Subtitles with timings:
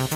[0.00, 0.12] Mesdames,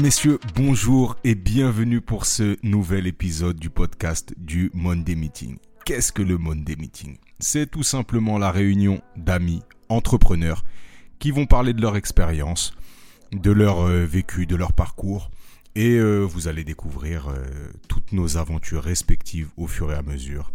[0.00, 5.58] Messieurs, bonjour et bienvenue pour ce nouvel épisode du podcast du Monday Meeting.
[5.84, 7.18] Qu'est-ce que le Monday Meeting?
[7.38, 10.64] C'est tout simplement la réunion d'amis, entrepreneurs,
[11.18, 12.72] qui vont parler de leur expérience,
[13.32, 15.30] de leur euh, vécu, de leur parcours,
[15.74, 17.44] et euh, vous allez découvrir euh,
[17.88, 20.52] toutes nos aventures respectives au fur et à mesure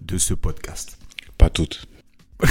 [0.00, 0.98] de ce podcast.
[1.38, 1.86] Pas toutes.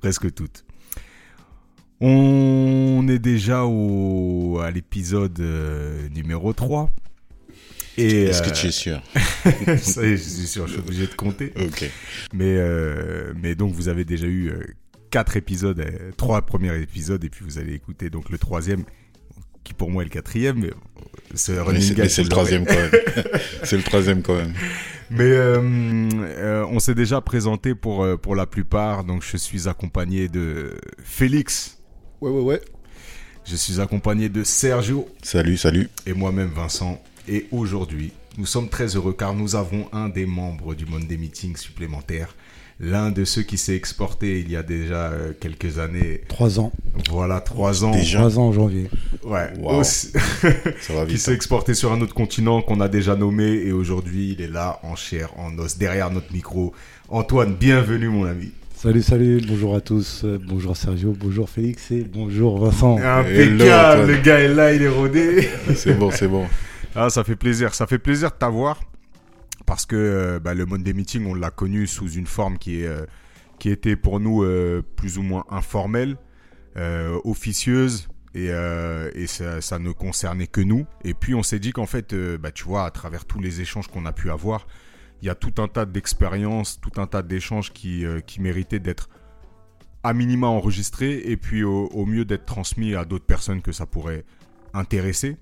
[0.00, 0.64] Presque toutes.
[2.00, 5.38] On est déjà au, à l'épisode
[6.12, 6.92] numéro 3.
[7.98, 9.02] Et, Est-ce que tu es sûr?
[9.78, 11.52] Ça y est, je suis sûr, je suis obligé de compter.
[11.60, 11.90] Ok.
[12.32, 14.52] Mais, euh, mais donc, vous avez déjà eu
[15.12, 18.84] quatre épisodes, euh, trois premiers épisodes, et puis vous allez écouter donc le troisième,
[19.62, 20.70] qui pour moi est le quatrième, mais
[21.34, 22.90] c'est le troisième quand même.
[23.62, 24.54] c'est le troisième quand même.
[25.10, 29.68] Mais euh, euh, on s'est déjà présenté pour, euh, pour la plupart, donc je suis
[29.68, 31.78] accompagné de Félix,
[32.20, 32.60] Ouais, ouais, ouais.
[33.44, 35.88] je suis accompagné de Sergio, Salut, salut.
[36.06, 37.02] et moi-même Vincent.
[37.28, 41.56] Et aujourd'hui, nous sommes très heureux car nous avons un des membres du Monday Meeting
[41.56, 42.34] supplémentaire,
[42.80, 46.72] l'un de ceux qui s'est exporté il y a déjà euh, quelques années, Trois ans.
[47.10, 48.18] voilà trois ans, Déjà.
[48.18, 48.88] Trois ans en janvier.
[49.24, 49.80] ouais, Wow.
[49.80, 50.10] aussi-
[50.80, 51.18] Ça va qui vite.
[51.20, 54.80] s'est exporté sur un autre continent qu'on a déjà nommé et aujourd'hui il est là
[54.82, 56.72] en chair, en os, derrière notre micro.
[57.08, 58.50] Antoine, bienvenue mon ami.
[58.74, 60.22] Salut, salut, bonjour à tous.
[60.24, 62.96] euh, Bonjour Sergio, bonjour Félix et bonjour Vincent.
[62.98, 64.06] Impeccable, Antoine.
[64.08, 65.48] le gars est là, il est rodé.
[65.76, 66.46] C'est bon, c'est bon.
[66.94, 68.78] Ah, ça fait plaisir, ça fait plaisir de t'avoir
[69.72, 72.86] parce que euh, bah, le Monday Meeting, on l'a connu sous une forme qui est
[72.86, 73.06] euh,
[73.58, 76.18] qui était pour nous euh, plus ou moins informelle,
[77.24, 78.50] officieuse et,
[79.26, 80.84] ça, ne concernait que nous.
[81.04, 83.88] Et puis on s'est dit qu'en fait, bah, tu vois, à travers tous les échanges
[83.88, 84.66] qu'on a pu avoir,
[85.22, 89.08] il y a tout un tas d'expériences, tout un tas d'échanges qui, qui méritaient d'être
[90.02, 94.26] à minima enregistrés et puis au mieux d'être transmis à d'autres personnes que ça pourrait
[94.74, 95.38] intéresser.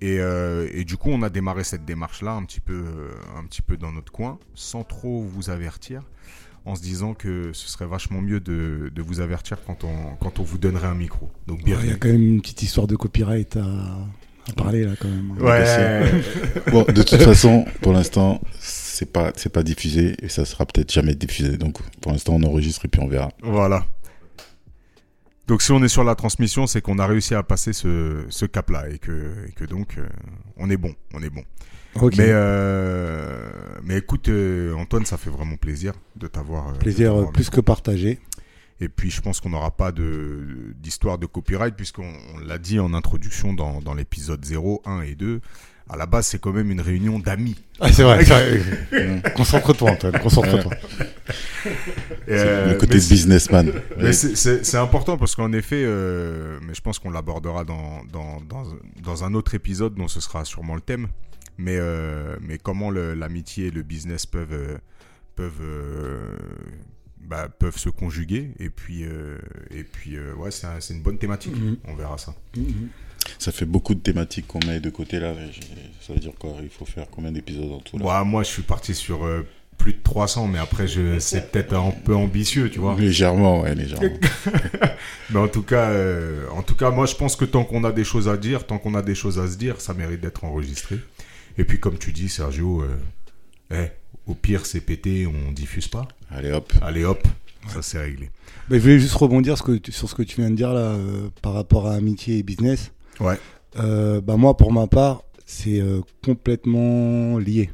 [0.00, 3.44] Et, euh, et du coup, on a démarré cette démarche-là un petit peu, euh, un
[3.44, 6.02] petit peu dans notre coin, sans trop vous avertir,
[6.64, 10.38] en se disant que ce serait vachement mieux de, de vous avertir quand on, quand
[10.38, 11.30] on vous donnerait un micro.
[11.46, 13.62] Donc Ouais, Il y a quand même une petite histoire de copyright à,
[14.48, 15.32] à parler là quand même.
[15.38, 16.22] Ouais.
[16.70, 20.92] Bon, de toute façon, pour l'instant, c'est pas, c'est pas diffusé et ça sera peut-être
[20.92, 21.56] jamais diffusé.
[21.56, 23.28] Donc, pour l'instant, on enregistre et puis on verra.
[23.42, 23.84] Voilà.
[25.50, 28.46] Donc si on est sur la transmission, c'est qu'on a réussi à passer ce, ce
[28.46, 30.06] cap-là et que, et que donc euh,
[30.56, 31.42] on est bon, on est bon.
[32.16, 33.50] Mais, euh,
[33.82, 36.72] mais écoute, euh, Antoine, ça fait vraiment plaisir de t'avoir.
[36.74, 38.20] Plaisir plus que partagé.
[38.78, 42.78] Et puis je pense qu'on n'aura pas de d'histoire de copyright puisqu'on on l'a dit
[42.78, 45.40] en introduction dans, dans l'épisode 0, 1 et 2.
[45.92, 47.56] À la base, c'est quand même une réunion d'amis.
[47.80, 48.24] Ah, c'est vrai.
[49.34, 50.18] Concentre-toi, Antoine.
[50.20, 50.72] Concentre-toi.
[52.28, 53.72] Et, euh, le côté businessman.
[54.12, 58.62] C'est- important parce qu'en effet, euh, mais je pense qu'on l'abordera dans, dans, dans,
[59.02, 61.08] dans un autre épisode dont ce sera sûrement le thème.
[61.58, 64.78] Mais, euh, mais comment l'amitié et le business peuvent, euh,
[65.34, 65.60] peuvent,
[67.20, 68.52] bah, peuvent se conjuguer.
[68.60, 69.02] Et puis,
[69.70, 71.56] et puis ouais, c'est un- c'est une bonne thématique.
[71.56, 71.76] Mhm.
[71.88, 72.32] On verra ça.
[73.38, 75.34] Ça fait beaucoup de thématiques qu'on met de côté là.
[76.00, 78.62] Ça veut dire quoi Il faut faire combien d'épisodes en tout là moi, je suis
[78.62, 79.46] parti sur euh,
[79.80, 82.94] plus de 300, mais après, je c'est peut-être un peu ambitieux, tu vois.
[82.98, 84.08] Légèrement, ouais, légèrement.
[85.30, 87.92] Mais en tout cas, euh, en tout cas, moi je pense que tant qu'on a
[87.92, 90.44] des choses à dire, tant qu'on a des choses à se dire, ça mérite d'être
[90.44, 90.96] enregistré.
[91.56, 92.96] Et puis comme tu dis, Sergio, euh,
[93.72, 93.90] eh,
[94.30, 96.06] au pire c'est pété, on diffuse pas.
[96.30, 96.72] Allez hop.
[96.82, 97.26] Allez hop,
[97.68, 98.30] ça c'est réglé.
[98.68, 101.54] Bah, je voulais juste rebondir sur ce que tu viens de dire là euh, par
[101.54, 102.92] rapport à amitié et business.
[103.20, 103.38] Ouais.
[103.78, 107.70] Euh, bah moi, pour ma part, c'est euh, complètement lié.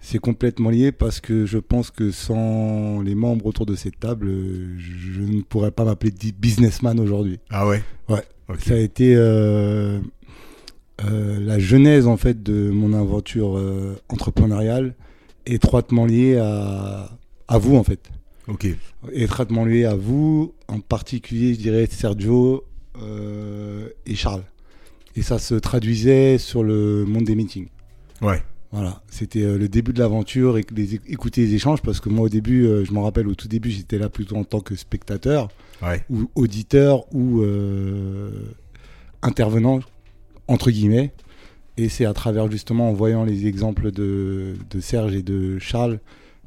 [0.00, 4.28] C'est complètement lié parce que je pense que sans les membres autour de cette table,
[4.28, 7.38] euh, je, ne pourrais pas m'appeler businessman aujourd'hui.
[7.50, 7.82] Ah ouais?
[8.08, 8.22] Ouais.
[8.64, 10.00] Ça a été euh,
[10.98, 13.62] la genèse en fait de mon aventure
[14.08, 14.94] entrepreneuriale,
[15.46, 17.10] étroitement liée à,
[17.46, 18.10] à vous en fait.
[18.48, 18.66] Ok.
[19.12, 22.64] Étroitement liée à vous, en particulier, je dirais Sergio
[22.98, 24.42] et Charles.
[25.16, 27.68] Et ça se traduisait sur le monde des meetings.
[28.22, 28.42] Ouais.
[28.72, 32.26] Voilà, c'était euh, le début de l'aventure et les, écouter les échanges parce que moi
[32.26, 34.76] au début, euh, je m'en rappelle au tout début, j'étais là plutôt en tant que
[34.76, 35.48] spectateur
[35.82, 36.04] Ouais.
[36.10, 38.30] ou auditeur ou euh,
[39.22, 39.80] intervenant
[40.46, 41.12] entre guillemets.
[41.76, 45.98] Et c'est à travers justement en voyant les exemples de, de Serge et de Charles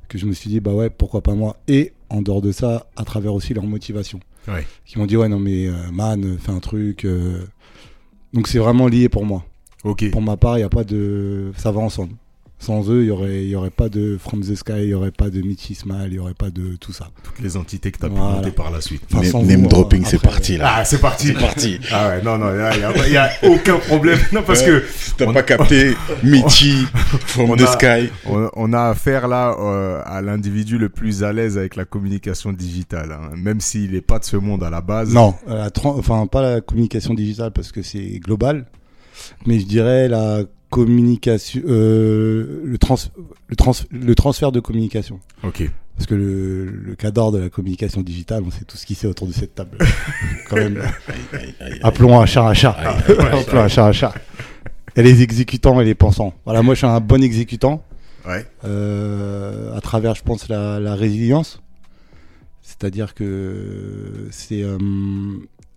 [0.07, 2.86] que je me suis dit bah ouais pourquoi pas moi et en dehors de ça
[2.95, 4.19] à travers aussi leur motivation.
[4.48, 4.66] Ouais.
[4.86, 7.06] qui m'ont dit ouais non mais euh, man, fais un truc.
[7.06, 7.45] euh.
[8.33, 9.44] Donc c'est vraiment lié pour moi.
[9.83, 10.09] Ok.
[10.12, 12.13] Pour ma part, il y a pas de, ça va ensemble.
[12.60, 14.94] Sans eux, il y aurait, il y aurait pas de From the Sky, il y
[14.94, 17.10] aurait pas de Mitch Ismail, il y aurait pas de tout ça.
[17.22, 18.36] Toutes les entités que tu as pu Voilà.
[18.38, 19.02] monter par la suite.
[19.12, 20.76] Enfin, Name- sans name vous, dropping, c'est parti là.
[20.78, 21.28] Ah, c'est parti.
[21.28, 21.78] C'est parti.
[21.92, 24.18] Ah ouais, non, non, il n'y a, y a aucun problème.
[24.32, 24.82] Non, parce que
[25.18, 26.86] T'as On- pas capté Michi
[27.26, 28.10] from on the a- sky.
[28.26, 32.54] on, on a affaire là euh, à l'individu le plus à l'aise avec la communication
[32.54, 33.12] digitale.
[33.12, 33.32] hein.
[33.36, 35.14] Même s'il n'est pas de ce monde à la base.
[35.14, 38.66] Non, la enfin pas la communication digitale parce que c'est global,
[39.46, 42.96] mais je dirais la communication, euh, le, trans,
[43.48, 45.20] le, trans, le transfert de communication.
[45.44, 45.70] Ok.
[45.96, 49.06] Parce que le, le cadre de la communication digitale, on sait tout ce qui sait
[49.08, 49.78] autour de cette table.
[50.50, 51.80] Quand même, Aïe, aïe, aïe, aïe.
[51.84, 52.72] appelons un chat un chat.
[53.08, 54.14] Appelons un chat un chat.
[54.96, 56.34] Et les exécutants et les pensants.
[56.46, 57.84] Voilà, moi je suis un bon exécutant.
[58.28, 58.46] Ouais.
[58.64, 61.62] euh, à travers, je pense, la, la résilience.
[62.62, 64.78] C'est-à-dire que c'est euh,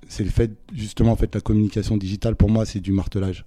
[0.08, 3.44] c'est le fait, justement, en fait, la communication digitale, pour moi, c'est du martelage.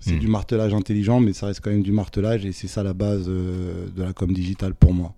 [0.00, 0.18] C'est Mm.
[0.20, 3.24] du martelage intelligent, mais ça reste quand même du martelage, et c'est ça la base
[3.28, 5.14] euh, de la com digitale pour moi.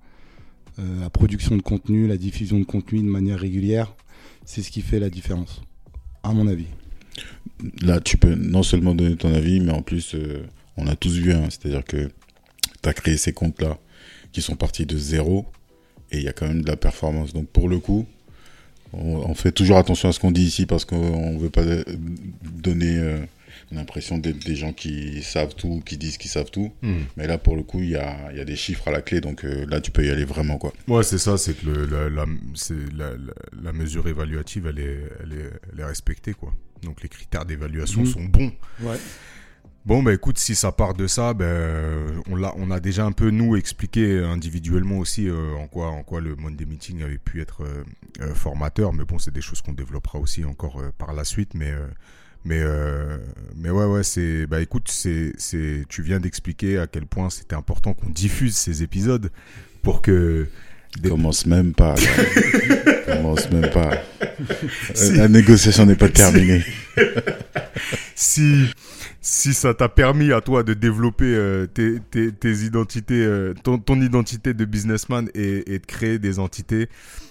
[0.79, 3.95] Euh, la production de contenu, la diffusion de contenu de manière régulière,
[4.47, 5.61] c'est ce qui fait la différence,
[6.23, 6.67] à mon avis.
[7.83, 10.43] Là, tu peux non seulement donner ton avis, mais en plus, euh,
[10.79, 12.11] on a tous vu, hein, c'est-à-dire que
[12.83, 13.77] tu as créé ces comptes-là
[14.33, 15.45] qui sont partis de zéro
[16.11, 17.35] et il y a quand même de la performance.
[17.35, 18.07] Donc, pour le coup,
[18.95, 21.65] on, on fait toujours attention à ce qu'on dit ici parce qu'on ne veut pas
[22.63, 22.99] donner
[23.73, 26.73] l'impression d'être des gens qui savent tout, qui disent qu'ils savent tout.
[26.83, 27.03] Hmm.
[27.17, 29.03] Mais là, pour le coup, il y a, il y a des chiffres à la
[29.03, 30.73] clé, donc euh, là, tu peux y aller vraiment, quoi.
[30.89, 33.33] Ouais, c'est ça, c'est que le, la, la, c'est la, la,
[33.63, 36.53] la mesure évaluative, elle est, elle, est, elle est respectée, quoi.
[36.83, 38.07] Donc les critères d'évaluation Mhm.
[38.07, 38.53] sont bons.
[38.81, 38.97] Ouais.
[39.87, 43.13] Bon, bah écoute, si ça part de ça, ben, on, l'a, on a déjà un
[43.13, 47.41] peu, nous, expliqué individuellement aussi euh, en, quoi, en quoi le Monday Meeting avait pu
[47.41, 47.83] être euh,
[48.21, 48.93] euh, formateur.
[48.93, 51.55] Mais bon, c'est des choses qu'on développera aussi encore euh, par la suite.
[51.55, 51.87] Mais, euh,
[52.45, 53.19] mais, euh,
[53.57, 54.47] mais ouais, ouais, c'est.
[54.47, 58.83] Bah écoute, c'est, c'est, tu viens d'expliquer à quel point c'était important qu'on diffuse ces
[58.83, 59.31] épisodes
[59.83, 60.47] pour que.
[61.01, 61.95] Des- Commence même pas.
[63.07, 64.03] Commence même pas.
[64.95, 65.13] Si.
[65.13, 66.65] La négociation n'est pas terminée.
[68.15, 68.67] si
[69.23, 73.79] si ça t'a permis à toi de développer euh, tes, tes, tes identités, euh, ton,
[73.79, 76.89] ton identité de businessman et, et de créer des entités,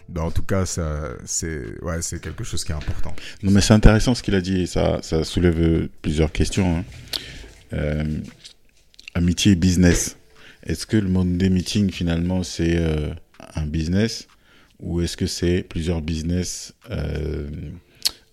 [0.10, 3.16] bah en tout cas, ça, c'est, ouais, c'est quelque chose qui est important.
[3.44, 6.78] Non, mais c'est intéressant ce qu'il a dit ça, ça soulève euh, plusieurs questions.
[6.80, 6.86] hein.
[7.74, 8.04] Euh,
[9.14, 10.18] amitié et business.
[10.66, 13.14] Est-ce que le Monday Meeting, finalement, c'est euh,
[13.56, 14.28] un business
[14.80, 16.74] ou est-ce que c'est plusieurs business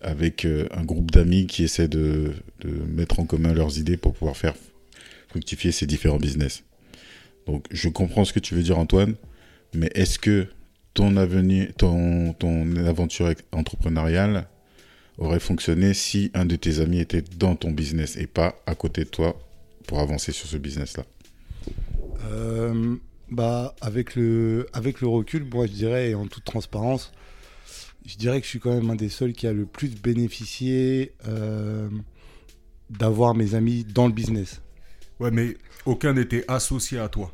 [0.00, 4.36] avec un groupe d'amis qui essaient de, de mettre en commun leurs idées pour pouvoir
[4.36, 4.54] faire
[5.28, 6.62] fructifier ces différents business?
[7.46, 9.14] Donc, je comprends ce que tu veux dire, Antoine,
[9.74, 10.46] mais est-ce que
[10.96, 14.48] ton avenir, ton, ton aventure entrepreneuriale
[15.18, 19.04] aurait fonctionné si un de tes amis était dans ton business et pas à côté
[19.04, 19.38] de toi
[19.86, 21.04] pour avancer sur ce business-là?
[22.30, 22.96] Euh,
[23.30, 27.12] bah, avec le, avec le recul, moi je dirais, et en toute transparence,
[28.06, 31.12] je dirais que je suis quand même un des seuls qui a le plus bénéficié
[31.28, 31.90] euh,
[32.88, 34.62] d'avoir mes amis dans le business.
[35.20, 37.30] Ouais, mais aucun n'était associé à toi.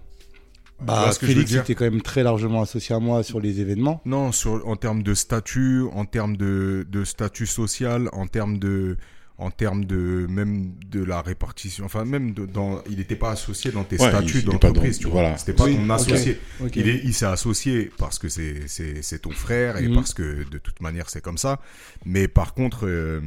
[0.84, 4.00] Bah, ce Félix était quand même très largement associé à moi sur les événements.
[4.05, 8.96] Non, sur, en termes de statut, en termes de, de statut social, en termes de,
[9.38, 13.72] en termes de même de la répartition, enfin même de, dans, il n'était pas associé
[13.72, 15.22] dans tes Ouais, statuts d'entreprise, tu vois.
[15.22, 15.39] voilà.
[15.39, 16.39] C'était pas Oui, ton associé.
[16.77, 19.94] Il est, il s'est associé parce que c'est, c'est, c'est ton frère et Mhm.
[19.94, 21.60] parce que de toute manière c'est comme ça.
[22.05, 23.20] Mais par contre, euh,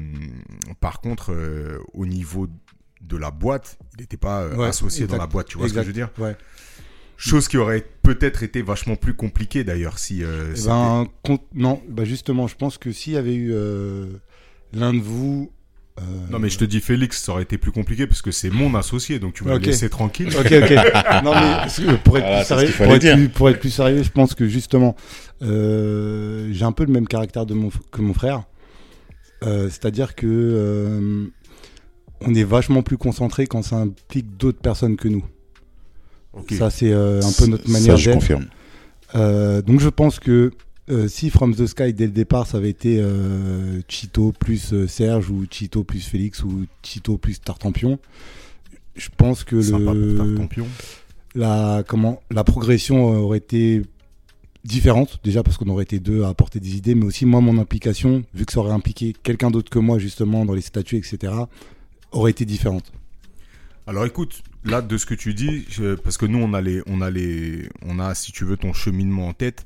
[0.79, 2.47] par contre, euh, au niveau
[3.01, 5.47] de la boîte, il n'était pas euh, Ouais, associé dans la boîte.
[5.47, 6.35] Tu vois ce que je veux dire Ouais.
[7.17, 10.23] Chose qui aurait peut-être été vachement plus compliquée d'ailleurs si.
[10.23, 13.51] euh, Eh c'était- ben, con- non, bah justement, je pense que s'il y avait eu
[13.53, 14.07] euh,
[14.73, 15.49] l'un de vous.
[15.99, 18.49] euh, Non mais je te dis Félix, ça aurait été plus compliqué parce que c'est
[18.49, 19.61] mon associé, donc tu vas Ok.
[19.61, 20.27] me laisser tranquille.
[20.37, 20.71] Ok, ok.
[21.23, 23.15] non, mais pour être, Voilà, plus sérieux, qu'il fallait pour, être dire.
[23.15, 24.95] plus, pour être plus sérieux, je pense que justement,
[25.41, 28.43] euh, j'ai un peu le même caractère de mon, que mon frère.
[29.43, 31.27] Euh, C'est-à-dire que euh,
[32.21, 35.23] on est vachement plus concentré quand ça implique d'autres personnes que nous.
[36.51, 38.19] Ça, c'est euh, un peu notre Ça, manière je d'être.
[38.19, 38.45] confirme.
[39.15, 40.51] Euh, donc je pense que
[40.89, 43.03] euh, si From the Sky dès le départ ça avait été
[43.87, 47.99] Chito plus Serge ou Chito plus Félix ou Chito plus Tartampion,
[48.95, 50.67] je pense que Sympa pour le, Tartampion.
[51.35, 53.83] la, comment, la progression aurait été
[54.65, 57.57] différente, déjà parce qu'on aurait été deux à apporter des idées, mais aussi moi mon
[57.59, 61.33] implication, vu que ça aurait impliqué quelqu'un d'autre que moi justement dans les statuts, etc.,
[62.11, 62.91] aurait été différente.
[63.87, 66.81] Alors écoute, là de ce que tu dis, je- parce que nous on a les,
[66.87, 69.65] on a les, on a si tu veux ton cheminement en tête,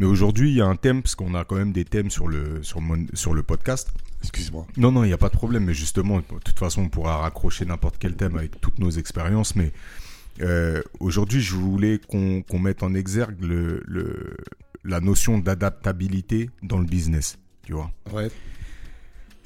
[0.00, 2.28] Mais aujourd'hui, il y a un thème, parce qu'on a quand même des thèmes sur
[2.28, 3.90] le, sur mon- sur le podcast.
[4.22, 4.64] Excuse-moi.
[4.76, 7.16] Non, non, il n'y a pas de problème, mais justement, de toute façon, on pourra
[7.16, 9.72] raccrocher n'importe quel thème avec toutes nos expériences, mais
[10.40, 14.36] euh, aujourd'hui, je voulais qu'on qu'on mette en exergue le, le-
[14.84, 17.90] la notion d'adaptabilité dans le business, tu vois.
[18.12, 18.30] Ouais.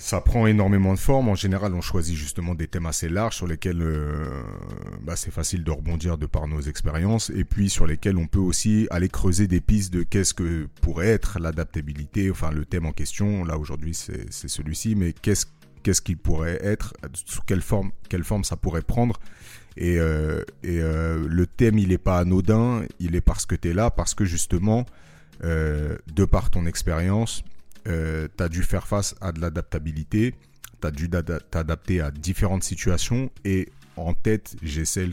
[0.03, 1.29] Ça prend énormément de formes.
[1.29, 4.43] En général, on choisit justement des thèmes assez larges sur lesquels euh,
[5.01, 8.41] bah, c'est facile de rebondir de par nos expériences et puis sur lesquels on peut
[8.41, 12.33] aussi aller creuser des pistes de qu'est-ce que pourrait être l'adaptabilité.
[12.33, 16.95] Enfin, le thème en question, là aujourd'hui, c'est celui-ci, mais qu'est-ce qu'il pourrait être,
[17.25, 19.21] sous quelle forme, quelle forme ça pourrait prendre.
[19.77, 23.73] Et, euh, euh, le thème, il n'est pas anodin, il est parce que tu es
[23.73, 24.85] là, parce que justement,
[25.43, 27.45] de par ton expérience,
[27.87, 30.35] euh, tu as dû faire face à de l'adaptabilité,
[30.81, 35.13] tu as dû t'adapter à différentes situations, et en tête, j'ai celle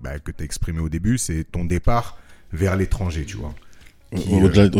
[0.00, 2.18] bah, que tu as exprimée au début, c'est ton départ
[2.52, 3.54] vers l'étranger, tu vois.
[4.12, 4.16] Au-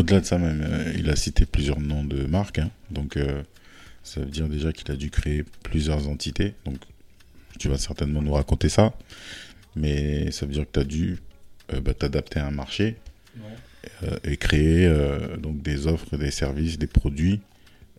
[0.01, 2.71] Au-delà de ça même, euh, il a cité plusieurs noms de marques, hein.
[2.91, 3.43] donc euh,
[4.03, 6.55] ça veut dire déjà qu'il a dû créer plusieurs entités.
[6.65, 6.79] Donc
[7.59, 8.93] tu vas certainement nous raconter ça,
[9.77, 11.19] mais ça veut dire que tu as dû
[11.73, 12.97] euh, bah, t'adapter à un marché
[13.37, 13.41] euh,
[14.25, 17.41] et créer euh, donc des offres, des services, des produits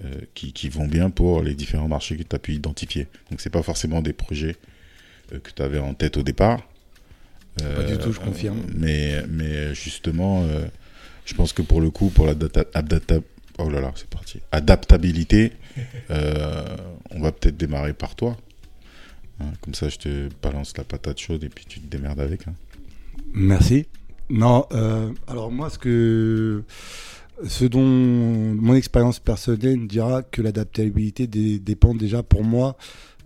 [0.04, 3.08] euh, qui, qui vont bien pour les différents marchés que tu as pu identifier.
[3.30, 4.56] Donc c'est pas forcément des projets
[5.34, 6.68] euh, que tu avais en tête au départ.
[7.58, 8.62] Pas du Euh, tout, je confirme.
[8.76, 10.66] Mais, mais justement, euh,
[11.26, 12.64] je pense que pour le coup, pour la data,
[13.58, 14.40] oh là là, c'est parti.
[14.52, 15.52] Adaptabilité,
[16.10, 16.64] euh,
[17.12, 18.38] on va peut-être démarrer par toi.
[19.42, 22.48] Hein, comme ça, je te balance la patate chaude et puis tu te démerdes avec.
[22.48, 22.54] hein.
[23.34, 23.86] Merci.
[24.32, 26.64] Non, euh, alors moi, ce que,
[27.46, 32.78] ce dont mon expérience personnelle me dira que l'adaptabilité dé- dépend déjà pour moi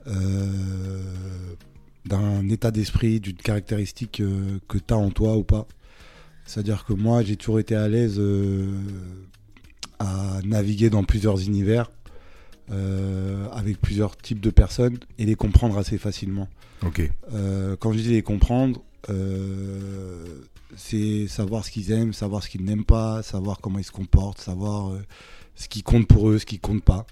[0.07, 1.01] euh,
[2.05, 5.67] d'un état d'esprit, d'une caractéristique euh, que tu as en toi ou pas.
[6.45, 8.19] C'est-à-dire que moi, j'ai toujours été à l'aise
[9.99, 11.89] à naviguer dans plusieurs univers,
[12.71, 16.47] euh, avec plusieurs types de personnes et les comprendre assez facilement.
[16.85, 17.09] Ok.
[17.33, 20.23] Euh, quand je dis les comprendre, euh,
[20.75, 24.39] c'est savoir ce qu'ils aiment, savoir ce qu'ils n'aiment pas, savoir comment ils se comportent,
[24.39, 24.99] savoir euh,
[25.55, 27.05] ce qui compte pour eux, ce qui compte pas.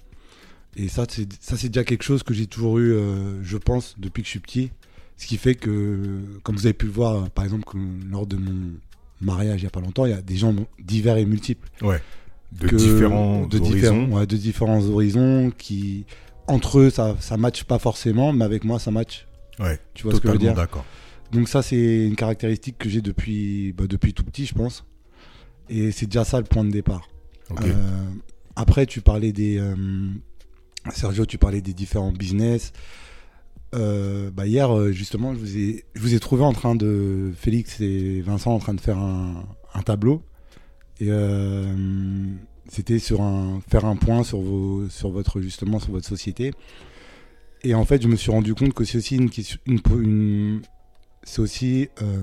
[0.76, 3.94] Et ça, c'est ça, c'est déjà quelque chose que j'ai toujours eu, euh, je pense,
[3.98, 4.70] depuis que je suis petit.
[5.16, 7.78] Ce qui fait que, comme vous avez pu le voir, par exemple, que
[8.10, 8.72] lors de mon
[9.20, 12.02] mariage il y a pas longtemps, il y a des gens divers et multiples Ouais.
[12.52, 13.74] De que- différents de horizons.
[13.74, 16.04] différents, ouais, de différents horizons qui
[16.46, 19.26] entre eux ça ça matche pas forcément mais avec moi ça match
[19.58, 19.78] Ouais.
[19.94, 20.54] tu vois ce que je veux dire?
[20.54, 20.84] d'accord.
[21.34, 24.84] Donc ça c'est une caractéristique que j'ai depuis bah, depuis tout petit je pense.
[25.68, 27.08] Et c'est déjà ça le point de départ.
[27.66, 28.04] Euh,
[28.56, 29.74] après tu parlais des euh,
[30.90, 32.72] Sergio tu parlais des différents business.
[33.74, 37.80] Euh, bah, hier justement je vous ai je vous ai trouvé en train de Félix
[37.80, 40.22] et Vincent en train de faire un, un tableau.
[41.00, 41.08] Et
[42.68, 46.52] c'était sur un faire un point sur vos sur votre justement sur votre société.
[47.62, 50.62] Et en fait je me suis rendu compte que c'est aussi une question une, une-
[51.24, 52.22] c'est aussi euh,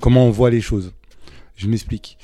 [0.00, 0.94] comment on voit les choses.
[1.56, 2.18] Je m'explique.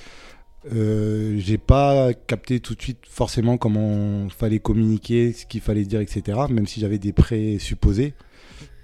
[0.73, 6.01] Euh, j'ai pas capté tout de suite forcément comment fallait communiquer ce qu'il fallait dire
[6.01, 8.15] etc même si j'avais des présupposés.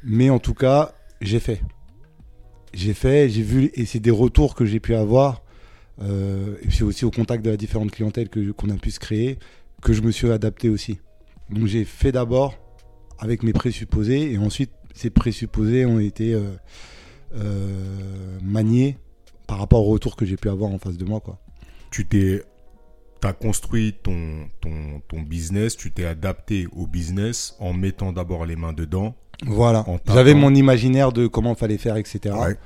[0.05, 1.63] Mais en tout cas j'ai fait.
[2.75, 5.43] J'ai fait j'ai vu et c'est des retours que j'ai pu avoir
[6.03, 9.01] euh, et puis aussi au contact de la différente clientèle que qu'on a pu se
[9.01, 9.39] créer,
[9.83, 10.99] que je me suis adapté aussi.
[11.51, 12.55] Donc j'ai fait d'abord
[13.19, 16.51] avec mes présupposés et ensuite ces présupposés ont été euh,
[17.35, 18.99] euh, maniés
[19.47, 21.21] par rapport au retour que j'ai pu avoir en face de moi.
[21.21, 21.39] Quoi.
[21.91, 22.43] tu t'es
[23.23, 28.57] as construit ton, ton, ton business, tu t'es adapté au business en mettant d'abord les
[28.57, 29.15] mains dedans.
[29.47, 29.85] Voilà.
[30.07, 32.35] J'avais mon imaginaire de comment fallait faire, etc.
[32.39, 32.57] Ouais.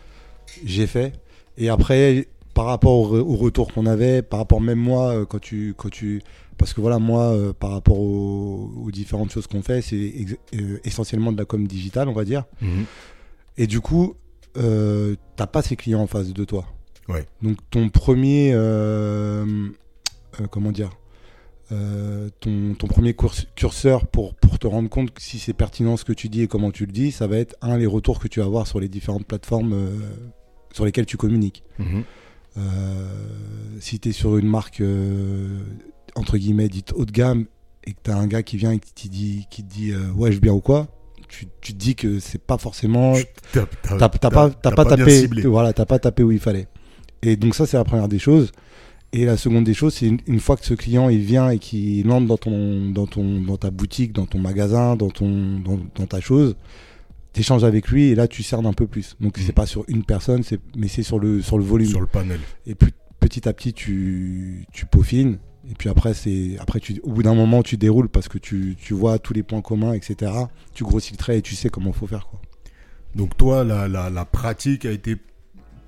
[0.64, 1.12] J'ai fait.
[1.56, 5.40] Et après, par rapport au, au retour qu'on avait, par rapport même moi, euh, quand
[5.40, 6.22] tu, quand tu,
[6.56, 10.36] parce que voilà, moi, euh, par rapport aux, aux différentes choses qu'on fait, c'est ex-
[10.54, 12.44] euh, essentiellement de la com digitale, on va dire.
[13.56, 14.14] Et du coup,
[14.56, 16.64] euh, t'as pas ces clients en face de toi.
[17.08, 17.26] Ouais.
[17.42, 18.52] Donc ton premier,
[20.50, 20.90] comment dire,
[21.70, 23.14] ton, ton premier
[23.56, 26.70] curseur pour, pour te rendre compte si c'est pertinent ce que tu dis et comment
[26.70, 28.88] tu le dis, ça va être un les retours que tu vas avoir sur les
[28.88, 29.74] différentes plateformes
[30.72, 31.62] sur lesquelles tu communiques.
[31.78, 32.04] Mhm.
[32.56, 33.08] Euh,
[33.80, 35.58] si tu es sur une marque euh,
[36.14, 37.46] entre guillemets dite haut de gamme
[37.84, 39.90] et que tu as un gars qui vient et qui te dit, qui te dit
[39.90, 40.88] euh, ouais je bien ou quoi,
[41.28, 43.14] tu, tu te dis que c'est pas forcément
[43.52, 46.68] T'as pas, pas tapé, voilà, t'as pas tapé où il fallait.
[47.22, 48.52] Et donc ça c'est la première des choses.
[49.12, 51.60] Et la seconde des choses, c'est une, une fois que ce client il vient et
[51.60, 55.78] qu'il entre dans ton, dans ton, dans ta boutique, dans ton magasin, dans ton, dans,
[55.94, 56.56] dans ta chose,
[57.34, 59.16] t'échanges avec lui et là tu cernes un peu plus.
[59.20, 59.44] Donc Mhm.
[59.44, 61.88] c'est pas sur une personne, c'est, mais c'est sur le, sur le volume.
[61.88, 62.40] Sur le panel.
[62.66, 65.38] Et plus, petit à petit, tu, tu peaufines.
[65.70, 68.76] Et puis après, c'est après tu, au bout d'un moment, tu déroules parce que tu,
[68.78, 70.30] tu vois tous les points communs, etc.
[70.74, 72.26] Tu grossis le trait et tu sais comment faut faire.
[72.26, 72.40] Quoi.
[73.14, 75.16] Donc toi, la, la, la pratique a été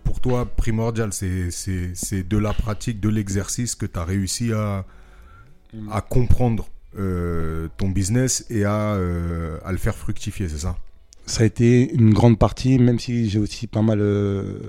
[0.05, 1.12] pour toi primordiale.
[1.12, 4.87] C'est, c'est, c'est de la pratique, de l'exercice que tu as réussi à,
[5.91, 10.76] à comprendre euh, ton business et à, euh, à le faire fructifier, c'est ça?
[11.26, 14.61] Ça a été une grande partie, même si j'ai aussi pas mal, euh,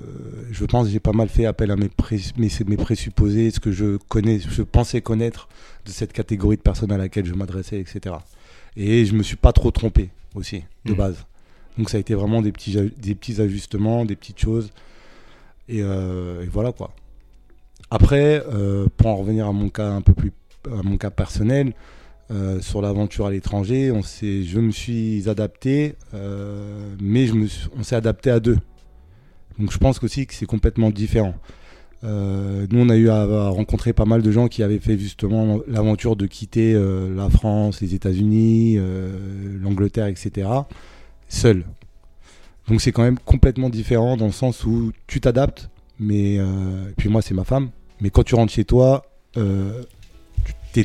[0.51, 1.89] je pense, j'ai pas mal fait appel à mes,
[2.37, 5.47] mes, mes, présupposés, ce que je connais, je pensais connaître
[5.85, 8.15] de cette catégorie de personnes à laquelle je m'adressais, etc.
[8.75, 10.97] Et je me suis pas trop trompé aussi de mmh.
[10.97, 11.25] base.
[11.77, 14.71] Donc ça a été vraiment des petits, des petits ajustements, des petites choses,
[15.69, 16.91] et, euh, et voilà quoi.
[17.91, 20.31] Après, euh, pour en revenir à mon cas un peu plus,
[20.65, 21.73] à mon cas personnel,
[22.29, 23.89] euh, sur l'aventure à l'étranger.
[23.89, 27.29] On je me suis adapté, euh, mais
[27.77, 28.57] on s'est adapté à deux.
[29.57, 31.36] Donc je pense aussi que c'est complètement différent.
[32.03, 35.62] Euh, nous, on a eu à, rencontrer pas mal de gens qui avaient fait justement
[35.69, 38.77] l'aventure de quitter la France, les États-Unis,
[39.62, 40.50] l'Angleterre, etc.
[41.29, 41.63] Seul.
[42.67, 47.07] Donc c'est quand même complètement différent dans le sens où tu t'adaptes, mais et puis
[47.07, 47.69] moi c'est ma femme.
[48.01, 49.05] Mais quand tu rentres chez toi,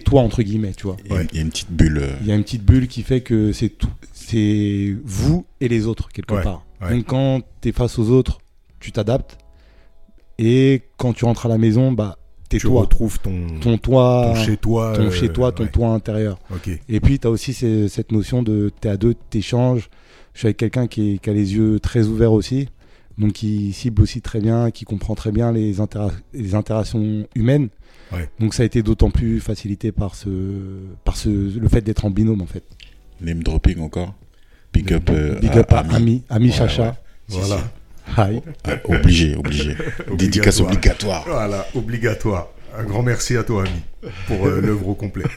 [0.01, 0.97] toi entre guillemets, tu vois.
[1.05, 1.99] Il y, a une petite bulle.
[1.99, 2.17] Euh.
[2.21, 5.87] Il y a une petite bulle qui fait que c'est tout, c'est vous et les
[5.87, 6.65] autres quelque part.
[6.81, 8.39] Donc quand t'es face aux autres,
[8.81, 9.39] tu t'adaptes.
[10.39, 12.19] Et quand tu rentres à la maison, bah
[12.49, 12.83] t'es tu toi.
[12.83, 16.39] retrouves ton, ton toit, ton chez toi, ton chez toi, ton toit intérieur.
[16.89, 19.89] Et puis t'as aussi cette notion de t'es à deux, t'échanges.
[20.35, 22.69] Je suis avec quelqu'un qui, qui, a les yeux très ouverts aussi,
[23.19, 25.75] donc qui cible aussi très bien, qui comprend très bien les,
[26.33, 27.69] les interactions humaines.
[28.39, 30.29] Donc ça a été d'autant plus facilité par, ce,
[31.05, 32.65] par ce, le fait d'être en binôme en fait.
[33.21, 34.15] Name dropping encore
[34.73, 36.97] Big up, euh, Big up à, Ami, Ami Chacha.
[37.29, 37.61] Voilà.
[38.17, 38.41] Hi.
[38.65, 39.77] Ah, obligé, obligé.
[40.17, 41.25] Dédicace obligatoire.
[41.27, 42.49] Voilà, obligatoire.
[42.77, 45.25] Un grand merci à toi, Ami, pour euh, l'œuvre au complet.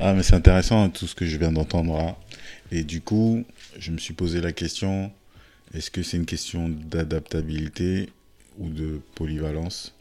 [0.00, 2.16] ah, mais c'est intéressant tout ce que je viens d'entendre là.
[2.72, 3.44] Et du coup,
[3.78, 5.12] je me suis posé la question
[5.74, 8.08] est-ce que c'est une question d'adaptabilité
[8.58, 9.94] ou de polyvalence.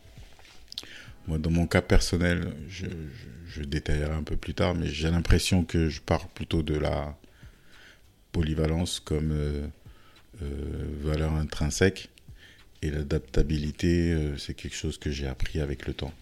[1.27, 5.87] Moi, dans mon cas personnel, je, détaillerai un peu plus tard, mais j'ai l'impression que
[5.89, 7.17] je pars plutôt de la
[8.31, 9.67] polyvalence comme euh,
[10.41, 12.09] euh, valeur intrinsèque.
[12.81, 16.13] Et l'adaptabilité, euh, c'est quelque chose que j'ai appris avec le temps.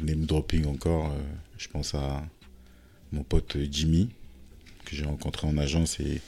[0.00, 1.14] Name dropping encore,
[1.56, 2.24] je pense à
[3.12, 4.10] mon pote Jimmy,
[4.84, 6.20] que j'ai rencontré en agence et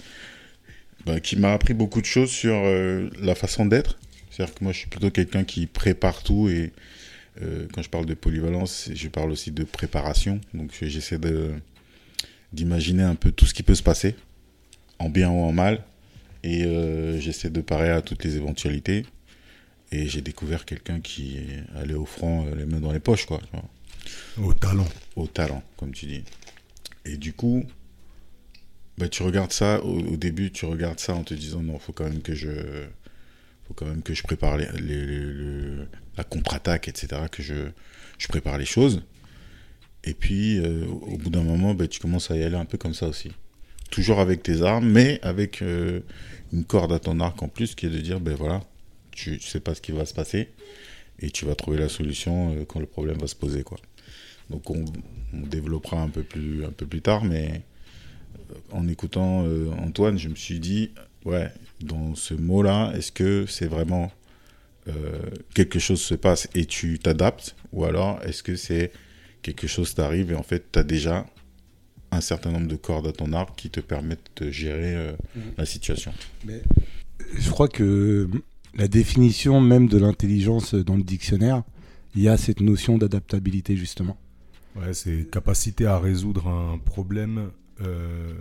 [1.06, 2.60] bah, qui m'a appris beaucoup de choses sur
[3.20, 3.98] la façon d'être
[4.40, 6.72] c'est-à-dire que moi, je suis plutôt quelqu'un qui prépare tout et
[7.42, 10.40] euh, quand je parle de polyvalence, je parle aussi de préparation.
[10.54, 11.52] Donc, j'essaie de
[12.52, 14.16] d'imaginer un peu tout ce qui peut se passer,
[14.98, 15.84] en bien ou en mal,
[16.42, 19.04] et euh, j'essaie de parer à toutes les éventualités.
[19.92, 21.38] Et j'ai découvert quelqu'un qui
[21.76, 23.40] allait au front, euh, les mains dans les poches, quoi.
[24.38, 24.88] Au talent.
[25.16, 26.24] Au talent, comme tu dis.
[27.04, 27.64] Et du coup,
[28.96, 31.80] bah, tu regardes ça, au, au, début, tu regardes ça en te disant, non, il
[31.80, 32.88] faut quand même que je
[33.70, 37.54] faut quand même que je prépare la contre-attaque, etc., que je,
[38.28, 39.02] prépare les choses.
[40.02, 42.78] Et puis, euh, au bout d'un moment, ben, tu commences à y aller un peu
[42.78, 43.30] comme ça aussi.
[43.90, 46.00] Toujours avec tes armes, mais avec euh,
[46.52, 48.60] une corde à ton arc en plus, qui est de dire, ben voilà,
[49.12, 50.48] tu, ne sais pas ce qui va se passer,
[51.20, 53.64] et tu vas trouver la solution euh, quand le problème va se poser.
[54.48, 54.84] Donc, on,
[55.32, 57.62] on, développera un peu plus, un peu plus tard, mais
[58.72, 59.44] en écoutant
[59.78, 60.90] Antoine, je me suis dit,
[61.24, 64.10] ouais, dans ce mot-là, est-ce que c'est vraiment
[64.88, 65.20] euh,
[65.54, 67.56] quelque chose se passe et tu t'adaptes?
[67.72, 68.92] Ou alors est-ce que c'est
[69.42, 71.26] quelque chose t'arrive et en fait tu as déjà
[72.10, 75.42] un certain nombre de cordes à ton arbre qui te permettent de gérer euh, mhm.
[75.58, 76.12] la situation?
[76.44, 76.62] Mais
[77.38, 78.28] Je crois que
[78.74, 81.62] la définition même de l'intelligence dans le dictionnaire,
[82.14, 84.16] il y a cette notion d'adaptabilité justement.
[84.76, 88.32] Ouais, c'est capacité à résoudre un problème euh,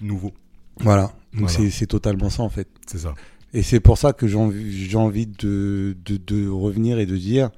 [0.00, 0.32] nouveau.
[0.80, 2.68] Voilà, donc c'est totalement ça en fait.
[2.86, 3.14] C'est ça.
[3.54, 7.50] Et c'est pour ça que j'ai envie, envie de, de, de, revenir et de dire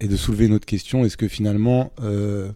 [0.00, 1.04] et de soulever une autre question.
[1.04, 2.50] Est-ce que finalement euh,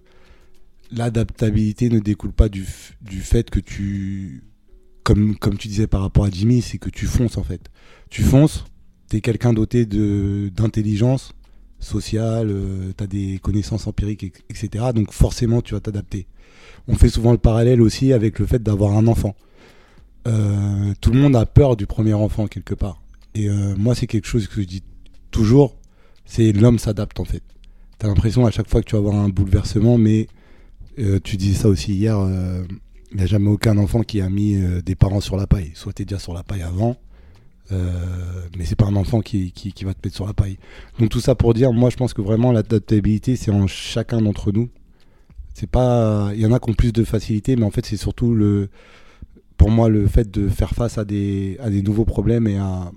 [0.90, 2.66] l'adaptabilité ne découle pas du,
[3.02, 4.42] du fait que tu,
[5.04, 7.70] comme, comme tu disais par rapport à Jimmy, c'est que tu fonces en fait.
[8.10, 8.64] Tu fonces,
[9.10, 11.32] tu es quelqu'un doté d'intelligence
[11.78, 14.86] sociale, euh, tu as des connaissances empiriques, etc.
[14.94, 16.26] Donc forcément tu vas t'adapter.
[16.88, 19.36] On fait souvent le parallèle aussi avec le fait d'avoir un enfant.
[20.26, 23.02] Euh, tout le monde a peur du premier enfant quelque part.
[23.34, 24.82] Et euh, moi, c'est quelque chose que je dis
[25.30, 25.76] toujours,
[26.24, 27.42] c'est l'homme s'adapte en fait.
[27.98, 30.28] T'as l'impression à chaque fois que tu vas avoir un bouleversement, mais
[30.98, 32.16] euh, tu disais ça aussi hier,
[33.10, 35.72] il n'y a jamais aucun enfant qui a mis des parents sur la paille.
[35.74, 36.96] Soit t'es déjà sur la paille avant,
[37.70, 40.58] mais c'est pas un enfant qui, va te mettre sur la paille.
[40.98, 44.52] Donc tout ça pour dire, moi je pense que vraiment l'adaptabilité c'est en chacun d'entre
[44.52, 44.68] nous.
[45.54, 47.96] C'est pas, il y en a qui ont plus de facilité, mais en fait c'est
[47.96, 48.70] surtout le,
[49.56, 52.90] pour moi le fait de faire face à des, à des nouveaux problèmes et à,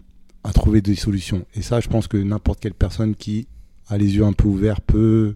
[0.43, 1.45] à trouver des solutions.
[1.55, 3.47] Et ça, je pense que n'importe quelle personne qui
[3.87, 5.35] a les yeux un peu ouverts peut,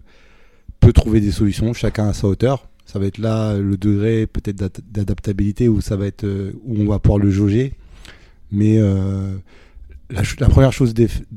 [0.80, 2.68] peut trouver des solutions, chacun à sa hauteur.
[2.84, 6.86] Ça va être là le degré peut-être d'adaptabilité où ça va être euh, où on
[6.86, 7.74] va pouvoir le jauger.
[8.50, 9.36] Mais euh,
[10.10, 10.92] la, la, première chose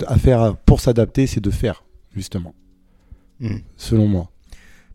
[0.07, 1.83] à faire pour s'adapter, c'est de faire
[2.15, 2.53] justement,
[3.39, 3.57] hmm.
[3.77, 4.31] selon moi.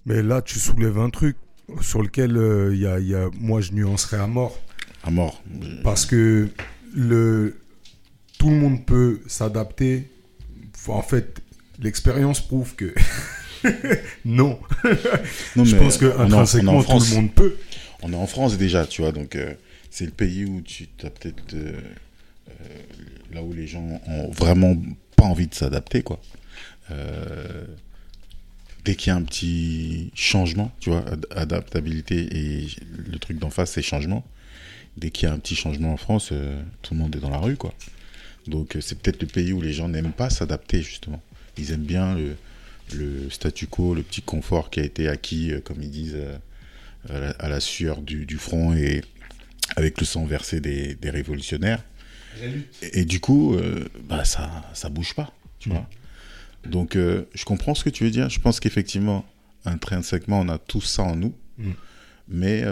[0.07, 1.37] Mais là, tu soulèves un truc
[1.81, 4.59] sur lequel euh, il y, a, y, a, moi je nuancerais à mort.
[5.03, 5.43] À mort.
[5.83, 6.49] Parce que
[6.95, 7.59] le,
[8.39, 10.11] tout le monde peut s'adapter.
[10.89, 11.41] En fait,
[11.79, 12.95] l'expérience prouve que
[14.25, 14.59] non.
[15.57, 17.57] non je pense que intrinsèquement, tout le monde peut.
[18.03, 19.55] On est en France déjà, tu vois, donc euh,
[19.91, 21.79] c'est le pays où tu as peut-être euh,
[22.49, 22.53] euh,
[23.33, 24.75] là où les gens ont vraiment
[25.17, 26.19] pas envie de s'adapter, quoi.
[28.85, 31.05] dès qu'il y a un petit changement, tu vois,
[31.37, 32.69] adaptabilité et
[33.11, 34.25] le truc d'en face, c'est changement.
[34.97, 36.33] Dès qu'il y a un petit changement en France,
[36.83, 37.73] tout le monde est dans la rue, quoi.
[38.47, 41.23] Donc c'est peut-être le pays où les gens n'aiment pas s'adapter, justement.
[41.59, 42.17] Ils aiment bien
[42.93, 46.17] le, statu quo, le petit confort qui a été acquis, euh, comme ils disent,
[47.11, 49.03] euh, à la, sueur du, front et
[49.77, 51.83] avec le sang versé des, révolutionnaires.
[52.83, 55.73] Et, du coup, euh, bah, ça ça bouge pas, tu mm.
[55.73, 55.89] vois.
[56.67, 58.29] Donc, je comprends ce que tu veux dire.
[58.29, 59.25] Je pense qu'effectivement,
[59.65, 61.35] intrinsèquement, on a tout ça en nous.
[61.59, 61.71] Mm.
[62.29, 62.65] Mais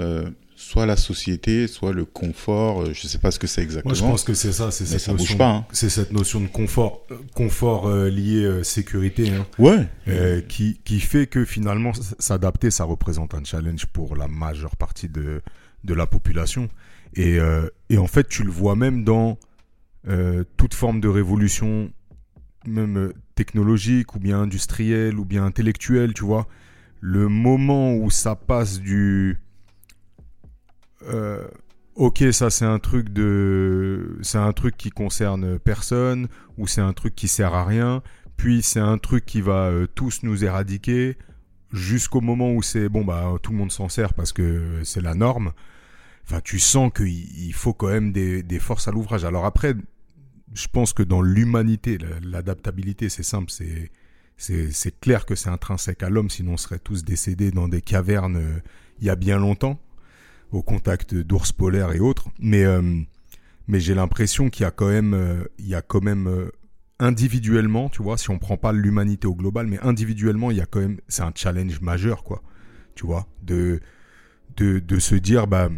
[0.59, 2.83] soit la société, soit le confort.
[2.83, 3.94] Euh, je ne sais pas ce que c'est exactement.
[3.94, 4.73] Moi, je pense que c'est ça.
[4.73, 5.64] C'est cette, notion, hein.
[5.73, 9.31] c'est cette notion de confort, euh, confort euh, lié sécurité.
[9.31, 9.87] Hein, ouais.
[10.49, 15.42] qui, qui fait que finalement, s'adapter, ça représente un challenge pour la majeure partie de,
[15.85, 16.68] de la population.
[17.14, 17.38] Et,
[17.88, 19.38] et en fait, tu le vois même dans
[20.57, 21.90] toute forme de révolution,
[22.66, 26.49] même technologique ou bien industrielle ou bien intellectuelle, tu vois.
[27.01, 29.38] Le moment où ça passe du
[31.05, 31.47] euh,
[31.95, 36.93] ok, ça c'est un truc de, c'est un truc qui concerne personne ou c'est un
[36.93, 38.03] truc qui sert à rien.
[38.37, 41.17] Puis c'est un truc qui va euh, tous nous éradiquer
[41.73, 45.15] jusqu'au moment où c'est bon bah tout le monde s'en sert parce que c'est la
[45.15, 45.53] norme.
[46.25, 49.25] Enfin, tu sens qu'il faut quand même des, forces à l'ouvrage.
[49.25, 49.75] Alors après,
[50.53, 53.91] je pense que dans l'humanité, l'adaptabilité, c'est simple, c'est
[54.37, 58.37] c'est clair que c'est intrinsèque à l'homme, sinon on serait tous décédés dans des cavernes
[58.37, 58.61] euh,
[59.01, 59.81] il y a bien longtemps
[60.51, 62.29] au contact d'ours polaires et autres.
[62.39, 63.01] Mais, euh,
[63.67, 66.51] mais j'ai l'impression qu'il y a quand même, euh, il y a quand même euh,
[66.99, 70.67] individuellement, tu vois, si on prend pas l'humanité au global, mais individuellement, il y a
[70.67, 72.43] quand même, c'est un challenge majeur, quoi.
[72.95, 73.81] Tu vois, de,
[74.57, 75.69] de, de se dire, bah,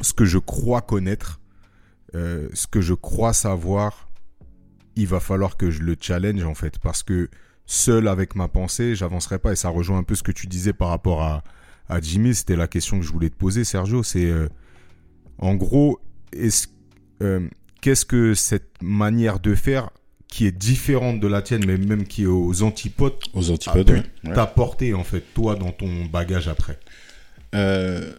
[0.00, 1.40] ce que je crois connaître,
[2.14, 4.08] ce que je crois savoir,
[4.96, 7.28] il va falloir que je le challenge, en fait, parce que
[7.66, 10.72] seul avec ma pensée, j'avancerai pas, et ça rejoint un peu ce que tu disais
[10.72, 11.44] par rapport à,
[11.88, 14.02] à Jimmy, c'était la question que je voulais te poser, Sergio.
[14.02, 14.48] C'est euh,
[15.38, 16.00] en gros,
[17.22, 17.48] euh,
[17.80, 19.90] qu'est-ce que cette manière de faire
[20.28, 24.02] qui est différente de la tienne, mais même qui est aux antipodes, aux antipodes,
[24.34, 26.78] t'apporter en fait toi dans ton bagage après?
[27.54, 28.12] Euh,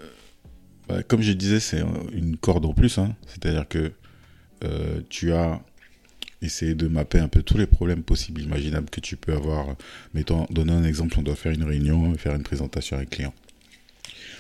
[0.88, 2.97] bah, Comme je disais, c'est une corde en plus.
[2.97, 3.15] Hein.
[3.27, 3.91] C'est-à-dire que
[5.10, 5.62] tu as
[6.41, 9.75] essayé de mapper un peu tous les problèmes possibles, imaginables que tu peux avoir.
[10.13, 13.34] Mettons, donner un exemple, on doit faire une réunion, faire une présentation avec client.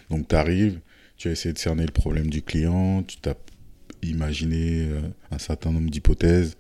[0.09, 0.79] Donc tu arrives,
[1.17, 3.35] tu as essayé de cerner le problème du client, tu t'as
[4.01, 6.55] imaginé euh, un certain nombre d'hypothèses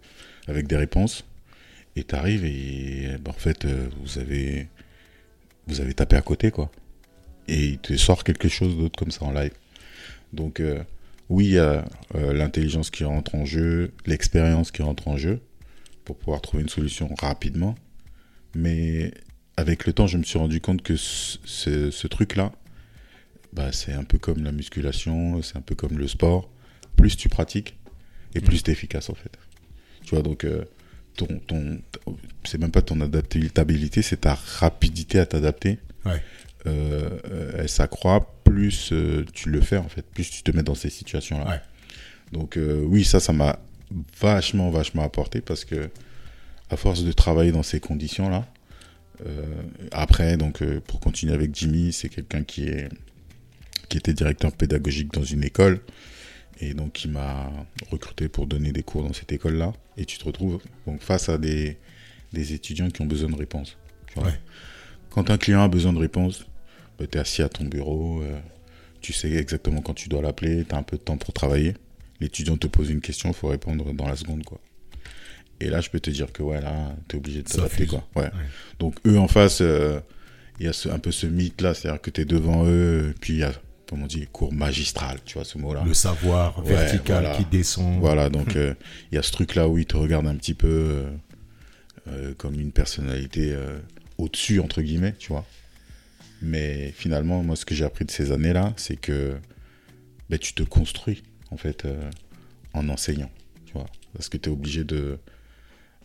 [0.47, 1.25] avec des réponses,
[1.95, 4.67] et tu arrives et ben, en fait euh, vous avez
[5.67, 6.71] vous avez tapé à côté quoi.
[7.47, 9.53] Et il te sort quelque chose d'autre comme ça en live.
[10.33, 10.83] Donc euh,
[11.29, 11.85] oui, il y a
[12.15, 15.39] l'intelligence qui rentre en jeu, l'expérience qui rentre en jeu
[16.03, 17.75] pour pouvoir trouver une solution rapidement.
[18.55, 19.11] Mais
[19.55, 22.51] avec le temps, je me suis rendu compte que ce truc-là,
[23.53, 26.49] bah, c'est un peu comme la musculation, c'est un peu comme le sport.
[26.95, 27.77] Plus tu pratiques,
[28.35, 29.31] et plus tu es efficace en fait.
[30.03, 30.65] Tu vois, donc, euh,
[31.15, 31.79] ton, ton,
[32.43, 35.79] c'est même pas ton adaptabilité, c'est ta rapidité à t'adapter.
[36.05, 36.21] Ouais.
[36.67, 40.75] Euh, elle s'accroît, plus euh, tu le fais en fait, plus tu te mets dans
[40.75, 41.47] ces situations-là.
[41.47, 41.61] Ouais.
[42.31, 43.59] Donc, oui, ça, ça m'a
[44.19, 45.89] vachement, vachement apporté parce que,
[46.69, 48.45] à force de travailler dans ces conditions-là,
[49.91, 52.87] après, donc, pour continuer avec Jimmy, c'est quelqu'un qui est
[53.89, 55.81] qui était directeur pédagogique dans une école.
[56.61, 57.51] Et donc, il m'a
[57.89, 59.73] recruté pour donner des cours dans cette école-là.
[59.97, 61.77] Et tu te retrouves donc, face à des,
[62.33, 63.77] des étudiants qui ont besoin de réponses.
[65.09, 66.45] Quand un client a besoin de réponses,
[66.99, 68.37] bah, tu es assis à ton bureau, euh,
[69.01, 71.75] tu sais exactement quand tu dois l'appeler, tu as un peu de temps pour travailler.
[72.19, 74.59] l'étudiant te pose une question, il faut répondre dans la seconde, quoi.
[75.61, 78.07] Et là, je peux te dire que, ouais, là, t'es obligé de t'adapter, quoi.
[78.17, 78.23] Ouais.
[78.23, 78.29] Ouais.
[78.79, 79.99] Donc, eux, en face, euh,
[80.59, 83.39] il y a ce- un peu ce mythe-là, c'est-à-dire que t'es devant eux, puis il
[83.39, 83.53] y a,
[83.89, 85.83] comment on dit, cours magistral, tu vois, ce mot-là.
[85.85, 87.37] Le savoir Ouais, vertical voilà.
[87.37, 87.99] qui descend.
[87.99, 88.73] Voilà, donc euh,
[89.11, 91.09] il y a ce truc-là où ils te regardent un petit peu euh,
[92.07, 93.79] euh, comme une personnalité euh,
[94.17, 95.45] au-dessus, entre guillemets, tu vois.
[96.41, 99.35] Mais finalement, moi, ce que j'ai appris de ces années-là, c'est que
[100.29, 102.09] ben, tu te construis, en fait, euh,
[102.73, 103.31] en enseignant,
[103.65, 103.87] tu vois.
[104.13, 105.17] Parce que tu es obligé de,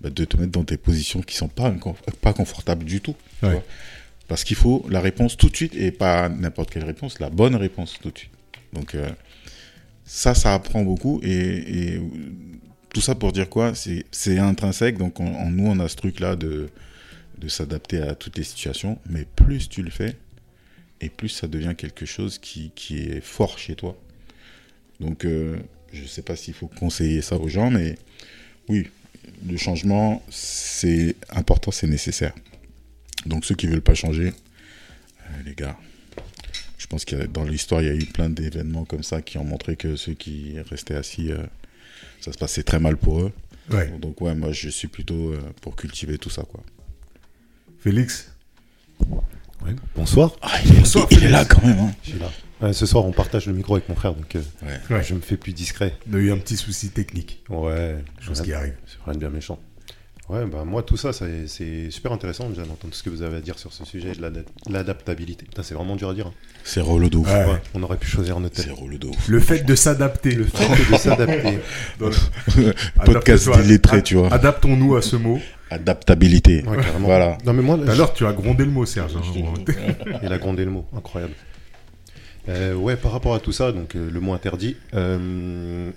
[0.01, 1.73] ben, de te mettre dans des positions qui sont pas,
[2.21, 3.15] pas confortables du tout.
[3.41, 3.53] tu Ouais.
[3.53, 3.63] vois.
[4.29, 7.57] Parce qu'il faut la réponse tout de suite et pas n'importe quelle réponse, la bonne
[7.57, 8.31] réponse tout de suite.
[8.73, 9.11] Donc, euh,
[10.05, 11.21] ça, ça apprend beaucoup.
[11.23, 12.01] Et,
[12.93, 13.73] tout ça pour dire quoi?
[13.75, 14.99] C'est intrinsèque.
[14.99, 16.71] Donc, en nous, on a ce truc-là de,
[17.39, 18.99] de s'adapter à toutes les situations.
[19.11, 20.17] Mais plus tu le fais,
[21.01, 23.97] et plus ça devient quelque chose qui, qui est fort chez toi.
[25.01, 25.57] Donc, euh,
[25.93, 27.97] je ne sais pas s'il faut conseiller ça aux gens, mais
[28.69, 28.89] oui,
[29.47, 32.33] le changement, c'est important, c'est nécessaire.
[33.27, 35.77] Donc, ceux qui ne veulent pas changer, euh, les gars,
[36.79, 39.45] je pense que dans l'histoire, il y a eu plein d'événements comme ça qui ont
[39.45, 41.39] montré que ceux qui restaient assis, euh,
[42.21, 43.33] ça se passait très mal pour eux.
[43.71, 43.89] Ouais.
[44.01, 46.63] Donc, ouais, moi, je suis plutôt euh, pour cultiver tout ça, quoi.
[47.81, 48.31] Félix
[49.65, 49.75] Ouais.
[49.97, 50.37] Bonsoir.
[50.43, 51.79] Ah, il est, Bonsoir, il est là quand même.
[51.79, 51.93] hein.
[52.03, 52.31] Je suis là.
[52.61, 54.79] Ouais, ce soir, on partage le micro avec mon frère, donc euh, Ouais.
[54.97, 55.03] Ouais.
[55.03, 55.97] je me fais plus discret.
[56.11, 57.43] On a eu un petit souci technique.
[57.49, 58.75] Ouais, Chose rien- qui arrive.
[58.87, 59.59] c'est rien de bien méchant.
[60.31, 63.21] Ouais, bah moi, tout ça, ça est- c'est super intéressant déjà d'entendre ce que vous
[63.21, 65.45] avez à dire sur ce sujet de l'ada- l'adaptabilité.
[65.45, 66.29] Putain, c'est vraiment dur à dire.
[66.29, 66.33] hein.
[66.65, 67.29] C'est relou de ouf.
[67.31, 67.45] Ouais.
[67.45, 68.73] Ouais, on aurait pu choisir notre C'est thème.
[68.73, 69.29] relou de ouf.
[69.29, 70.35] Le fait de s'adapter.
[70.35, 71.59] Le fait de s'adapter.
[73.05, 74.33] Podcast ad- tu vois.
[74.33, 75.39] Adaptons-nous à ce mot.
[75.71, 76.63] Adaptabilité.
[76.67, 77.07] Ouais, carrément.
[77.07, 77.37] Voilà.
[77.45, 79.17] Non, mais moi, Tout l'heure, tu as grondé le mot, Serge.
[79.17, 79.65] hein.
[80.23, 81.35] Il a grondé le mot, incroyable.
[82.49, 85.91] Euh, ouais, par rapport à tout ça, donc euh, le mot interdit, euh,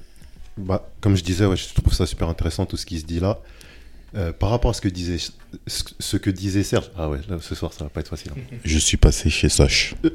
[0.58, 3.20] bah, comme je disais, ouais, je trouve ça super intéressant tout ce qui se dit
[3.20, 3.40] là.
[4.16, 5.18] Euh, par rapport à ce que disait
[5.68, 8.32] ce que disait Serge, ah ouais, là, ce soir ça va pas être facile.
[8.36, 8.56] hein.
[8.64, 9.96] Je suis passé chez Soch.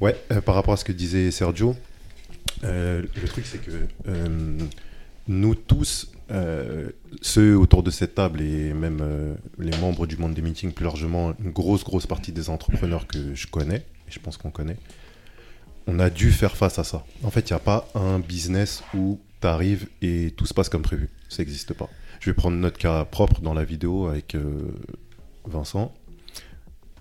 [0.00, 1.76] Ouais, euh, par rapport à ce que disait Sergio,
[2.64, 3.70] euh, le truc c'est que
[5.28, 6.10] nous tous,
[7.20, 11.34] ceux autour de cette table et même les membres du monde des meetings plus largement,
[11.38, 13.76] une grosse grosse partie des entrepreneurs que je connais,
[14.08, 14.76] et je pense qu'on connaît,
[15.86, 17.04] on a dû faire face à ça.
[17.22, 20.68] En fait, il n'y a pas un business où tu arrives et tout se passe
[20.68, 21.10] comme prévu.
[21.28, 21.88] Ça n'existe pas.
[22.22, 24.70] Je vais prendre notre cas propre dans la vidéo avec euh,
[25.44, 25.92] Vincent.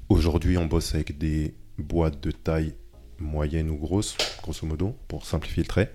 [0.10, 2.74] Aujourd'hui, on bosse avec des boîtes de taille
[3.20, 5.94] moyenne ou grosse, grosso modo, pour simplifier le trait.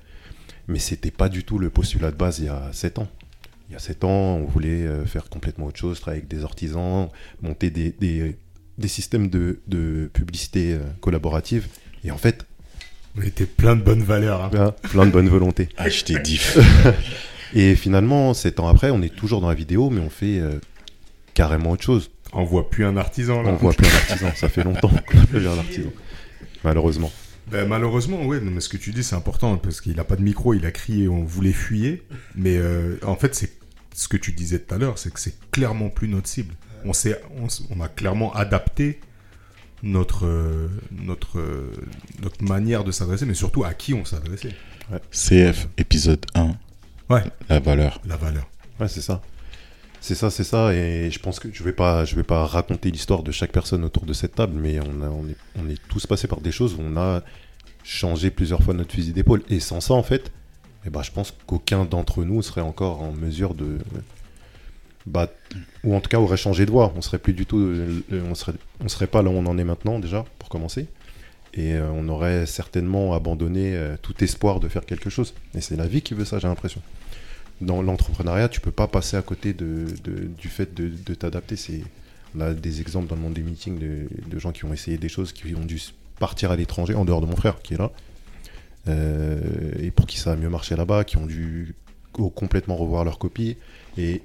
[0.68, 3.08] Mais c'était pas du tout le postulat de base il y a 7 ans.
[3.68, 6.44] Il y a 7 ans, on voulait euh, faire complètement autre chose, travailler avec des
[6.44, 7.08] artisans,
[7.42, 8.36] monter des, des,
[8.78, 11.66] des systèmes de, de publicité euh, collaborative.
[12.04, 12.46] Et en fait,
[13.18, 14.54] On était plein de bonnes valeurs.
[14.54, 14.72] hein.
[14.84, 15.68] plein de bonne volonté.
[15.78, 16.56] Acheter diff.
[17.54, 20.58] Et finalement, 7 ans après, on est toujours dans la vidéo, mais on fait euh,
[21.34, 22.10] carrément autre chose.
[22.32, 23.50] On voit plus un artisan là.
[23.50, 25.90] On voit plus un artisan, ça fait longtemps qu'on a plus un artisan.
[26.64, 27.10] Malheureusement.
[27.50, 30.22] Ben, malheureusement, non, mais ce que tu dis, c'est important parce qu'il a pas de
[30.22, 32.02] micro, il a crié, on voulait fuyer.
[32.34, 33.52] Mais euh, en fait, c'est
[33.94, 36.54] ce que tu disais tout à l'heure, c'est que c'est clairement plus notre cible.
[36.84, 39.00] On, s'est, on, on a clairement adapté
[39.82, 41.70] notre, euh, notre, euh,
[42.20, 44.54] notre manière de s'adresser, mais surtout à qui on s'adressait.
[45.10, 46.56] CF épisode 1.
[47.10, 47.22] Ouais.
[47.48, 48.00] La valeur.
[48.06, 48.48] La valeur.
[48.80, 49.22] Ouais, c'est ça.
[50.00, 50.72] C'est ça, c'est ça.
[50.74, 53.84] Et je pense que je vais pas, je vais pas raconter l'histoire de chaque personne
[53.84, 56.52] autour de cette table, mais on, a, on, est, on est tous passés par des
[56.52, 57.22] choses où on a
[57.82, 59.42] changé plusieurs fois notre fusil d'épaule.
[59.48, 60.30] Et sans ça, en fait,
[60.84, 63.78] eh ben, je pense qu'aucun d'entre nous serait encore en mesure de.
[65.06, 65.28] Bah,
[65.84, 66.92] ou en tout cas aurait changé de voie.
[66.96, 67.58] On serait plus du tout.
[67.58, 70.88] euh, On serait, on serait pas là où on en est maintenant, déjà, pour commencer.
[71.56, 75.34] Et euh, on aurait certainement abandonné euh, tout espoir de faire quelque chose.
[75.54, 76.82] Et c'est la vie qui veut ça, j'ai l'impression
[77.60, 79.86] dans l'entrepreneuriat, tu peux pas passer à côté de,
[80.38, 81.56] du fait de, t'adapter.
[81.56, 81.82] C'est,
[82.36, 85.08] on a des exemples dans le monde des meetings de, gens qui ont essayé des
[85.08, 85.80] choses, qui ont dû
[86.18, 87.90] partir à l'étranger, en dehors de mon frère qui est là,
[88.88, 89.40] euh,
[89.80, 91.74] et pour qui ça a mieux marché là-bas, qui ont dû
[92.12, 93.56] co- complètement revoir leur copie.
[93.96, 94.20] Et,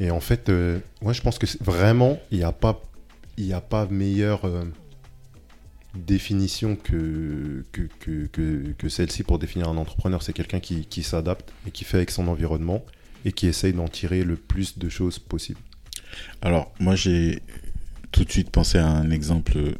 [0.00, 2.82] et en fait, ouais, je pense que vraiment, il n'y a pas,
[3.52, 4.64] a pas meilleure euh,
[5.94, 8.26] définition que, que,
[8.72, 10.22] que, celle-ci pour définir un entrepreneur.
[10.22, 12.84] C'est quelqu'un qui, qui s'adapte et qui fait avec son environnement
[13.24, 15.60] et qui essaye d'en tirer le plus de choses possible.
[16.40, 17.40] Alors, moi, j'ai
[18.10, 19.74] tout de suite pensé à un exemple euh,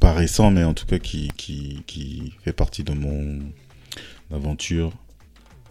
[0.00, 3.40] pas récent, mais en tout cas qui, qui, qui fait partie de mon
[4.30, 4.92] aventure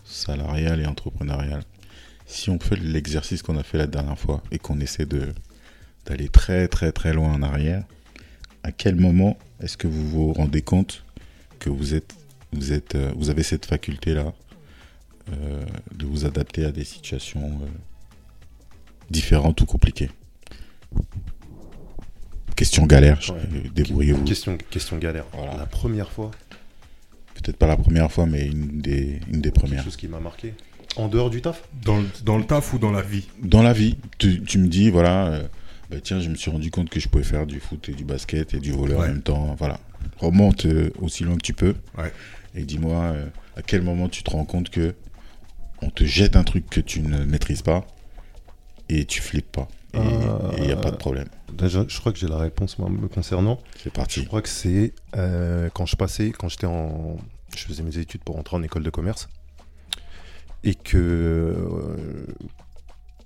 [0.04, 1.63] salariale et entrepreneuriale.
[2.25, 6.67] Si on fait l'exercice qu'on a fait la dernière fois et qu'on essaie d'aller très
[6.67, 7.84] très très loin en arrière,
[8.65, 11.04] à quel moment est-ce que vous vous rendez compte
[11.60, 12.15] que vous êtes
[12.51, 14.34] vous, êtes, euh, vous avez cette faculté-là
[15.32, 17.67] euh, de vous adapter à des situations euh,
[19.12, 20.10] différentes ou compliquées?
[22.56, 23.39] Question galère, je- Ouais.
[23.73, 24.23] débrouillez-vous.
[24.23, 25.25] Question, question galère.
[25.34, 25.58] Voilà.
[25.58, 26.32] La première fois,
[27.36, 29.84] Peut-être pas la première fois, mais une des, une des quelque premières.
[29.84, 30.54] chose qui m'a marqué.
[30.95, 31.62] En dehors du taf?
[31.84, 33.28] Dans, le- dans le taf ou dans la vie?
[33.43, 35.47] Dans la vie, tu, tu me dis, voilà, euh,
[35.89, 38.04] bah, tiens, je me suis rendu compte que je pouvais faire du foot et du
[38.06, 39.08] basket et du volley en Ouais.
[39.08, 39.56] même temps.
[39.58, 39.80] Voilà.
[40.17, 41.76] Remonte euh, aussi loin que tu peux.
[41.98, 42.12] Ouais.
[42.56, 44.95] Et dis-moi, euh, à quel moment tu te rends compte que
[45.82, 47.86] on te jette un truc que tu ne maîtrises pas
[48.89, 49.67] et tu flippes pas.
[49.93, 49.98] Et
[50.58, 51.28] il n'y a pas de problème?
[51.54, 53.60] Déjà, je crois que j'ai la réponse moi, me concernant.
[53.78, 54.26] C'est Je parti.
[54.26, 57.15] crois que c'est euh, quand je passais, quand j'étais en.
[57.56, 59.30] Je faisais mes études pour entrer en école de commerce.
[60.65, 62.26] Et que euh,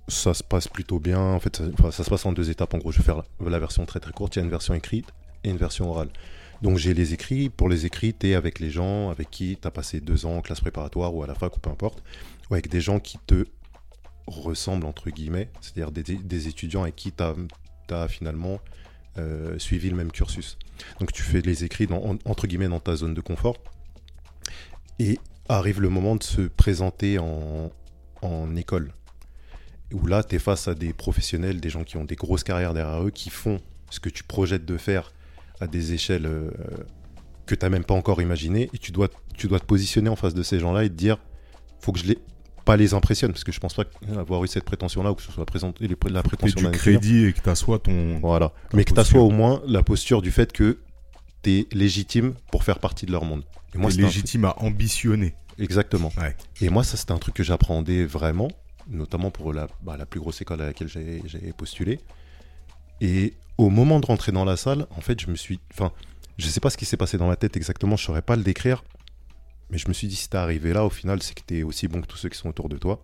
[0.10, 1.20] ça se passe plutôt bien.
[1.20, 2.74] En fait, ça, se passe en deux étapes.
[2.74, 4.36] En gros, je vais faire la, version très très courte.
[4.36, 5.08] Il y a une version écrite
[5.44, 6.10] et une version orale.
[6.62, 7.50] Donc j'ai les écrits.
[7.50, 10.38] Pour les écrits, tu es avec les gens avec qui tu as passé deux ans
[10.38, 12.04] en classe préparatoire ou à la fac ou peu importe.
[12.50, 13.46] Ou avec des gens qui te
[14.28, 15.50] ressemblent, entre guillemets.
[15.62, 17.24] C'est-à-dire des, étudiants avec qui tu
[17.94, 18.60] as, finalement
[19.18, 20.58] euh, suivi le même cursus.
[21.00, 23.56] Donc tu fais les écrits dans- en- entre guillemets dans ta zone de confort.
[25.00, 25.18] Et
[25.48, 27.72] arrive le moment de se présenter en,
[28.22, 28.92] en école.
[29.94, 32.74] Où là, tu es face à des professionnels, des gens qui ont des grosses carrières
[32.74, 35.12] derrière eux, qui font ce que tu projettes de faire
[35.60, 36.52] à des échelles euh,
[37.48, 38.70] que tu n'as même pas encore imaginées.
[38.74, 41.18] Et tu dois, tu dois te positionner en face de ces gens-là et te dire,
[41.80, 42.18] faut que je les
[42.66, 45.32] pas les impressionne, parce que je pense pas avoir eu cette prétention-là ou que ce
[45.32, 48.20] soit présenté, les- la prétention du crédit et que t'assois ton.
[48.20, 48.54] Voilà.
[48.74, 49.18] Mais que tu posture.
[49.18, 50.78] sois au moins la posture du fait que
[51.42, 53.44] tu es légitime pour faire partie de leur monde.
[53.74, 55.34] Et moi, un légitime à ambitionner.
[55.58, 56.12] Exactement.
[56.20, 56.36] Ouais.
[56.62, 58.50] Et moi, ça, c'était un truc que j'appréhendais vraiment,
[58.88, 62.00] notamment pour la, bah, la plus grosse école à laquelle j'ai j'ai postulé.
[63.02, 65.60] Et au moment de rentrer dans la salle, en fait, je me suis.
[65.74, 65.92] Enfin,
[66.38, 68.44] je sais pas ce qui s'est passé dans ma tête exactement, je saurais pas le
[68.44, 68.84] décrire.
[69.70, 71.88] Mais je me suis dit, si t'es arrivé là, au final, c'est que t'es aussi
[71.88, 73.04] bon que tous ceux qui sont autour de toi.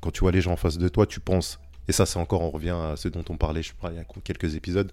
[0.00, 1.58] Quand tu vois les gens en face de toi, tu penses.
[1.88, 3.98] Et ça, c'est encore, on revient à ce dont on parlait, je crois, il y
[3.98, 4.92] a quelques épisodes,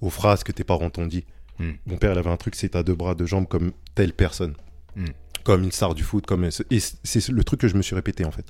[0.00, 1.24] aux phrases que tes parents t'ont dit.
[1.58, 1.72] Hmm.
[1.86, 4.54] Mon père, il avait un truc, c'est t'as deux bras, deux jambes comme telle personne.
[4.96, 5.06] Hmm.
[5.44, 6.26] Comme une star du foot.
[6.26, 6.44] Comme...
[6.44, 8.46] Et c'est le truc que je me suis répété, en fait,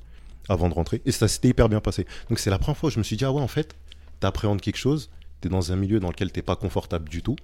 [0.49, 1.01] avant de rentrer.
[1.05, 2.05] Et ça s'était hyper bien passé.
[2.29, 3.75] Donc c'est la première fois où je me suis dit, ah ouais, en fait,
[4.19, 5.09] t'appréhendes quelque chose,
[5.41, 7.35] t'es dans un milieu dans lequel t'es pas confortable du tout.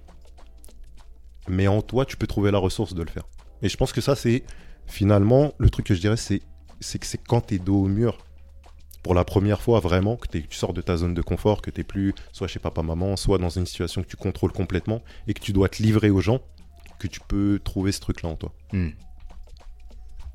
[1.48, 3.24] Mais en toi, tu peux trouver la ressource de le faire.
[3.62, 4.44] Et je pense que ça, c'est
[4.86, 8.18] finalement, le truc que je dirais, c'est que c'est quand t'es dos au mur,
[9.02, 11.84] pour la première fois vraiment, que tu sors de ta zone de confort, que t'es
[11.84, 15.52] plus soit chez papa-maman, soit dans une situation que tu contrôles complètement et que tu
[15.52, 16.40] dois te livrer aux gens,
[16.98, 18.52] que tu peux trouver ce truc-là en toi.
[18.72, 18.90] Hmm.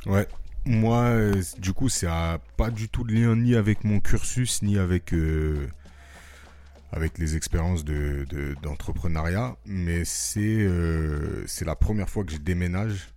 [0.05, 0.27] Ouais.
[0.69, 4.62] Moi, euh, du coup, ça a pas du tout de lien ni avec mon cursus,
[4.62, 5.67] ni avec, euh,
[6.91, 9.58] avec les expériences de, de- d'entrepreneuriat.
[9.65, 13.10] Mais c'est, euh, c'est la première fois que je déménage.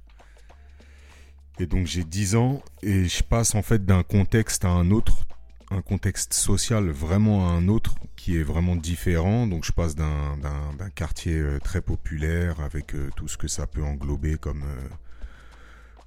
[1.59, 5.27] Et donc, j'ai 10 ans et je passe en fait d'un contexte à un autre.
[5.71, 9.47] Un contexte social vraiment à un autre qui est vraiment différent.
[9.47, 10.39] Donc, je passe d'un,
[10.95, 14.65] quartier très populaire avec tout ce que ça peut englober comme.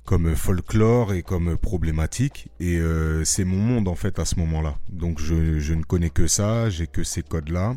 [0.05, 2.47] Comme folklore et comme problématique.
[2.59, 4.77] Et euh, c'est mon monde en fait à ce moment-là.
[4.89, 7.75] Donc je, ne connais que ça, j'ai que ces codes-là.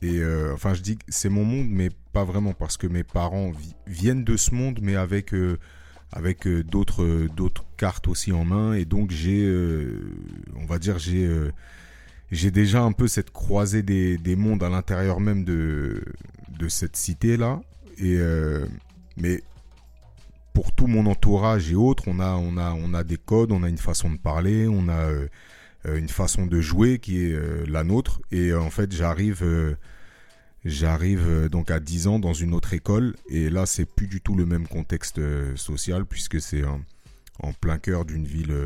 [0.00, 3.04] Et euh, enfin, je dis que c'est mon monde, mais pas vraiment parce que mes
[3.04, 5.58] parents vi- viennent de ce monde, mais avec euh,
[6.12, 8.72] avec d'autres d'autres cartes aussi en main.
[8.74, 9.46] Et donc j'ai,
[10.56, 11.28] on va dire, j'ai
[12.30, 16.02] j'ai déjà un peu cette croisée des, des mondes à l'intérieur même de
[16.58, 17.60] de cette cité là.
[17.98, 18.16] Et
[19.16, 19.42] mais
[20.58, 23.62] pour tout mon entourage et autres, on a, on a, on a des codes, on
[23.62, 25.28] a une façon de parler, on a euh,
[25.86, 28.20] euh, une façon de jouer qui est euh, la nôtre.
[28.32, 29.46] Et en fait, j'arrive,
[30.64, 33.14] j'arrive donc à 10 ans dans une autre école.
[33.28, 35.20] Et là, c'est plus du tout le même contexte
[35.54, 38.56] social puisque c'est en, plein cœur d'une ville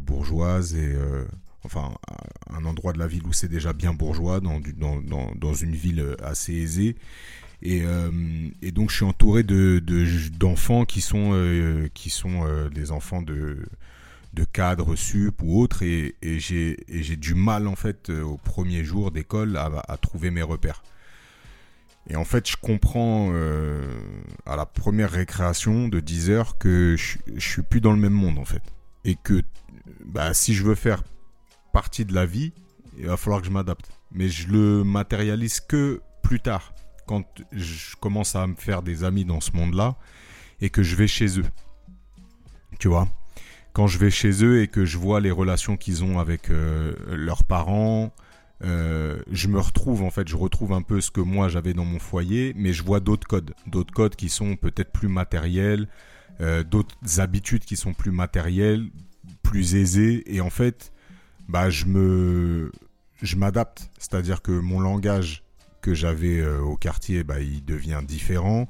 [0.00, 0.94] bourgeoise et
[1.64, 1.92] enfin
[2.50, 6.14] un endroit de la ville où c'est déjà bien bourgeois, dans, dans, dans, une ville
[6.22, 6.94] assez aisée.
[7.62, 8.10] Et, euh,
[8.62, 12.90] et donc je suis entouré de de- d'enfants qui sont euh, qui sont euh, des
[12.90, 13.58] enfants de
[14.34, 19.12] de cadres sup ou autres et, et j'ai du mal en fait au premier jour
[19.12, 20.82] d'école à, trouver mes repères.
[22.10, 23.32] Et en fait, je comprends
[24.44, 28.12] à la première récréation de 10 heures que je, je suis plus dans le même
[28.12, 28.62] monde en fait.
[29.04, 29.40] Et que
[30.04, 31.04] bah, si je veux faire
[31.72, 32.52] partie de la vie,
[32.98, 33.88] il va falloir que je m'adapte.
[34.12, 36.73] Mais je le matérialise que plus tard,
[37.06, 39.96] quand je commence à me faire des amis dans ce monde-là
[40.60, 41.46] et que je vais chez eux.
[42.78, 43.08] Tu vois?
[43.72, 46.94] Quand je vais chez eux et que je vois les relations qu'ils ont avec euh,
[47.08, 48.12] leurs parents,
[48.62, 51.84] euh, je me retrouve en fait, je retrouve un peu ce que moi j'avais dans
[51.84, 55.88] mon foyer, mais je vois d'autres codes, d'autres codes qui sont peut-être plus matériels,
[56.40, 58.88] euh, d'autres habitudes qui sont plus matérielles,
[59.42, 60.22] plus aisées.
[60.32, 60.92] Et en fait,
[61.48, 62.72] bah, je me,
[63.22, 63.90] je m'adapte.
[63.98, 65.43] C'est-à-dire que mon langage
[65.84, 68.66] que j'avais euh, au quartier, bah, il devient différent.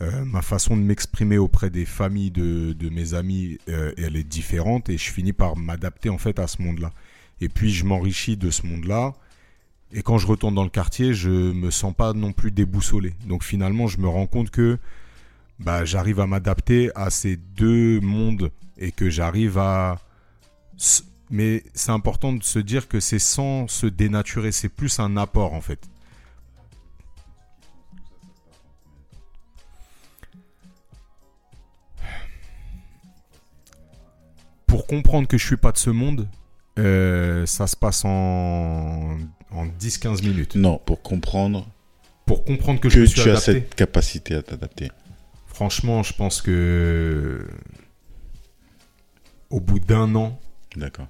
[0.00, 4.88] Euh, ma façon de m'exprimer auprès des familles de, mes amis, euh, elle est différente
[4.88, 6.90] et je finis par m'adapter en fait à ce monde-là.
[7.42, 9.12] Et puis je m'enrichis de ce monde-là.
[9.92, 13.12] Et quand je retourne dans le quartier, je me sens pas non plus déboussolé.
[13.26, 14.78] Donc finalement, je me rends compte que
[15.58, 19.98] bah, j'arrive à m'adapter à ces deux mondes et que j'arrive à.
[21.30, 25.52] Mais c'est important de se dire que c'est sans se dénaturer, c'est plus un apport
[25.52, 25.90] en fait.
[34.74, 36.26] Pour comprendre que je suis pas de ce monde,
[36.80, 39.16] euh, ça se passe en,
[39.52, 40.56] en 10-15 minutes.
[40.56, 41.64] Non, pour comprendre
[42.26, 44.90] Pour comprendre que, que je me suis tu as cette capacité à t'adapter.
[45.46, 47.46] Franchement, je pense que
[49.48, 50.40] au bout d'un an,
[50.74, 51.06] D'accord.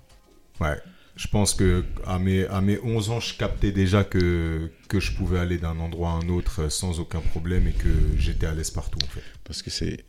[0.60, 0.76] ouais,
[1.16, 5.12] je pense que à mes, à mes 11 ans, je captais déjà que, que je
[5.16, 7.88] pouvais aller d'un endroit à un autre sans aucun problème et que
[8.18, 9.22] j'étais à l'aise partout en fait.
[9.42, 10.04] Parce que c'est.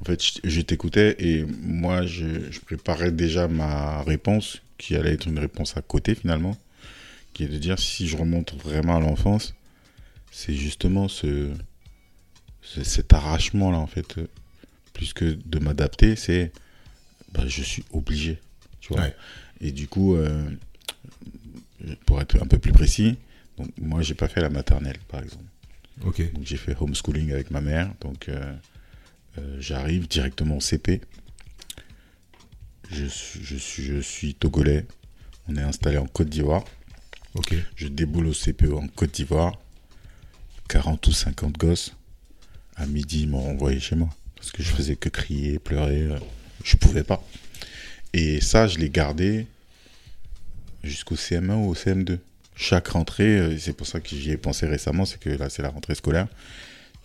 [0.00, 5.26] En fait, je, t'écoutais et moi, je, je préparais déjà ma réponse, qui allait être
[5.26, 6.56] une réponse à côté finalement,
[7.34, 9.54] qui est de dire si je remonte vraiment à l'enfance,
[10.30, 11.50] c'est justement ce,
[12.62, 14.14] ce- cet arrachement-là, en fait.
[14.92, 16.52] Plus que de m'adapter, c'est.
[17.32, 18.38] bah, je suis obligé.
[18.80, 19.16] Tu vois Ouais.
[19.60, 20.48] Et du coup, euh,
[22.06, 23.16] pour être un peu plus précis,
[23.56, 25.44] donc moi, j'ai pas fait la maternelle, par exemple.
[26.04, 27.90] Ok, Donc j'ai fait homeschooling avec ma mère.
[28.00, 28.54] Donc euh,
[29.58, 31.00] j'arrive directement au CP.
[32.90, 34.86] Je suis, je, suis, je suis togolais.
[35.48, 36.64] On est installé en Côte d'Ivoire.
[37.76, 39.58] Je déboule au CPE en Côte d'Ivoire.
[40.68, 41.94] 40 ou 50 gosses.
[42.76, 44.08] À midi, ils m'ont renvoyé chez moi.
[44.36, 46.02] Parce que je faisais que crier, pleurer.
[46.02, 46.18] euh,
[46.64, 47.22] Je pouvais pas.
[48.12, 49.46] Et ça, je l'ai gardé
[50.84, 52.18] jusqu'au CM1 ou au CM2.
[52.54, 55.62] Chaque rentrée, euh, c'est pour ça que j'y ai pensé récemment, c'est que là, c'est
[55.62, 56.26] la rentrée scolaire.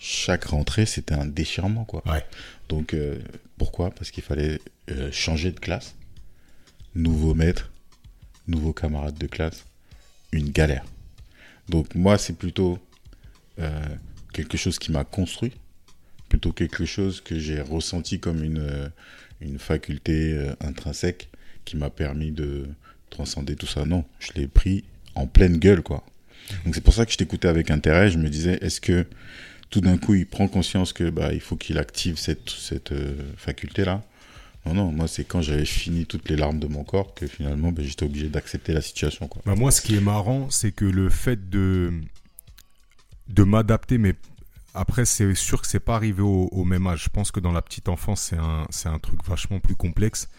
[0.06, 2.04] Chaque rentrée, c'était un déchirement, quoi.
[2.12, 2.26] ouais,
[2.68, 3.18] Donc, euh,
[3.58, 3.90] pourquoi?
[3.90, 4.60] Parce qu'il fallait
[4.92, 5.96] euh, changer de classe.
[6.94, 7.72] Nouveau maître,
[8.50, 9.64] nouveaux camarades de classe.
[10.34, 10.84] Une galère.
[11.70, 12.80] Donc, moi, c'est plutôt
[13.60, 13.82] euh,
[14.34, 15.54] quelque chose qui m'a construit,
[16.28, 18.92] plutôt quelque chose que j'ai ressenti comme une,
[19.40, 21.30] une faculté intrinsèque
[21.64, 22.68] qui m'a permis de
[23.10, 23.86] transcender tout ça.
[23.86, 24.84] Non, je l'ai pris
[25.16, 26.04] en pleine gueule, quoi.
[26.66, 28.12] Donc, c'est pour ça que je t'écoutais avec intérêt.
[28.12, 29.06] Je me disais, est-ce que
[29.74, 33.16] tout d'un coup, il prend conscience que bah, il faut qu'il active cette, cette euh,
[33.38, 34.04] faculté-là.
[34.68, 37.72] Non, non, moi, c'est quand j'avais fini toutes les larmes de mon corps que finalement,
[37.72, 39.28] bah, j'étais obligé d'accepter la situation.
[39.28, 39.42] Quoi.
[39.48, 41.92] Bah moi, ce qui est marrant, c'est que le fait de,
[43.30, 44.14] de m'adapter, mais
[44.76, 47.06] après, c'est sûr que c'est pas arrivé au, même âge.
[47.06, 50.30] Je pense que dans la petite enfance, c'est un, c'est un truc vachement plus complexe.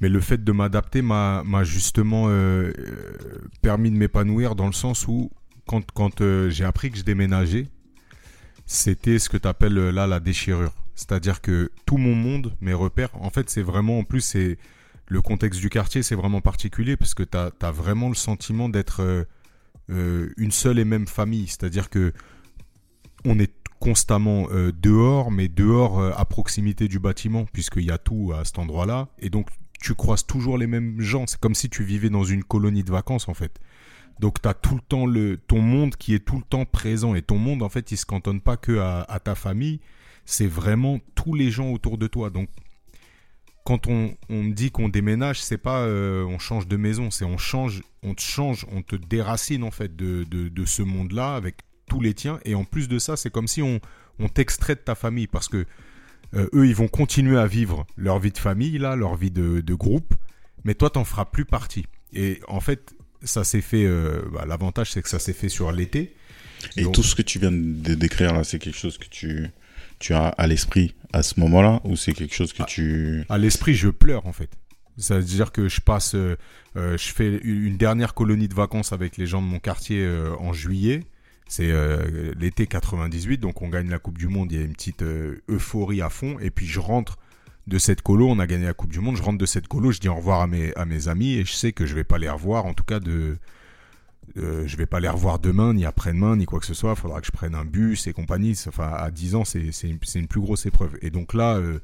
[0.00, 4.72] Mais le fait de m'adapter m'a, m'a justement euh, euh, permis de m'épanouir dans le
[4.72, 5.32] sens où,
[5.66, 7.66] quand, quand j'ai appris que je déménageais,
[8.70, 10.72] c'était ce que tu appelles là la déchirure.
[10.94, 14.58] C'est-à-dire que tout mon monde, mes repères, en fait, c'est vraiment, en plus, c'est
[15.08, 19.02] le contexte du quartier, c'est vraiment particulier parce que tu as, vraiment le sentiment d'être
[19.02, 19.24] euh,
[19.90, 21.48] euh, une seule et même famille.
[21.48, 22.12] C'est-à-dire que
[23.24, 27.98] on est constamment euh, dehors, mais dehors euh, à proximité du bâtiment, puisqu'il y a
[27.98, 29.08] tout à cet endroit-là.
[29.18, 29.48] Et donc,
[29.80, 31.26] tu croises toujours les mêmes gens.
[31.26, 33.58] C'est comme si tu vivais dans une colonie de vacances, en fait.
[34.20, 37.14] Donc, tu as tout le temps le, ton monde qui est tout le temps présent.
[37.14, 39.80] Et ton monde, en fait, il se cantonne pas que à, ta famille.
[40.26, 42.28] C'est vraiment tous les gens autour de toi.
[42.28, 42.50] Donc,
[43.64, 47.24] quand on, on me dit qu'on déménage, c'est pas euh, on change de maison, c'est
[47.24, 51.34] on change, on te change, on te déracine en fait de, de, de ce monde-là
[51.34, 51.56] avec
[51.88, 52.40] tous les tiens.
[52.44, 53.80] Et en plus de ça, c'est comme si on,
[54.18, 55.66] on t'extrait de ta famille parce que
[56.34, 59.60] euh, eux, ils vont continuer à vivre leur vie de famille, là, leur vie de,
[59.60, 60.14] de groupe,
[60.64, 61.86] mais toi, t'en feras plus partie.
[62.12, 63.84] Et en fait, ça s'est fait.
[63.84, 66.14] euh, bah, L'avantage, c'est que ça s'est fait sur l'été.
[66.76, 69.48] Et Donc- tout ce que tu viens de décrire là, c'est quelque chose que tu,
[69.98, 72.66] tu as à l'esprit à ce moment-là ou c'est quelque chose que Ah.
[72.66, 73.24] tu.
[73.28, 74.50] à l'esprit, je pleure en fait.
[74.98, 76.36] Ça veut dire que je passe, euh,
[76.76, 80.34] euh, je fais une dernière colonie de vacances avec les gens de mon quartier euh,
[80.38, 81.04] en juillet.
[81.48, 81.72] C'est
[82.38, 84.52] l'été 98, donc on gagne la Coupe du Monde.
[84.52, 85.02] Il y a une petite
[85.48, 86.38] euphorie à fond.
[86.38, 87.18] Et puis je rentre
[87.70, 89.16] de cette colo, on a gagné la Coupe du Monde.
[89.16, 91.72] Je rentre de cette colo, je dis au revoir à mes, amis et je sais
[91.72, 92.66] que je vais pas les revoir.
[92.66, 93.38] En tout cas, de,
[94.36, 96.90] euh, je vais pas les revoir demain, ni après-demain, ni quoi que ce soit.
[96.90, 98.58] Il faudra que je prenne un bus et compagnie.
[98.66, 100.98] Enfin, à 10 ans, c'est une, une plus grosse épreuve.
[101.00, 101.78] Et donc là, euh,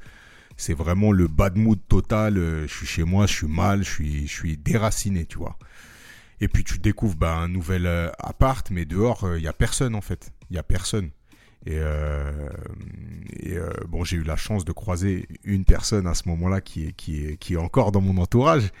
[0.57, 2.37] c'est vraiment le bad mood total.
[2.37, 5.57] euh, je suis chez moi, je suis mal, je suis, je suis déraciné, tu vois.
[6.41, 9.95] Et puis tu découvres bah, un nouvel euh, appart, mais dehors, il y a personne
[9.95, 10.33] en fait.
[10.49, 11.11] Il y a personne.
[11.65, 12.49] Et, euh,
[13.45, 16.93] euh, bon, j'ai eu la chance de croiser une personne à ce moment-là qui
[17.49, 18.71] est encore dans mon entourage,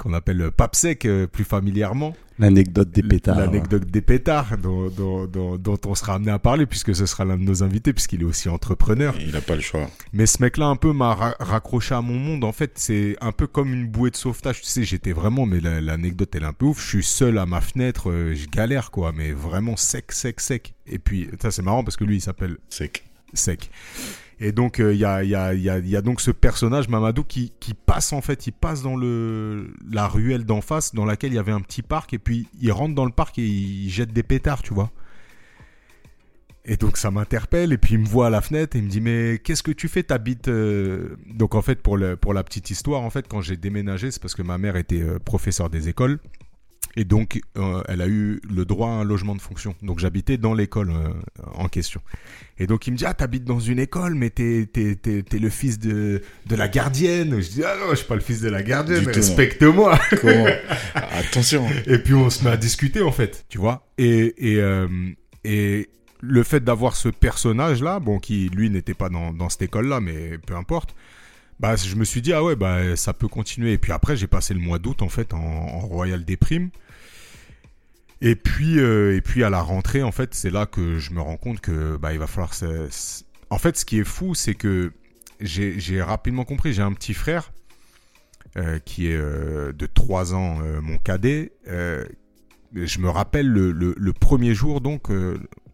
[0.00, 2.14] qu'on appelle Papsec euh, plus familièrement.
[2.38, 3.38] L'anecdote des pétards.
[3.38, 7.26] L'anecdote des pétards dont, dont, dont, dont on sera amené à parler puisque ce sera
[7.26, 9.14] l'un de nos invités puisqu'il est aussi entrepreneur.
[9.20, 9.90] Il n'a pas le choix.
[10.14, 12.42] Mais ce mec-là un peu m'a ra- raccroché à mon monde.
[12.44, 14.62] En fait, c'est un peu comme une bouée de sauvetage.
[14.62, 16.80] Tu sais, j'étais vraiment, mais la- l'anecdote elle est un peu ouf.
[16.82, 20.72] Je suis seul à ma fenêtre, euh, je galère quoi, mais vraiment sec, sec, sec.
[20.86, 23.04] Et puis ça c'est marrant parce que lui il s'appelle Sec.
[23.34, 23.70] sec.
[24.42, 27.52] Et donc il y, a, y, a, donc ce personnage Mamadou qui,
[27.84, 31.52] passe en fait, il passe dans la ruelle d'en face dans laquelle il y avait
[31.52, 34.62] un petit parc et puis il rentre dans le parc et il jette des pétards,
[34.62, 34.90] tu vois.
[36.64, 38.90] Et donc ça m'interpelle et puis il me voit à la fenêtre et il me
[38.90, 40.02] dit mais qu'est-ce que tu fais?
[40.02, 41.16] T'habites euh...
[41.26, 44.42] donc en fait pour la petite histoire en fait quand j'ai déménagé c'est parce que
[44.42, 46.18] ma mère était euh, professeure des écoles
[46.96, 49.74] et donc euh, elle a eu le droit à un logement de fonction.
[49.82, 51.08] Donc j'habitais dans l'école euh,
[51.54, 52.00] en question.
[52.58, 55.38] Et donc il me dit ah t'habites dans une école mais t'es t'es t'es t'es
[55.38, 57.40] le fils de de la gardienne.
[57.40, 59.98] Je dis ah non je suis pas le fils de la gardienne respecte-moi.
[60.94, 61.66] Attention.
[61.86, 63.86] et puis on se met à discuter en fait, tu vois.
[63.98, 64.88] Et, et, euh,
[65.44, 65.88] et
[66.20, 70.38] le fait d'avoir ce personnage-là, bon, qui lui n'était pas dans, dans cette école-là, mais
[70.46, 70.94] peu importe,
[71.60, 73.74] bah, je me suis dit, ah ouais, bah, ça peut continuer.
[73.74, 76.70] Et puis après, j'ai passé le mois d'août en fait en, Royal des Primes.
[78.22, 81.20] Et puis, euh, et puis à la rentrée, en fait, c'est là que je me
[81.20, 82.52] rends compte que bah, il va falloir.
[83.50, 84.92] En fait, ce qui est fou, c'est que
[85.40, 86.72] j'ai rapidement compris.
[86.72, 87.52] J'ai un petit frère
[88.56, 91.52] euh, qui est euh, de 3 ans, mon cadet.
[91.66, 95.10] Je me rappelle le, premier jour, donc,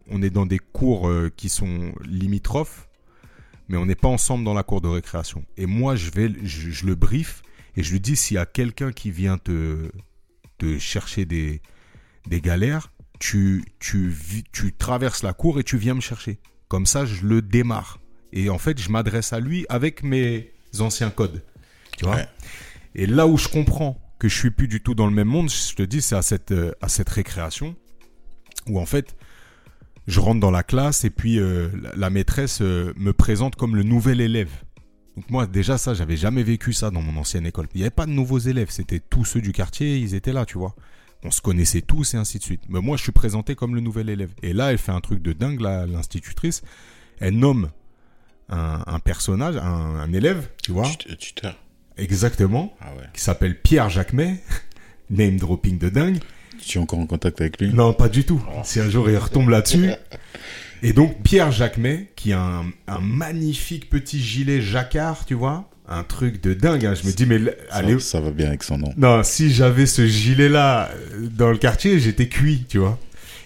[0.09, 2.89] on est dans des cours qui sont limitrophes,
[3.69, 5.45] mais on n'est pas ensemble dans la cour de récréation.
[5.57, 7.41] Et moi, je vais, je, je le brief
[7.75, 9.91] et je lui dis s'il y a quelqu'un qui vient te,
[10.57, 11.61] te chercher des,
[12.27, 14.13] des galères, tu, tu,
[14.51, 16.39] tu traverses la cour et tu viens me chercher.
[16.67, 17.99] Comme ça, je le démarre.
[18.33, 21.43] Et en fait, je m'adresse à lui avec mes anciens codes.
[21.97, 22.15] Tu vois?
[22.15, 22.27] Ouais.
[22.95, 25.49] Et là où je comprends que je suis plus du tout dans le même monde,
[25.49, 27.75] je te dis, c'est à cette, euh, à cette récréation
[28.67, 29.15] où en fait,
[30.07, 33.83] je rentre dans la classe et puis euh, la, maîtresse euh, me présente comme le
[33.83, 34.49] nouvel élève.
[35.15, 37.67] Donc moi, déjà ça, j'avais jamais vécu ça dans mon ancienne école.
[37.73, 40.45] Il n'y avait pas de nouveaux élèves, c'était tous ceux du quartier, ils étaient là,
[40.45, 40.75] tu vois.
[41.23, 42.61] On se connaissait tous et ainsi de suite.
[42.69, 44.29] Mais moi, je suis présenté comme le nouvel élève.
[44.43, 46.61] Et là, elle fait un truc de dingue, l'institutrice.
[47.19, 47.71] Elle nomme
[48.49, 51.57] un, un personnage, un, un élève, tu vois, Tut- Tuteur.
[51.97, 53.03] exactement, Ah ouais.
[53.13, 54.41] qui s'appelle Pierre Jacquemet.
[55.09, 56.19] Name dropping de dingue.
[56.65, 57.73] Tu es encore en contact avec lui?
[57.73, 58.41] Non, pas du tout.
[58.63, 59.89] Si un jour il retombe là-dessus.
[60.83, 66.03] Et donc Pierre Jacquemet, qui a un, un magnifique petit gilet jacquard, tu vois, un
[66.03, 66.85] truc de dingue.
[66.85, 66.93] hein.
[66.93, 68.93] Je me dis, mais ça, allez, ça va bien avec son nom.
[68.95, 72.99] non, si j'avais ce gilet-là euh, dans le quartier, j'étais cuit, tu vois.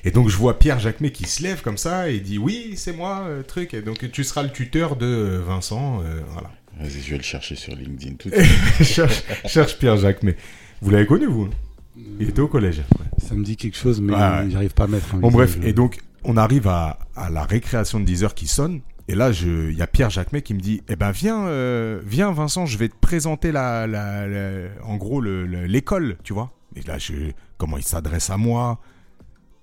[0.04, 2.92] Et donc je vois Pierre Jacquemet qui se lève comme ça et dit, oui, c'est
[2.92, 3.74] moi, euh, truc.
[3.76, 6.52] Et donc tu seras le tuteur de euh, Vincent, euh, voilà.
[6.80, 8.88] Vas-y, je vais le chercher sur LinkedIn tout de suite.
[8.88, 10.36] cherche, cherche Pierre Jacquemet.
[10.82, 11.48] Vous l'avez connu, vous?
[11.96, 12.80] Il était au collège.
[12.80, 13.06] ouais.
[13.28, 15.74] Ça me dit quelque chose, mais Ouais, j'arrive pas à mettre un Bon bref, et
[15.74, 18.82] donc on arrive à, à la récréation de 10 heures qui sonne.
[19.08, 22.32] Et là, il y a Pierre Jacquemet qui me dit, eh ben viens, euh, viens
[22.32, 26.52] Vincent, je vais te présenter la, la- la- en gros le- le- l'école, tu vois.
[26.78, 28.80] Et là, je, comment il s'adresse à moi,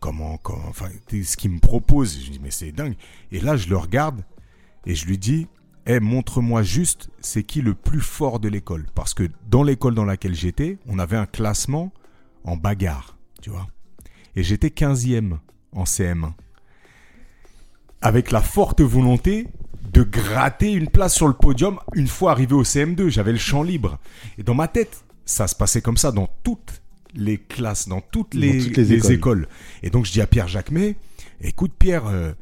[0.01, 2.19] comment, comment, enfin, ce qu'il me propose.
[2.23, 2.95] Je dis mais c'est dingue.
[3.33, 4.21] Et là, je le regarde
[4.85, 5.47] et je lui dis,
[5.87, 10.05] eh montre-moi juste, c'est qui le plus fort de l'école, parce que dans l'école dans
[10.05, 11.91] laquelle j'étais, on avait un classement
[12.49, 13.67] en bagarre, tu vois.
[14.37, 15.39] Et j'étais 15e
[15.73, 16.33] en CM1.
[18.01, 19.49] Avec la forte volonté
[19.93, 23.09] de gratter une place sur le podium une fois arrivé au CM2.
[23.09, 23.99] J'avais le champ libre.
[24.39, 26.83] Et dans ma tête, ça se passait comme ça dans toutes
[27.15, 29.13] les classes, dans toutes Dans les, toutes les les écoles.
[29.15, 29.49] écoles.
[29.83, 30.97] Et donc je dis à Pierre Jacquemet,
[31.41, 32.33] écoute Pierre, euh,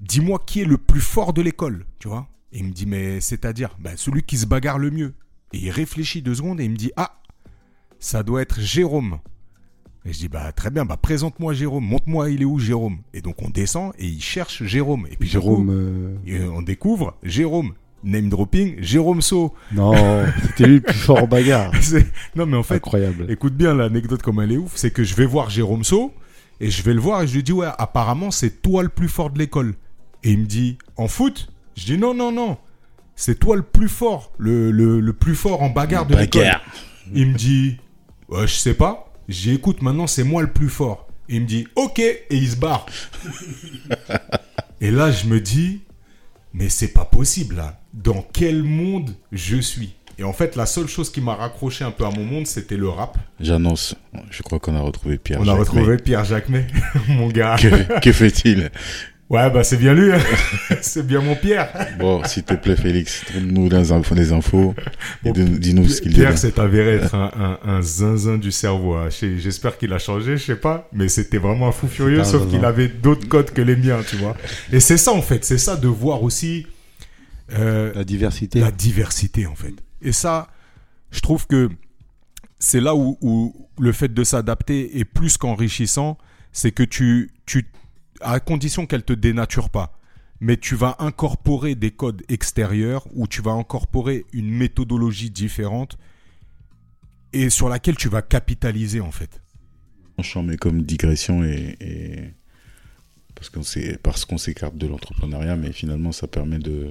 [0.00, 2.28] dis-moi qui est le plus fort de l'école, tu vois.
[2.52, 5.14] Et il me dit, mais c'est-à-dire, ben, celui qui se bagarre le mieux.
[5.54, 7.18] Et il réfléchit deux secondes et il me dit, ah,
[7.98, 9.18] ça doit être Jérôme.
[10.04, 12.98] Et je dis, bah très bien, bah présente-moi Jérôme, montre-moi il est où Jérôme.
[13.14, 15.06] Et donc on descend et il cherche Jérôme.
[15.10, 15.68] Et puis Jérôme.
[15.70, 17.72] Jérôme, euh, et on découvre Jérôme.
[18.04, 19.54] Name dropping, Jérôme So.
[19.70, 19.92] Non,
[20.42, 21.70] c'était lui le plus fort en bagarre.
[22.34, 23.30] Non mais en fait, Incroyable.
[23.30, 26.12] écoute bien l'anecdote comme elle est ouf, c'est que je vais voir Jérôme So
[26.58, 29.06] et je vais le voir et je lui dis ouais apparemment c'est toi le plus
[29.08, 29.74] fort de l'école.
[30.24, 31.52] Et il me dit en foot?
[31.76, 32.56] Je dis non non non,
[33.14, 36.50] c'est toi le plus fort, le, le, le plus fort en bagarre de l'école.
[37.14, 37.76] Il me dit,
[38.30, 39.11] ouais, je sais pas.
[39.28, 41.08] J'ai écoute, maintenant c'est moi le plus fort.
[41.28, 42.86] Et il me dit, ok, et il se barre.
[44.80, 45.82] et là, je me dis,
[46.52, 47.80] mais c'est pas possible là.
[47.94, 49.94] Dans quel monde je suis?
[50.18, 52.76] Et en fait, la seule chose qui m'a raccroché un peu à mon monde, c'était
[52.76, 53.16] le rap.
[53.40, 53.94] J'annonce,
[54.30, 55.40] je crois qu'on a retrouvé Pierre.
[55.40, 56.66] On a retrouvé Pierre Jacquemet,
[57.08, 57.56] mon gars.
[57.58, 58.70] Que, que fait-il?
[59.32, 60.12] Ouais, bah c'est bien lui.
[60.12, 60.18] hein.
[60.82, 61.70] c'est bien mon Pierre.
[61.98, 63.70] Bon, s'il te plaît, Félix, donne-nous
[64.14, 64.74] les infos,
[65.24, 66.20] et dis-nous ce qu'il dit.
[66.20, 68.94] Pierre s'est avéré être un, un, un zinzin du cerveau.
[68.94, 69.08] hein.
[69.10, 70.86] J'espère qu'il a changé, je sais pas.
[70.92, 74.16] Mais c'était vraiment un fou furieux, sauf qu'il avait d'autres codes que les miens, tu
[74.16, 74.36] vois.
[74.70, 75.44] Et c'est ça, en fait.
[75.46, 76.66] C'est ça de voir aussi
[77.54, 78.60] euh, La diversité.
[78.60, 79.74] la diversité, en fait.
[80.02, 80.48] Et ça,
[81.10, 81.70] je trouve que
[82.58, 86.18] c'est là où, où le fait de s'adapter est plus qu'enrichissant.
[86.52, 87.66] C'est que tu, tu,
[88.22, 89.98] à condition qu'elle te dénature pas,
[90.40, 95.98] mais tu vas incorporer des codes extérieurs ou tu vas incorporer une méthodologie différente
[97.32, 99.40] et sur laquelle tu vas capitaliser, en fait.
[100.18, 102.34] J'en mets comme digression et,
[103.34, 103.48] parce
[104.24, 106.90] qu'on s'écarte de l'entrepreneuriat, mais finalement ça permet de,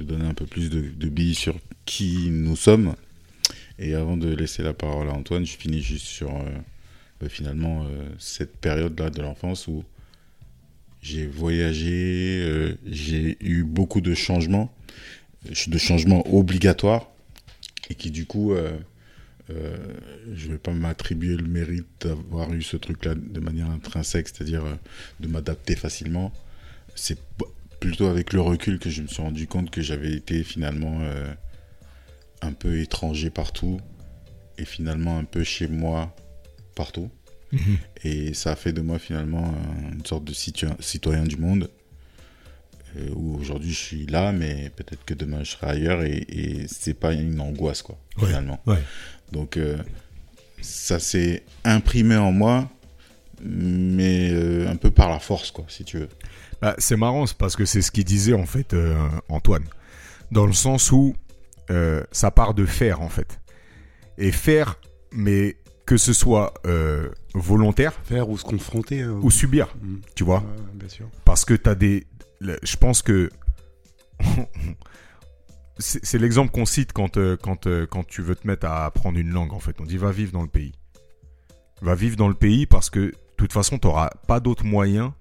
[0.00, 2.94] donner un peu plus de, de billes sur qui nous sommes.
[3.78, 6.50] Et avant de laisser la parole à Antoine, je finis juste sur euh,
[7.20, 9.84] bah, finalement euh, cette période-là de l'enfance où
[11.02, 14.72] j'ai voyagé, euh, j'ai eu beaucoup de changements,
[15.44, 17.10] de changements obligatoires,
[17.88, 18.78] et qui du coup euh,
[19.50, 19.76] euh,
[20.32, 24.74] je vais pas m'attribuer le mérite d'avoir eu ce truc-là de manière intrinsèque, c'est-à-dire euh,
[25.20, 26.32] de m'adapter facilement.
[26.94, 27.18] C'est
[27.80, 31.32] plutôt avec le recul que je me suis rendu compte que j'avais été finalement euh,
[32.42, 33.80] un peu étranger partout
[34.58, 36.14] et finalement un peu chez moi
[36.76, 37.10] partout.
[38.04, 41.70] Et ça a fait de moi finalement un- une sorte de citoyen du monde.
[42.96, 46.66] euh, où aujourd'hui je suis là, mais peut-être que demain je serai ailleurs et, et
[46.66, 48.26] c'est pas une angoisse quoi, Ouais.
[48.26, 48.60] finalement.
[48.66, 48.82] Ouais.
[49.30, 49.76] Donc euh,
[50.60, 52.68] ça s'est imprimé en moi,
[53.42, 56.08] mais euh, un peu par la force quoi, si tu veux.
[56.60, 58.74] Bah, c'est marrant, parce que c'est ce qu'il disait en fait
[59.28, 59.64] Antoine.
[60.32, 61.14] Dans le sens où
[62.10, 63.38] ça part de faire en fait.
[64.18, 64.80] Et faire,
[65.12, 65.56] mais
[65.90, 69.02] que ce soit euh, volontaire Faire ou se confronter.
[69.02, 69.18] hein.
[69.22, 69.96] ou subir, Mm.
[70.14, 70.38] tu vois.
[70.38, 71.08] Ouais, bien sûr.
[71.24, 72.06] Parce que tu as des.
[72.40, 73.28] Je pense que.
[75.78, 78.86] c'est c'est l'exemple qu'on cite quand, euh, quand, euh, quand tu veux te mettre à
[78.86, 79.80] apprendre une langue, en fait.
[79.80, 80.72] On dit va vivre dans le pays.
[81.82, 85.12] Va vivre dans le pays parce que, de toute façon, tu n'auras pas d'autre moyen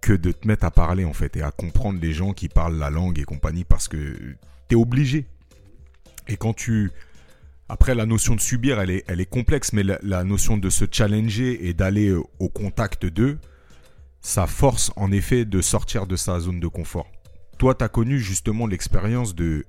[0.00, 2.76] que de te mettre à parler, en fait, et à comprendre les gens qui parlent
[2.78, 3.96] la langue et compagnie parce que
[4.68, 5.26] tu es obligé.
[6.26, 6.90] Et quand tu.
[7.68, 10.84] Après, la notion de subir, elle est, elle est complexe, mais la, notion de se
[10.90, 13.38] challenger et d'aller euh, au contact d'eux,
[14.20, 17.10] ça force en effet de sortir de sa zone de confort.
[17.58, 19.64] Toi, tu as connu justement l'expérience de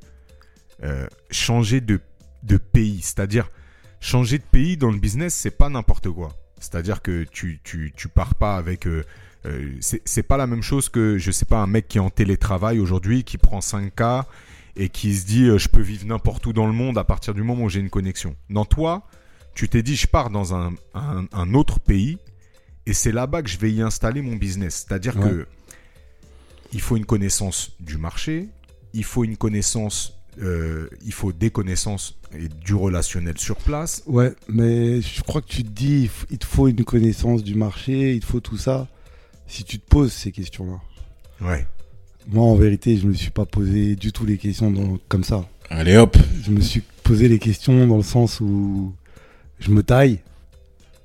[0.84, 2.02] euh, changer de,
[2.44, 3.00] de pays.
[3.02, 3.50] C'est-à-dire,
[4.02, 6.36] changer de pays dans le business, c'est pas n'importe quoi.
[6.60, 8.88] C'est-à-dire que tu, tu, tu pars pas avec.
[8.88, 9.04] euh,
[9.80, 12.80] c'est pas la même chose que, je sais pas, un mec qui est en télétravail
[12.80, 14.26] aujourd'hui, qui prend 5K
[14.76, 17.34] et qui se dit euh, je peux vivre n'importe où dans le monde à partir
[17.34, 18.36] du moment où j'ai une connexion.
[18.50, 19.08] Non, toi,
[19.54, 22.18] tu t'es dit je pars dans un, un, un autre pays
[22.86, 24.86] et c'est là-bas que je vais y installer mon business.
[24.88, 25.30] C'est-à-dire Ouais.
[25.30, 25.48] que
[26.74, 28.50] il faut une connaissance du marché,
[28.94, 34.04] il faut une connaissance, euh, il faut des connaissances et du relationnel sur place.
[34.08, 38.14] Ouais, mais je crois que tu te dis, il te faut une connaissance du marché,
[38.16, 38.88] il te faut tout ça.
[39.48, 40.82] Si tu te poses ces questions-là.
[41.48, 41.66] Ouais.
[42.28, 45.48] Moi, en vérité, je me suis pas posé du tout les questions dans- comme ça.
[45.70, 48.94] Allez hop, Je me suis posé les questions dans le sens où
[49.60, 50.20] je me taille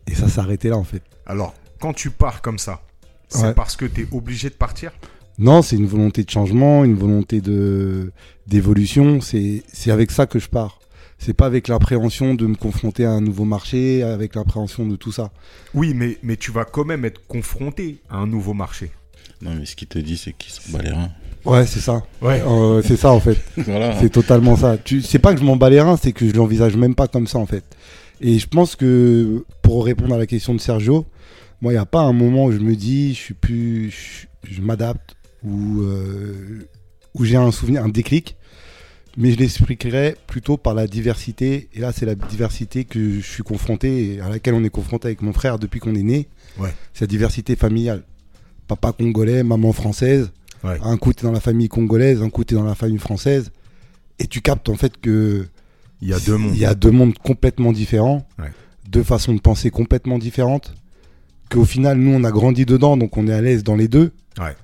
[0.07, 1.03] et ça arrêté là en fait.
[1.27, 2.83] Alors, quand tu pars comme ça,
[3.29, 3.55] c'est Ouais.
[3.55, 4.93] parce que tu es obligé de partir?
[5.39, 8.13] Non, c'est une volonté de changement, une volonté de
[8.47, 9.21] d'évolution.
[9.21, 10.79] C'est c'est avec ça que je pars.
[11.19, 15.13] C'est pas avec l'appréhension de me confronter à un nouveau marché, avec l'appréhension de tout
[15.13, 15.31] ça.
[15.75, 18.91] Oui, mais, mais tu vas quand même être confronté à un nouveau marché.
[19.43, 21.11] Non mais ce qu'il te dit c'est qu'il s'en bat les reins.
[21.45, 22.03] Ouais, c'est ça.
[22.21, 22.43] Ouais.
[22.47, 23.39] Euh, c'est ça en fait.
[23.57, 23.99] Voilà.
[23.99, 24.77] C'est totalement ça.
[24.77, 27.09] Tu, c'est pas que je m'en bats les reins, c'est que je l'envisage même pas
[27.09, 27.65] comme ça en fait.
[28.21, 31.07] Et je pense que pour répondre à la question de Sergio,
[31.63, 34.53] moi il n'y a pas un moment où je me dis je suis plus, je,
[34.55, 36.69] je m'adapte ou euh,
[37.15, 38.37] où j'ai un souvenir, un déclic.
[39.17, 41.69] Mais je l'expliquerai plutôt par la diversité.
[41.75, 45.21] Et là, c'est la diversité que je suis confronté à laquelle on est confronté avec
[45.21, 46.29] mon frère depuis qu'on est né.
[46.59, 46.73] Ouais.
[46.95, 48.05] C'est la diversité familiale.
[48.77, 50.31] Papa congolais, maman française.
[50.63, 50.79] Ouais.
[50.83, 53.51] Un coup, t'es dans la famille congolaise, un coup, t'es dans la famille française.
[54.21, 55.47] Et tu captes en fait que
[56.01, 56.53] Il y a deux mondes.
[56.55, 58.53] il y a deux mondes complètement différents, Ouais.
[58.89, 60.75] deux façons de penser complètement différentes.
[61.51, 64.13] Qu'au final, nous, on a grandi dedans, donc on est à l'aise dans les deux.
[64.39, 64.55] Ouais.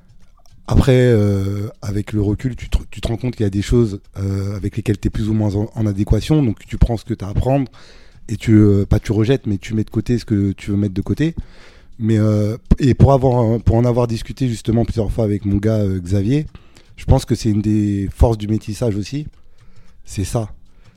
[0.68, 3.62] Après, euh, avec le recul, tu te, tu te rends compte qu'il y a des
[3.62, 6.42] choses euh, avec lesquelles tu es plus ou moins en, en adéquation.
[6.44, 7.70] Donc tu prends ce que tu as à prendre
[8.28, 10.76] et tu, euh, pas tu rejettes, mais tu mets de côté ce que tu veux
[10.76, 11.34] mettre de côté.
[11.98, 15.78] Mais euh, et pour avoir, pour en avoir discuté justement plusieurs fois avec mon gars
[15.78, 16.46] euh, Xavier,
[16.96, 19.26] je pense que c'est une des forces du métissage aussi.
[20.04, 20.50] C'est ça,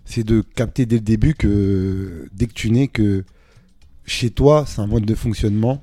[0.06, 3.24] c'est de capter dès le début que dès que tu nais que
[4.06, 5.82] chez toi c'est un mode de fonctionnement,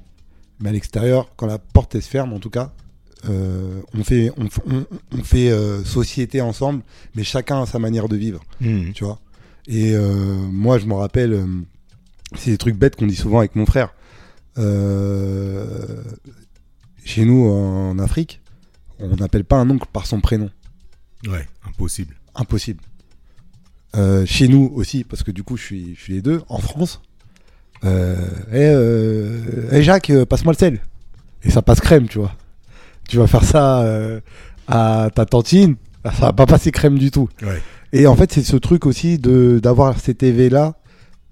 [0.61, 2.73] Mais à l'extérieur, quand la porte elle se ferme, en tout cas,
[3.29, 6.83] euh, on fait, on, on- on fait euh, société ensemble,
[7.14, 8.93] mais chacun a sa manière de vivre, Mhm.
[8.95, 9.19] tu vois.
[9.67, 11.45] Et euh, moi, je me rappelle,
[12.37, 13.93] c'est des trucs bêtes qu'on dit souvent avec mon frère.
[14.59, 16.03] Euh,
[17.05, 18.41] chez nous, en Afrique,
[18.99, 20.51] on n'appelle pas un oncle par son prénom.
[21.27, 22.15] Ouais, impossible.
[22.35, 22.83] Impossible.
[23.97, 26.43] Euh, chez nous aussi, parce que du coup, je suis, je suis les deux.
[26.49, 27.01] En France,
[27.85, 28.17] euh,
[28.53, 30.81] eh, euh, Jacques, passe-moi le sel.
[31.43, 32.35] Et ça passe crème, tu vois.
[33.09, 33.85] Tu vas faire ça
[34.67, 37.29] à ta tantine, ça va pas passer crème du tout.
[37.43, 37.63] Ouais.
[37.93, 40.75] Et en fait, c'est ce truc aussi de d'avoir cet éveil là.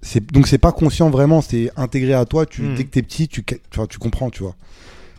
[0.07, 2.45] C'est donc c'est pas conscient vraiment, c'est intégré à toi.
[2.45, 2.75] Tu Mhm.
[2.75, 4.55] dès que t'es petit, tu ca- enfin, tu comprends, tu vois.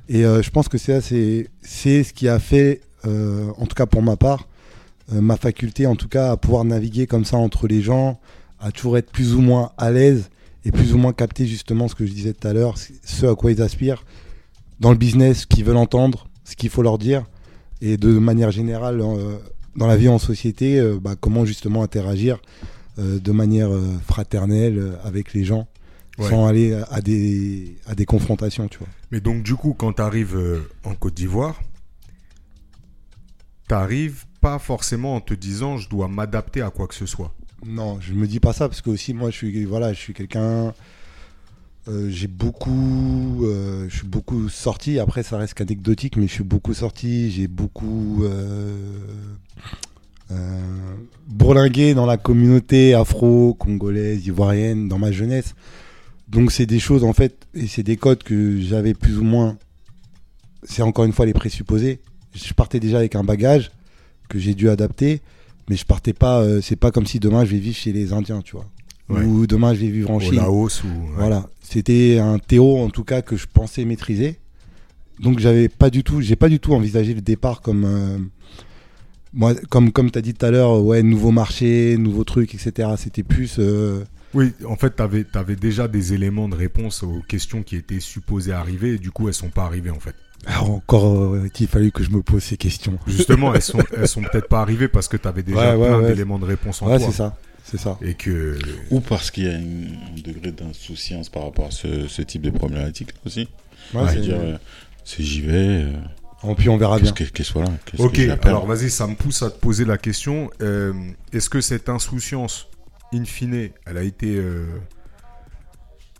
[0.08, 3.74] Et euh, je pense que c'est c'est c'est ce qui a fait, euh, en tout
[3.74, 4.46] cas pour ma part,
[5.12, 8.20] euh, ma faculté, en tout cas, à pouvoir naviguer comme ça entre les gens,
[8.60, 10.30] à toujours être plus ou moins à l'aise
[10.64, 13.34] et plus ou moins capter justement ce que je disais tout à l'heure, ce à
[13.34, 14.04] quoi ils aspirent
[14.78, 17.24] dans le business, ce qu'ils veulent entendre, ce qu'il faut leur dire,
[17.82, 19.02] et de manière générale
[19.76, 22.38] dans la vie en société, bah, comment justement interagir
[22.98, 25.66] de manière euh, fraternelle euh, avec les gens,
[26.18, 26.30] Ouais.
[26.30, 28.88] sans aller à- des, à des confrontations, tu vois.
[29.10, 30.38] Mais donc, du coup, quand tu arrives
[30.84, 31.60] en Côte d'Ivoire,
[33.68, 37.34] t'arrives pas forcément en te disant je dois m'adapter à quoi que ce soit.
[37.66, 40.14] Non, je me dis pas ça parce que aussi moi je suis voilà, je suis
[40.14, 40.72] quelqu'un
[41.88, 46.44] euh, j'ai beaucoup euh, je suis beaucoup sorti après ça reste qu'anecdotique mais je suis
[46.44, 48.24] beaucoup sorti, j'ai beaucoup
[50.30, 50.60] euh,
[51.28, 55.54] bourlingué dans la communauté afro, congolaise, ivoirienne dans ma jeunesse.
[56.28, 59.56] Donc c'est des choses en fait et c'est des codes que j'avais plus ou moins
[60.64, 62.00] c'est encore une fois les présupposés.
[62.34, 63.70] Je partais déjà avec un bagage
[64.28, 65.20] que j'ai dû adapter
[65.68, 68.12] mais je partais pas euh, c'est pas comme si demain je vais vivre chez les
[68.12, 68.66] indiens tu vois
[69.08, 69.22] Ouais.
[69.22, 70.88] ou demain je vais vivre en Au Chine Laos ou.
[70.88, 70.92] ouais.
[71.16, 74.40] voilà c'était un théo en tout cas que je pensais maîtriser
[75.20, 78.18] donc j'avais pas du tout j'ai pas du tout envisagé le départ comme euh,
[79.32, 82.90] moi comme comme tu as dit tout à l'heure ouais nouveau marché nouveau truc etc
[82.96, 84.04] c'était plus euh,
[84.34, 88.52] Oui, en fait, tu avais, déjà des éléments de réponse aux questions qui étaient supposées
[88.52, 90.14] arriver et du coup, elles sont pas arrivées en fait.
[90.46, 94.08] alors encore euh, qu'il fallu que je me pose ces questions Justement, elles sont, elles
[94.08, 96.08] sont peut-être pas arrivées parce que tu avais déjà Ouais, ouais, plein ouais.
[96.08, 97.06] d'éléments de réponse en ouais toi.
[97.06, 98.56] c'est ça c'est ça Et que.
[98.90, 102.42] Ou parce qu'il y a une- un degré d'insouciance par rapport à ce, ce type
[102.42, 103.48] de problématique aussi.
[103.94, 104.56] Ouais, Je c'est- euh,
[105.04, 105.52] c'est j'y vais,
[105.84, 105.92] euh,
[106.44, 107.56] Et puis on verra bien qu'est-ce
[107.98, 110.50] Ok, que alors vas-y, ça me pousse à te poser la question.
[110.60, 110.92] euh,
[111.32, 112.68] Est-ce que cette insouciance,
[113.12, 114.36] in fine, elle a été.
[114.36, 114.66] euh,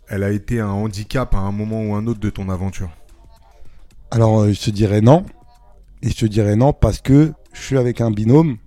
[0.09, 2.89] elle a été un handicap à un moment ou un autre de ton aventure?
[4.11, 5.25] Alors, euh, je te dirais non.
[6.01, 8.57] Et je te dirais non parce que je suis avec un binôme.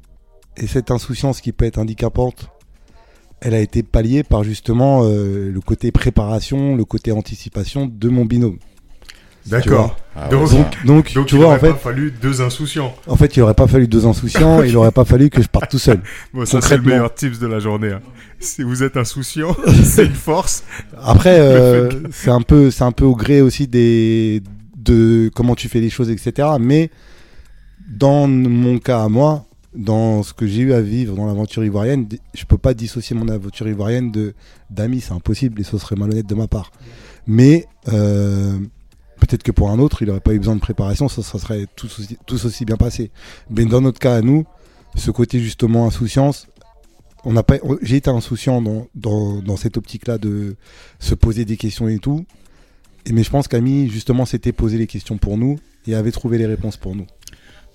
[0.57, 2.51] Et cette insouciance qui peut être handicapante,
[3.40, 8.24] elle a été palliée par justement euh, le côté préparation, le côté anticipation de mon
[8.26, 8.59] binôme.
[9.51, 9.96] D'accord.
[10.16, 12.11] Ah Donc- ouais, ça- Donc, donc, Donc tu il vois, en aurait fait, pas fallu
[12.11, 12.94] deux insouciants.
[13.07, 15.48] en fait, il aurait pas fallu deux insouciants, et il aurait pas fallu que je
[15.48, 16.01] parte tout seul.
[16.34, 17.92] Bon, ça c'est le meilleur tips de la journée.
[17.92, 18.01] hein.
[18.40, 20.64] Si vous êtes insouciant, c'est une force.
[21.03, 24.42] Après, euh, c'est un peu, c'est un peu au gré aussi des,
[24.76, 26.48] de comment tu fais les choses, etc.
[26.59, 26.90] Mais
[27.88, 29.44] dans mon cas à moi,
[29.74, 33.28] dans ce que j'ai eu à vivre dans l'aventure ivoirienne, je peux pas dissocier mon
[33.28, 34.34] aventure ivoirienne de
[34.68, 36.72] d'amis, c'est impossible et ce serait malhonnête de ma part.
[37.26, 38.59] Mais euh,
[39.31, 41.89] peut-être que pour un autre, il n'aurait pas eu besoin de préparation, ça, serait tout
[42.33, 43.11] aussi, bien passé.
[43.49, 44.45] Mais dans notre cas à nous,
[44.97, 46.49] ce côté justement insouciance,
[47.24, 48.61] on n'a pas, j'ai été insouciant
[48.95, 50.57] dans, cette optique-là de
[50.99, 52.26] se poser des questions et tout.
[53.07, 56.37] Et, mais je pense qu'Ami, justement, s'était posé les questions pour nous et avait trouvé
[56.39, 57.07] les réponses pour nous.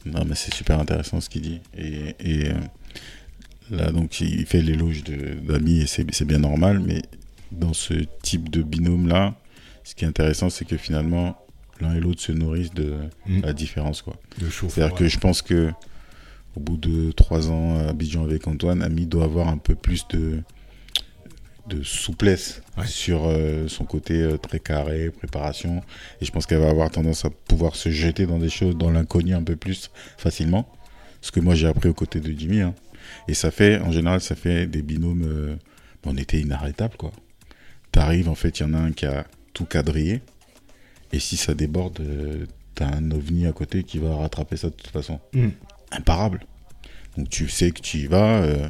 [0.05, 1.61] Non, mais c'est super intéressant ce qu'il dit.
[1.77, 2.15] Et,
[2.49, 2.53] euh,
[3.71, 6.79] là, donc, il fait l'éloge d'amis et c'est bien normal.
[6.79, 7.01] Mais
[7.51, 7.93] dans ce
[8.23, 9.35] type de binôme-là,
[9.83, 11.37] ce qui est intéressant, c'est que finalement,
[11.81, 12.93] l'un et l'autre se nourrissent de
[13.27, 13.41] Mm.
[13.41, 14.01] la différence.
[14.01, 14.15] quoi.
[14.39, 15.71] C'est-à-dire que je pense que
[16.55, 20.07] au bout de trois ans à Abidjan avec Antoine, Ami doit avoir un peu plus
[20.09, 20.39] de,
[21.67, 22.85] de souplesse Ouais.
[22.87, 25.81] sur euh, son côté euh, très carré, préparation.
[26.21, 28.91] Et je pense qu'elle va avoir tendance à pouvoir se jeter dans des choses, dans
[28.91, 30.71] l'inconnu un peu plus facilement.
[31.21, 32.61] Ce que moi j'ai appris aux côtés de Jimmy.
[32.61, 32.75] hein.
[33.27, 35.23] Et ça fait, en général, ça fait des binômes.
[35.25, 35.55] euh,
[36.05, 37.11] on était inarrêtables, quoi.
[37.91, 40.21] T'arrives, en fait, il y en a un qui a tout quadrillé.
[41.15, 42.45] Et si ça déborde, euh,
[42.75, 45.21] t'as un ovni à côté qui va rattraper ça de toute façon.
[45.31, 45.47] Mm.
[45.91, 46.41] Imparable.
[47.15, 48.67] Donc tu sais que tu y vas, euh,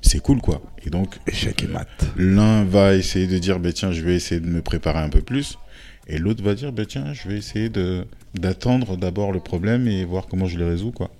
[0.00, 0.62] c'est cool, quoi.
[0.86, 1.88] Et donc, Échec et mat.
[2.16, 5.20] l'un va essayer de dire, bah, tiens, je vais essayer de me préparer un peu
[5.20, 5.58] plus.
[6.06, 10.04] Et l'autre va dire, bah, tiens, je vais essayer de d'attendre d'abord le problème et
[10.04, 11.10] voir comment je le résous, quoi.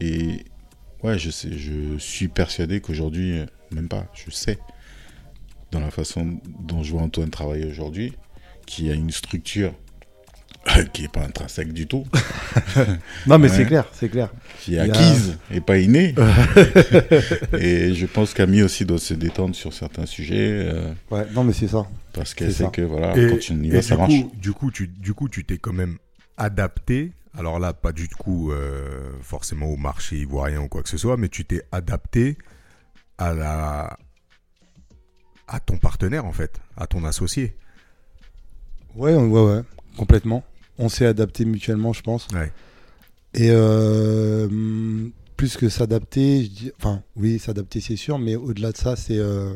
[0.00, 0.44] Et
[1.02, 4.58] ouais, je sais, je suis persuadé qu'aujourd'hui, euh, même pas, je sais,
[5.72, 8.12] dans la façon dont je vois Antoine travailler aujourd'hui,
[8.68, 9.72] qui a une structure
[10.92, 12.04] qui est pas intrinsèque du tout,
[13.26, 13.56] Non, mais Ouais.
[13.56, 14.30] c'est clair, c'est clair.
[14.60, 16.14] qui est a- acquise et pas innée.
[17.58, 20.36] et je pense qu'Ami aussi doit se détendre sur certains sujets
[20.70, 21.86] euh, Ouais, non, mais c'est ça.
[22.12, 22.70] parce qu'elle sait ça.
[22.70, 24.12] que voilà, Et, quand tu y et vas, ça marche.
[24.12, 25.96] coup, du coup, tu, du coup, tu t'es quand même
[26.36, 27.12] adapté.
[27.38, 31.16] Alors là, pas du coup euh, forcément au marché ivoirien ou quoi que ce soit,
[31.16, 32.36] mais tu t'es adapté
[33.16, 33.96] à la
[35.46, 37.56] à ton partenaire en fait, à ton associé.
[38.96, 39.60] Ouais, ouais, ouais,
[39.96, 40.44] complètement.
[40.78, 42.26] On s'est adapté mutuellement, je pense.
[42.32, 42.52] Ouais.
[43.34, 44.48] Et euh,
[45.36, 49.18] plus que s'adapter, je dis, enfin, oui, s'adapter, c'est sûr, mais au-delà de ça, c'est.
[49.18, 49.52] euh,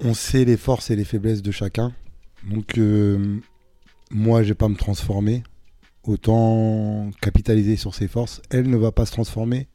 [0.00, 1.92] on sait les forces et les faiblesses de chacun.
[2.50, 3.38] Donc, euh,
[4.10, 5.42] moi, je vais pas me transformer.
[6.04, 8.42] Autant capitaliser sur ses forces.
[8.50, 9.68] Elle ne va pas se transformer.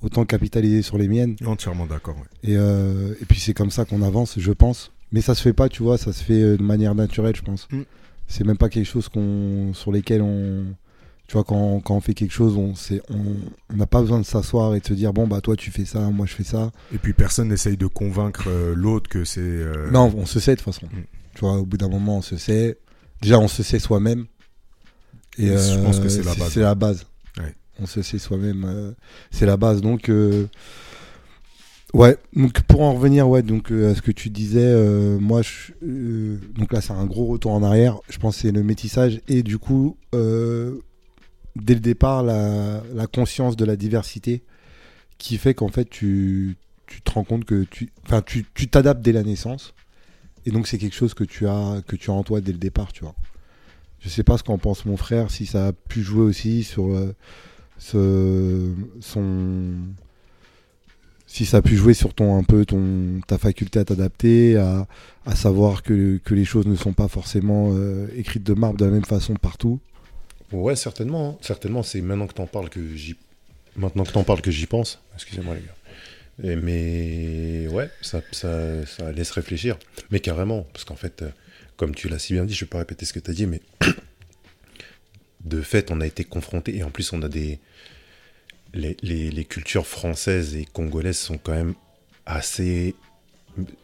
[0.00, 1.36] Autant capitaliser sur les miennes.
[1.44, 2.16] Entièrement d'accord.
[2.16, 2.50] ouais.
[2.50, 4.92] Et, et puis c'est comme ça qu'on avance, je pense.
[5.12, 7.42] Mais ça se fait pas, tu vois, ça se fait euh, de manière naturelle, je
[7.42, 7.68] pense.
[7.70, 7.82] Mm.
[8.26, 10.64] C'est même pas quelque chose qu'on, sur lesquels on,
[11.28, 13.36] tu vois, quand, quand on fait quelque chose, on c'est, on
[13.72, 15.84] on n'a pas besoin de s'asseoir et de se dire bon bah toi tu fais
[15.84, 16.72] ça, moi je fais ça.
[16.92, 19.40] Et puis personne n'essaye de convaincre euh, l'autre que c'est.
[19.40, 20.86] euh, Non, on se sait de toute façon.
[20.86, 21.02] Mm.
[21.34, 22.78] Tu vois, au bout d'un moment, on se sait.
[23.22, 24.26] Déjà, on se sait soi-même.
[25.38, 26.50] Et Et je pense que c'est la base.
[26.52, 27.06] C'est la base.
[27.38, 27.54] Ouais.
[27.78, 28.64] On se sait soi-même.
[28.66, 28.92] euh,
[29.30, 29.82] c'est la base.
[29.82, 30.46] Donc, euh,
[31.94, 32.16] ouais.
[32.34, 35.72] Donc, pour en revenir, ouais, donc euh, à ce que tu disais, euh, moi, je,
[35.82, 37.98] euh, donc là, c'est un gros retour en arrière.
[38.08, 43.64] Je pense que c'est le métissage et du coup, dès le départ, la, conscience de
[43.64, 44.42] la diversité
[45.18, 46.56] qui fait qu'en fait, tu,
[46.86, 47.90] tu te rends compte que tu,
[48.54, 49.74] tu, t'adaptes dès la naissance.
[50.44, 52.58] Et donc, c'est quelque chose que tu as, que tu as en toi dès le
[52.58, 53.14] départ, tu vois.
[53.98, 56.94] Je sais pas ce qu'en pense mon frère, si ça a pu jouer aussi sur
[57.78, 59.72] ce, son,
[61.26, 64.86] si ça a pu jouer sur ton un peu ton ta faculté à t'adapter, à,
[65.24, 68.84] à savoir que, que les choses ne sont pas forcément euh, écrites de marbre de
[68.84, 69.80] la même façon partout.
[70.52, 71.30] Ouais, certainement.
[71.30, 71.38] hein.
[71.40, 73.16] Certainement, c'est maintenant que t'en parles que j'y...
[73.76, 75.02] Maintenant que t'en parles que j'y pense.
[75.14, 76.56] Excusez-moi, les gars.
[76.56, 79.78] Mais ouais, ça, ça, laisse réfléchir.
[80.10, 81.30] Mais carrément, parce qu'en fait, euh,
[81.76, 83.46] comme tu l'as si bien dit, je vais pas répéter ce que tu as dit,
[83.46, 83.60] mais
[85.44, 87.58] de fait, on a été confronté et en plus, on a des.
[88.76, 91.74] Les, les- les cultures françaises et congolaises sont quand même
[92.26, 92.94] assez.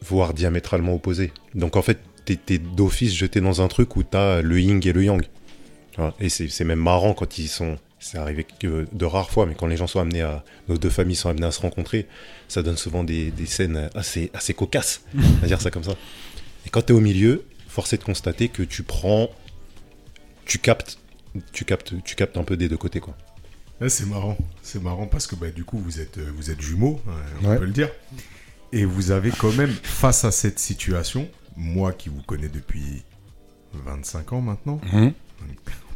[0.03, 1.33] voire diamétralement opposées.
[1.55, 4.93] Donc en fait, t'es t'es d'office jeté dans un truc où t'as le yin et
[4.93, 5.23] le yang.
[6.21, 7.79] Et c'est même marrant quand ils sont.
[7.99, 10.45] C'est arrivé que de rares fois, mais quand les gens sont amenés à.
[10.69, 12.07] Nos deux familles sont amenées à se rencontrer,
[12.49, 15.03] ça donne souvent des, des scènes assez, assez cocasses,
[15.43, 15.95] à dire ça comme ça.
[16.67, 19.31] Et quand tu es au milieu, force est de constater que tu prends.
[20.45, 20.99] Tu captes.
[21.53, 23.17] Tu captes, tu captes un peu des deux côtés, quoi.
[23.89, 27.01] C'est marrant, c'est marrant parce que bah, du coup vous êtes, euh, vous êtes jumeaux,
[27.09, 27.13] hein,
[27.43, 27.59] on Ouais.
[27.59, 27.89] peut le dire,
[28.73, 33.03] et vous avez quand même face à cette situation, moi qui vous connais depuis
[33.75, 34.99] 25 ans maintenant, oh,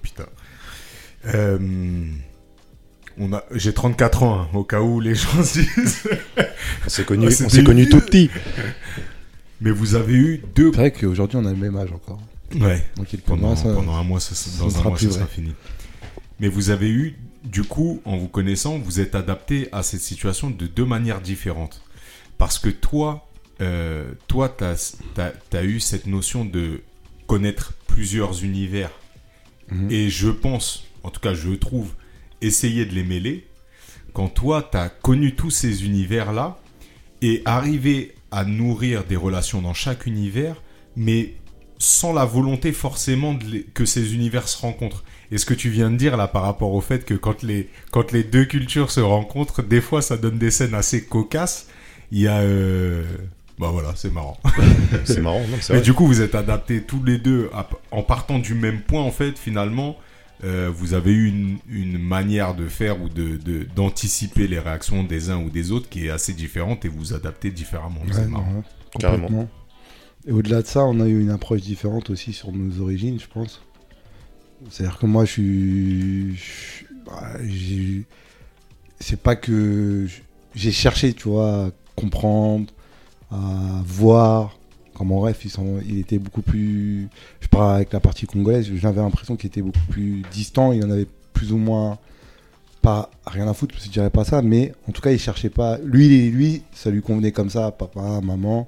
[0.03, 0.26] putain,
[1.26, 1.59] Euh,
[3.18, 6.03] on a, j'ai 34 ans, hein, au cas où les gens se disent,
[6.84, 8.01] On s'est connus, on s'est connus débile.
[8.01, 8.30] tout petits.
[9.61, 12.20] mais vous avez eu deux, C'est vrai qu'aujourd'hui on a le même âge encore.
[12.61, 14.89] ouais, Donc pendant, mois, ça- pendant un mois, ça, ça- ça dans ne un sera
[14.91, 15.55] mois, plus ça sera fini.
[16.39, 17.16] Mais vous avez eu,
[17.47, 21.82] du coup, en vous connaissant, vous êtes adapté à cette situation de deux manières différentes.
[22.38, 23.28] Parce que toi,
[23.61, 26.82] euh, toi, tu as, eu cette notion de
[27.26, 28.90] connaître plusieurs univers.
[29.70, 29.90] Mhm.
[29.90, 31.94] Et je pense, en tout cas, je trouve,
[32.42, 33.47] essayer de les mêler.
[34.12, 36.59] Quand toi, tu as connu tous ces univers-là
[37.22, 40.62] et arrivé à nourrir des relations dans chaque univers,
[40.97, 41.34] mais
[41.78, 45.05] sans la volonté forcément de les- que ces univers se rencontrent.
[45.32, 47.68] Et ce que tu viens de dire là par rapport au fait que quand les,
[47.90, 51.66] quand les deux cultures se rencontrent, des fois ça donne des scènes assez cocasses.
[52.12, 52.38] Il y a...
[52.38, 53.02] euh,
[53.58, 54.38] Bah voilà, c'est marrant.
[55.04, 55.84] C'est marrant, non C'est Mais vrai.
[55.84, 59.10] du coup, vous êtes adaptés tous les deux à- en partant du même point, en
[59.10, 59.96] fait, finalement.
[60.44, 65.02] euh, vous avez eu une, une manière de faire ou de de- d'anticiper les réactions
[65.02, 68.00] des uns ou des autres qui est assez différente et vous vous adaptez différemment.
[68.02, 68.52] Ouais, c'est marrant.
[68.56, 68.62] ouais,
[69.00, 69.22] Carrément.
[69.28, 69.48] complètement.
[70.28, 73.26] Et au-delà de ça, on a eu une approche différente aussi sur nos origines, je
[73.32, 73.62] pense.
[74.70, 76.36] C'est-à-dire que moi, je suis.
[77.04, 77.32] bah,
[79.00, 80.07] C'est pas que.
[80.54, 82.72] J'ai cherché, tu vois, à comprendre,
[83.30, 84.59] à voir.
[84.94, 85.78] Quand mon rêve, ils sont...
[85.86, 87.09] il était beaucoup plus.
[87.40, 90.72] Je parle avec la partie congolaise, j'avais l'impression qu'il était beaucoup plus distant.
[90.72, 91.98] Il en avait plus ou moins.
[92.80, 95.76] Pas rien à foutre, je dirais pas ça, mais en tout cas, il cherchait pas.
[95.84, 98.66] Lui, il- lui, ça lui convenait comme ça, papa, maman.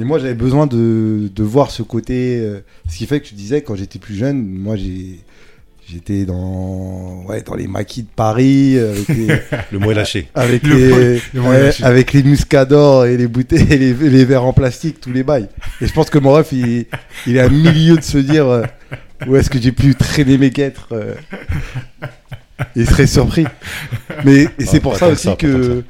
[0.00, 2.38] Mais moi, j'avais besoin de, de voir ce côté.
[2.40, 5.20] euh, ce qui fait que tu disais, quand j'étais plus jeune, moi, j'ai.
[5.92, 9.26] J'étais dans, ouais, dans les maquis de Paris, euh, avec les,
[9.72, 10.28] Le mot est lâché.
[10.36, 11.84] avec Le les, mot- le mot est ouais, lâché.
[11.84, 15.48] avec les muscadors et les bouteilles, et les, les verres en plastique, tous les bails.
[15.82, 16.86] Et je pense que mon ref, il,
[17.26, 18.62] il est à milieu de se dire, euh,
[19.26, 21.14] Où est-ce que j'ai pu traîner mes guêtres euh,
[22.76, 23.46] Il serait surpris.
[24.24, 25.82] Mais et c'est Ah, pour ça aussi que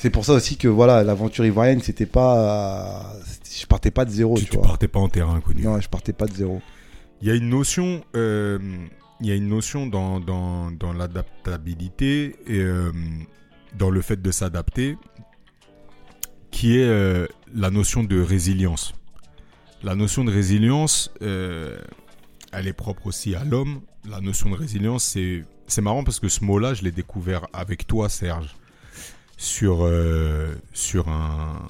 [0.00, 3.12] c'est pour ça aussi que voilà l'aventure ivoirienne c'était pas
[3.50, 4.66] je partais pas de zéro tu, tu, tu vois.
[4.66, 5.62] partais pas en terrain inconnu.
[5.62, 6.62] Non, je partais pas de zéro.
[7.20, 8.58] Il y a une notion, euh,
[9.20, 12.92] il y a une notion dans, dans, dans l'adaptabilité et euh,
[13.78, 14.96] dans le fait de s'adapter,
[16.50, 18.94] qui est euh, la notion de résilience.
[19.82, 23.80] La notion de résilience, elle est propre aussi à l'homme.
[24.08, 27.86] La notion de résilience, c'est c'est marrant parce que ce mot-là, je l'ai découvert avec
[27.86, 28.56] toi, Serge,
[29.42, 31.66] sur euh, sur un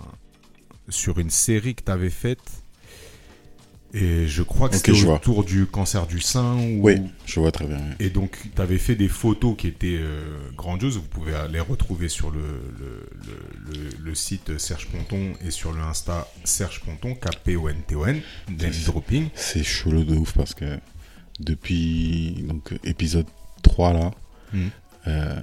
[0.88, 2.64] sur une série que tu avais faite.
[3.92, 5.16] Et je crois que c'était vois.
[5.16, 6.56] autour du cancer du sein.
[6.56, 6.80] Ou...
[6.82, 6.96] Oui,
[7.26, 7.76] je vois très bien.
[7.78, 7.94] oui.
[8.06, 10.96] Et donc, tu avais fait des photos qui étaient euh, grandioses.
[10.96, 12.40] Vous pouvez les retrouver sur le,
[12.78, 18.20] le, le, le- le site Serge Ponton et sur le Insta Serge Ponton, K-P-O-N-T-O-N,
[18.86, 19.28] dropping.
[19.34, 20.78] C'est chelou de ouf parce que
[21.40, 23.26] depuis donc, épisode
[23.62, 24.10] 3 là,
[24.52, 24.70] Mhm.
[25.08, 25.40] euh,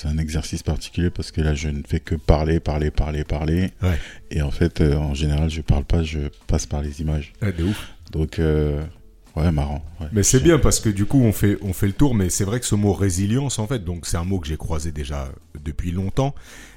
[0.00, 3.70] c'est un exercice particulier parce que là je ne fais que parler, parler, parler, parler.
[3.82, 3.98] Ouais.
[4.30, 7.32] Et en fait, euh, en général, je parle pas, je passe par les images.
[7.42, 7.88] Ouais, de ouf.
[8.12, 8.82] Donc, euh,
[9.36, 9.84] ouais, marrant.
[10.00, 10.06] ouais.
[10.12, 12.14] Mais c'est bien parce que du coup, on fait, on fait le tour.
[12.14, 14.56] Mais c'est vrai que ce mot résilience, en fait, donc c'est un mot que j'ai
[14.56, 15.28] croisé déjà
[15.64, 16.34] depuis longtemps.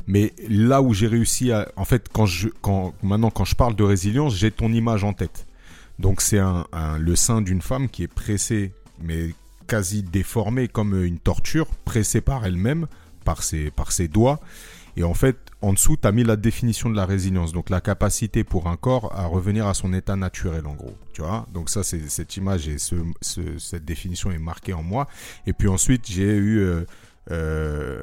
[0.07, 1.71] Mais là où j'ai réussi à.
[1.75, 5.13] En fait, quand je, quand, maintenant, quand je parle de résilience, j'ai ton image en
[5.13, 5.45] tête.
[5.99, 9.29] Donc c'est un, un- le sein d'une femme qui est pressée, mais
[9.67, 12.87] quasi déformée comme une torture, pressée par elle-même,
[13.23, 14.39] par ses, par ses doigts.
[14.97, 17.79] Et en fait, en dessous, tu as mis la définition de la résilience, donc la
[17.79, 20.97] capacité pour un corps à revenir à son état naturel, en gros.
[21.13, 21.47] Tu vois?
[21.53, 25.07] Donc ça, c'est cette image et ce, ce- cette définition est marquée en moi.
[25.47, 26.83] Et puis ensuite, j'ai eu, euh,
[27.31, 28.01] euh,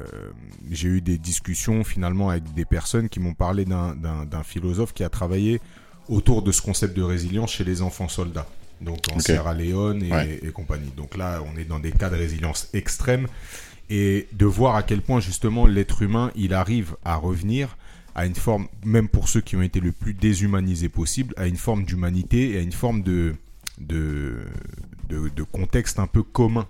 [0.71, 4.93] j'ai eu des discussions finalement avec des personnes qui m'ont parlé d'un- d'un d'un philosophe
[4.93, 5.61] qui a travaillé
[6.07, 8.47] autour de ce concept de résilience chez les enfants soldats.
[8.81, 9.19] Donc en.
[9.19, 10.39] Sierra Leone et, Ouais.
[10.41, 10.91] et compagnie.
[10.95, 13.27] Donc là, on est dans des cas de résilience extrême
[13.89, 17.77] et de voir à quel point justement l'être humain il arrive à revenir
[18.15, 21.57] à une forme, même pour ceux qui ont été le plus déshumanisés possible, à une
[21.57, 23.35] forme d'humanité et à une forme de,
[23.79, 24.39] de,
[25.09, 26.67] de, contexte un peu commun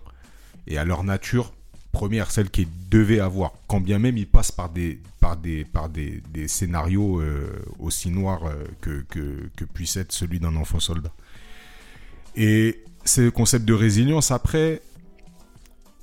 [0.68, 1.54] et à leur nature
[1.92, 5.90] première, celle qu'ils devaient avoir, quand bien même ils passent par des, par des, par
[5.90, 7.50] des, des scénarios euh,
[7.80, 11.12] aussi noirs euh, que, que, que puisse être celui d'un enfant soldat.
[12.36, 14.82] Et ce concept de résilience, après,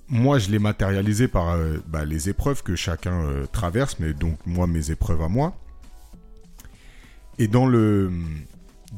[0.09, 4.39] moi, je l'ai matérialisé par euh, bah, les épreuves que chacun euh, traverse, mais donc
[4.47, 5.57] moi, mes épreuves à moi.
[7.39, 8.13] Et dans le,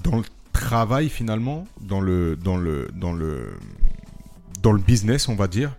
[0.05, 3.55] dans le travail, finalement, dans le, dans le, dans le,
[4.63, 5.75] dans le business, on va dire,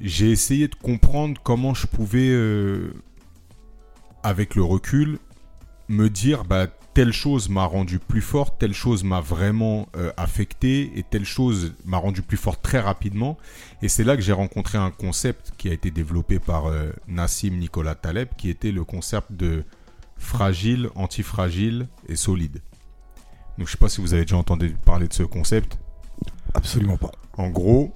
[0.00, 2.92] j'ai essayé de comprendre comment je pouvais, euh,
[4.22, 5.18] avec le recul,
[5.88, 10.92] me dire, bah, telle chose m'a rendu plus fort, telle chose m'a vraiment euh, affecté,
[10.98, 13.38] et telle chose m'a rendu plus fort très rapidement.
[13.80, 17.56] Et c'est là que j'ai rencontré un concept qui a été développé par euh, Nassim
[17.58, 19.64] Nicolas Taleb, qui était le concept de
[20.16, 22.60] fragile, antifragile et solide.
[23.58, 25.78] Donc je sais pas si vous avez déjà entendu parler de ce concept.
[26.54, 27.12] Absolument pas.
[27.36, 27.92] En gros,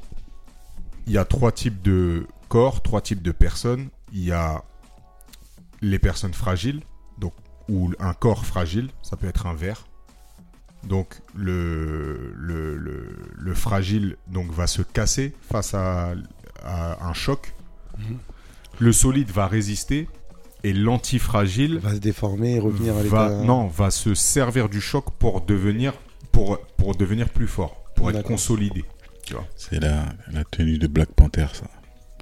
[1.06, 3.88] il y a trois types de corps, trois types de personnes.
[4.12, 4.64] Il y a
[5.82, 6.82] les personnes fragiles,
[7.68, 9.86] ou un corps fragile, ça peut être un verre.
[10.84, 16.14] Donc le, le, le, le fragile donc, va se casser face à,
[16.64, 17.54] à un choc.
[17.98, 18.18] Mhm.
[18.78, 20.08] Le solide va résister
[20.62, 23.30] et l'antifragile Va se déformer et revenir à l'état.
[23.30, 25.94] non, va se servir du choc pour devenir,
[26.30, 28.84] pour, pour devenir plus fort, pour être consolidé.
[29.56, 31.66] C'est la, la tenue de Black Panther, ça.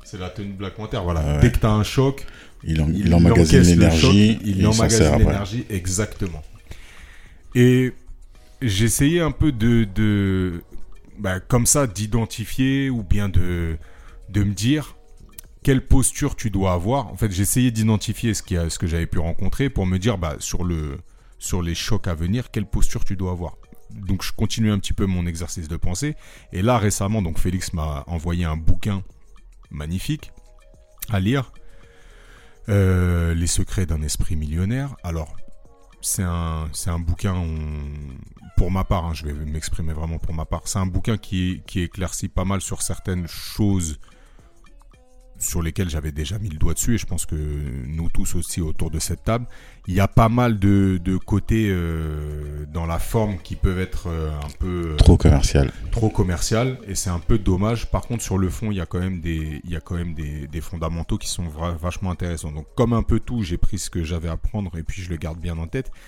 [0.05, 1.21] C'est la tenue Black Panther, voilà.
[1.25, 1.41] Ah ouais.
[1.41, 2.27] Dès que tu as un choc,
[2.67, 6.43] Il, en, il, il emmagasine l'énergie, il il emmagasine l'énergie, exactement.
[7.55, 7.93] Et
[8.63, 10.63] j'essayais un peu de, de
[11.19, 13.77] bah, comme ça, d'identifier ou bien de,
[14.31, 14.97] de me dire
[15.63, 17.09] quelle posture tu dois avoir.
[17.09, 20.37] En fait, j'essayais d'identifier ce, qui ce que j'avais pu rencontrer pour me dire bah,
[20.39, 20.99] sur, le,
[21.39, 23.57] sur les chocs à venir, quelle posture tu dois avoir.
[23.91, 26.17] Donc je continue un petit peu mon exercice de pensée.
[26.53, 29.03] Et là récemment, donc Félix m'a envoyé un bouquin
[29.71, 30.33] magnifique
[31.11, 31.53] à lire.
[32.69, 34.97] Euh, les secrets d'un esprit millionnaire.
[35.03, 35.37] Alors,
[36.01, 37.35] c'est un, un bouquin,
[38.57, 41.63] pour ma part, hein, je vais m'exprimer vraiment pour ma part, c'est un bouquin qui,
[41.67, 43.99] qui éclaircit pas mal sur certaines choses
[45.45, 47.35] sur lesquelles j'avais déjà mis le doigt dessus, et je pense que
[47.87, 49.47] nous tous aussi autour de cette table,
[49.87, 54.09] il y a pas mal de, de côtés euh, dans la forme qui peuvent être
[54.09, 55.73] euh, un peu euh, Trop commercial.
[55.93, 57.91] trop commercial et c'est un peu dommage.
[57.91, 59.95] Par contre, sur le fond, il y a quand même des, il y a quand
[59.97, 61.47] même des, des fondamentaux qui sont
[61.81, 62.53] vachement intéressants.
[62.53, 65.11] Donc, comme un peu tout, j'ai pris ce que j'avais à prendre et puis je
[65.11, 65.91] le garde bien en tête.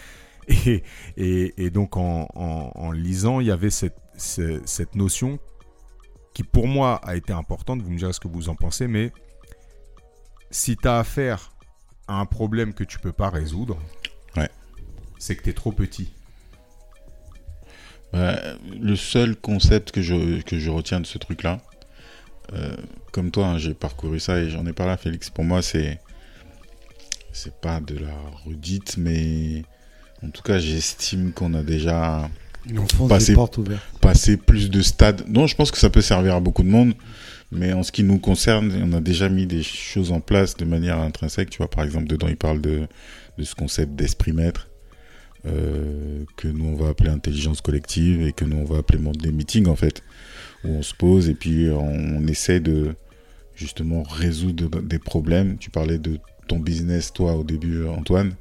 [0.48, 0.84] Et,
[1.16, 5.40] et, et donc, en, en, en lisant, il y avait cette, cette notion
[6.34, 9.10] qui pour moi a été importante, vous me direz ce que vous en pensez, mais
[10.50, 11.50] si tu as affaire
[12.08, 13.78] à un problème que tu peux pas résoudre,
[14.36, 14.48] Ouais.
[15.18, 16.08] c'est que tu es trop petit.
[18.12, 18.38] Bah,
[18.80, 21.60] le seul concept que je, que je retiens de ce truc-là,
[22.52, 22.74] euh,
[23.12, 25.30] comme toi, hein, j'ai parcouru ça et j'en ai parlé à Félix.
[25.30, 26.00] Pour moi, c'est
[27.32, 28.14] c'est pas de la
[28.46, 29.64] redite, mais
[30.22, 32.30] en tout cas, j'estime qu'on a déjà
[32.66, 33.82] Une enfance Passer- des portes ouvertes.
[34.00, 35.24] passé plus de stades.
[35.28, 36.94] Non, je pense que ça peut servir à beaucoup de monde,
[37.52, 40.64] mais en ce qui nous concerne, on a déjà mis des choses en place de
[40.64, 41.50] manière intrinsèque.
[41.50, 42.86] Tu vois, par exemple, dedans, il parle de,
[43.38, 44.68] de ce concept d'esprit maître.
[45.46, 49.16] euh, que nous on va appeler intelligence collective et que nous on va appeler monde
[49.18, 50.02] des meetings en fait
[50.64, 51.78] où on se pose et puis on,
[52.18, 52.94] on essaie de
[53.54, 56.18] justement résoudre des problèmes tu parlais de
[56.48, 58.34] ton business toi au début Antoine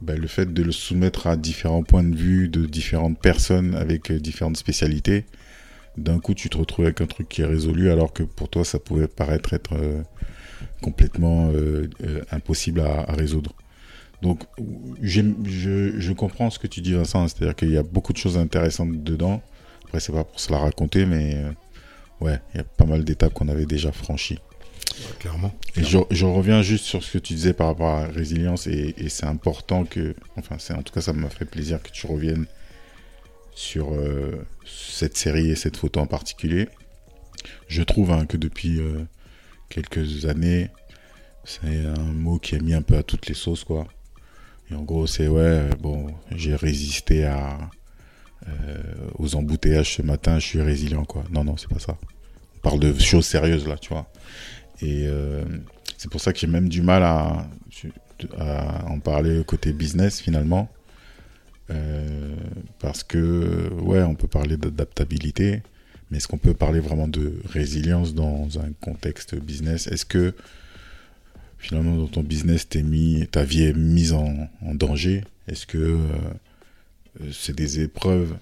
[0.00, 4.10] Ben, le fait de le soumettre à différents points de vue de différentes personnes avec
[4.10, 5.24] euh, différentes spécialités
[5.98, 8.64] d'un coup tu te retrouves avec un truc qui est résolu alors que pour toi
[8.64, 10.02] ça pouvait paraître être euh,
[10.82, 13.54] complètement euh, euh, impossible à, à résoudre
[14.22, 14.42] donc,
[15.00, 15.22] je,
[15.96, 17.28] je comprends ce que tu dis, Vincent.
[17.28, 19.42] C'est-à-dire qu'il y a beaucoup de choses intéressantes dedans.
[19.84, 21.36] Après, c'est pas pour se la raconter, mais
[22.20, 24.38] ouais, il y a pas mal d'étapes qu'on avait déjà franchies.
[25.20, 25.54] clairement.
[25.76, 28.66] Et je, je reviens juste sur ce que tu disais par rapport à la résilience,
[28.66, 31.90] et, et c'est important que, enfin, c'est en tout cas, ça m'a fait plaisir que
[31.90, 32.46] tu reviennes
[33.58, 36.68] sur euh, cette série et cette photo en particulier.
[37.66, 39.04] Je trouve hein, que depuis euh,
[39.68, 40.70] quelques années,
[41.44, 43.88] c'est un mot qui est mis un peu à toutes les sauces, quoi.
[44.70, 47.58] Et en gros, c'est ouais, euh, bon, j'ai résisté à,
[49.18, 51.24] aux embouteillages ce matin, je suis résilient, quoi.
[51.28, 51.98] Non, non, c'est pas ça.
[52.58, 54.08] On parle de choses sérieuses, là, tu vois.
[54.82, 55.08] Et
[55.96, 57.48] c'est pour ça que j'ai même du mal à
[58.86, 60.70] en parler côté business, finalement.
[61.70, 62.36] Euh,
[62.78, 65.62] parce que, ouais, on peut parler d'adaptabilité,
[66.10, 69.86] mais est-ce qu'on peut parler vraiment de résilience dans un contexte business?
[69.88, 70.34] Est-ce que
[71.58, 75.24] finalement dans ton business t'es mis, ta vie est mise en, danger?
[75.48, 75.98] Est-ce que euh,
[77.20, 78.34] euh, c'est des épreuves?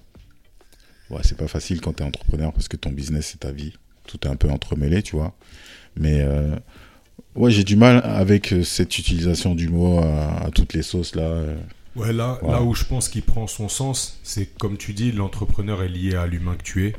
[1.09, 3.73] Ouais, c'est pas facile quand t'es entrepreneur parce que ton business c'est ta vie.
[4.05, 5.35] Tout est un peu entremêlé, tu vois.
[5.97, 6.25] Mais
[7.35, 11.43] ouais, j'ai du mal avec cette utilisation du mot à toutes les sauces là.
[11.97, 12.59] Ouais, là, Voilà.
[12.59, 16.15] là où je pense qu'il prend son sens, c'est comme tu dis, l'entrepreneur est lié
[16.15, 16.95] à l'humain que tu es.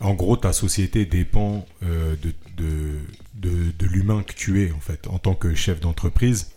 [0.00, 2.98] En gros, ta société dépend euh, de, de,
[3.34, 6.52] de, de l'humain que tu es, en fait, en tant que chef d'entreprise.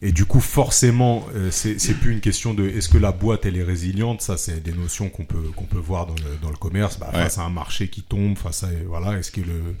[0.00, 3.56] Et du coup, forcément, euh, c'est plus une question de est-ce que la boîte elle
[3.56, 4.22] est résiliente?
[4.22, 6.98] Ça, c'est des notions qu'on peut qu'on peut voir dans le, dans le commerce.
[7.00, 7.22] Bah, Ouais.
[7.24, 9.74] Face à un marché qui tombe, face à voilà, est-ce que le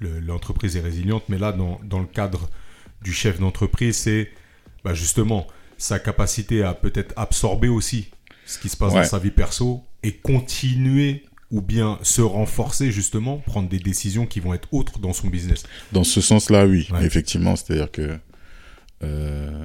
[0.00, 1.24] le- l'entreprise est résiliente?
[1.28, 2.48] Mais là, dans dans le cadre
[3.02, 4.30] du chef d'entreprise, c'est
[4.84, 5.46] bah, justement
[5.78, 8.10] sa capacité à peut-être absorber aussi
[8.46, 9.02] ce qui se passe Ouais.
[9.02, 14.40] dans sa vie perso et continuer ou bien se renforcer justement, prendre des décisions qui
[14.40, 15.62] vont être autres dans son business.
[15.92, 17.04] Dans ce sens-là, oui, Ouais.
[17.04, 17.54] effectivement.
[17.56, 18.18] C'est-à-dire que
[19.02, 19.64] euh,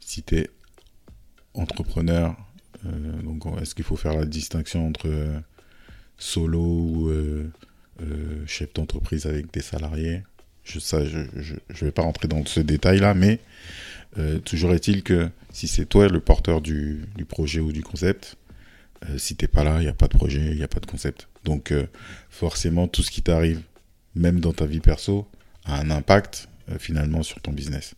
[0.00, 0.50] si tu es
[1.54, 2.34] entrepreneur,
[2.86, 5.38] euh, donc est-ce qu'il faut faire la distinction entre euh,
[6.18, 7.12] solo ou
[8.46, 10.22] chef d'entreprise avec des salariés?
[10.64, 13.38] Je, ça, je, je, je vais pas rentrer dans ce détail-là, mais
[14.18, 18.36] euh, toujours est-il que si c'est toi le porteur du, du projet ou du concept,
[19.08, 20.80] euh, si t'es pas là, il n'y a pas de projet, il n'y a pas
[20.80, 21.28] de concept.
[21.44, 21.86] Donc euh,
[22.30, 23.62] forcément, tout ce qui t'arrive,
[24.14, 25.28] même dans ta vie perso,
[25.64, 27.94] a un impact euh, finalement sur ton business.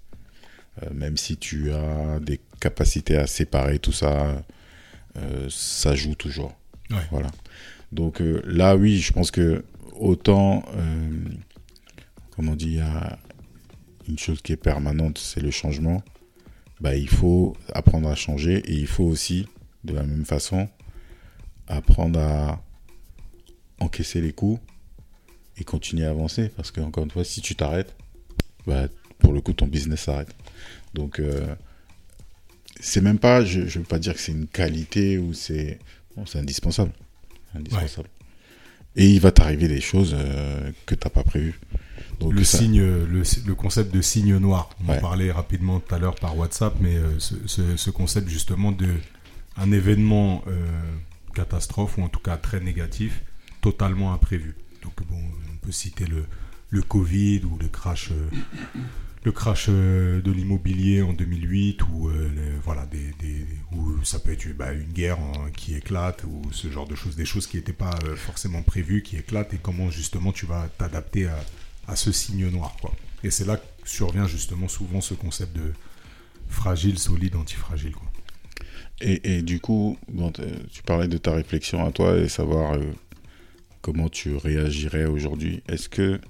[0.92, 4.44] Même si tu as des capacités à séparer tout ça,
[5.48, 6.54] ça joue toujours.
[6.90, 6.98] Ouais.
[7.10, 7.28] Voilà.
[7.92, 9.64] Donc là, oui, je pense que
[9.98, 11.10] autant, euh,
[12.30, 12.48] comme
[14.08, 16.02] une chose qui est permanente, c'est le changement.
[16.80, 19.46] Bah, il faut apprendre à changer et il faut aussi,
[19.84, 20.68] de la même façon,
[21.66, 22.62] apprendre à
[23.80, 24.60] encaisser les coups
[25.56, 26.50] et continuer à avancer.
[26.50, 27.96] Parce que, encore une fois, si tu t'arrêtes,
[28.66, 28.88] bah,
[29.18, 30.34] pour le coup, ton business s'arrête.
[30.94, 31.54] Donc, euh,
[32.80, 35.78] c'est même pas, je ne veux pas dire que c'est une qualité ou c'est.
[36.16, 36.92] bon, c'est indispensable.
[37.54, 38.08] Indispensable.
[38.96, 41.58] Et il va t'arriver des choses euh, que tu n'as pas prévues.
[42.20, 44.70] Donc, le ça- signe, le, le concept de signe noir.
[44.82, 45.00] On en Ouais.
[45.00, 48.88] parlait rapidement tout à l'heure par WhatsApp, mais euh, ce, ce- ce concept justement de
[49.58, 50.66] un événement euh,
[51.34, 53.22] catastrophe ou en tout cas très négatif,
[53.60, 54.54] totalement imprévu.
[54.82, 55.18] Donc bon,
[55.52, 56.24] on peut citer le,
[56.70, 58.30] le Covid ou le crash, euh,
[59.26, 62.30] le crash euh, de l'immobilier en 2008 ou euh,
[62.62, 63.44] voilà des, des-
[64.04, 67.24] ça peut être bah, une guerre hein, qui éclate ou ce genre de choses, des
[67.24, 71.26] choses qui n'étaient pas euh, forcément prévues, qui éclatent et comment justement tu vas t'adapter
[71.88, 72.94] à, ce signe noir quoi.
[73.24, 75.72] Et c'est là que survient justement souvent ce concept de
[76.48, 78.06] fragile, solide, antifragile quoi.
[79.00, 79.98] Et, du coup,
[80.34, 82.78] t- tu parlais de ta réflexion à toi et savoir
[83.82, 85.62] comment tu réagirais aujourd'hui.
[85.68, 86.20] Est-ce que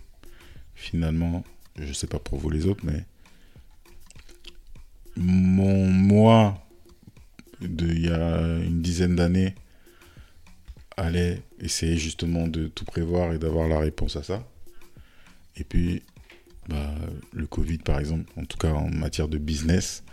[0.75, 1.45] finalement,
[1.79, 3.05] je sais pas pour vous les autres, mais
[5.17, 6.63] mon moi
[7.61, 9.55] de il y a une dizaine d'années
[10.97, 14.47] allait essayer justement de tout prévoir et d'avoir la réponse à ça.
[15.57, 16.03] Et puis,
[16.69, 16.95] bah,
[17.33, 20.05] le Covid, par exemple, en tout cas en matière de business,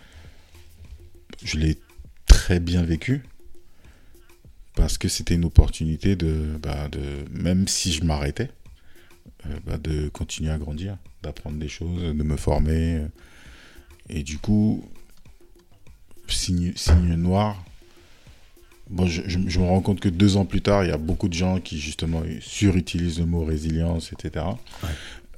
[1.43, 1.77] je l'ai
[2.25, 3.23] très bien vécu
[4.75, 8.49] parce que c'était une opportunité de, bah, de même si je m'arrêtais,
[9.45, 13.01] euh, bah, de continuer à grandir, d'apprendre des choses, de me former.
[14.09, 14.83] Et du coup,
[16.27, 17.63] signe, signe noir,
[18.89, 20.97] bon, je, je- je me rends compte que deux ans plus tard, il y a
[20.97, 24.45] beaucoup de gens qui justement surutilisent le mot résilience, etc.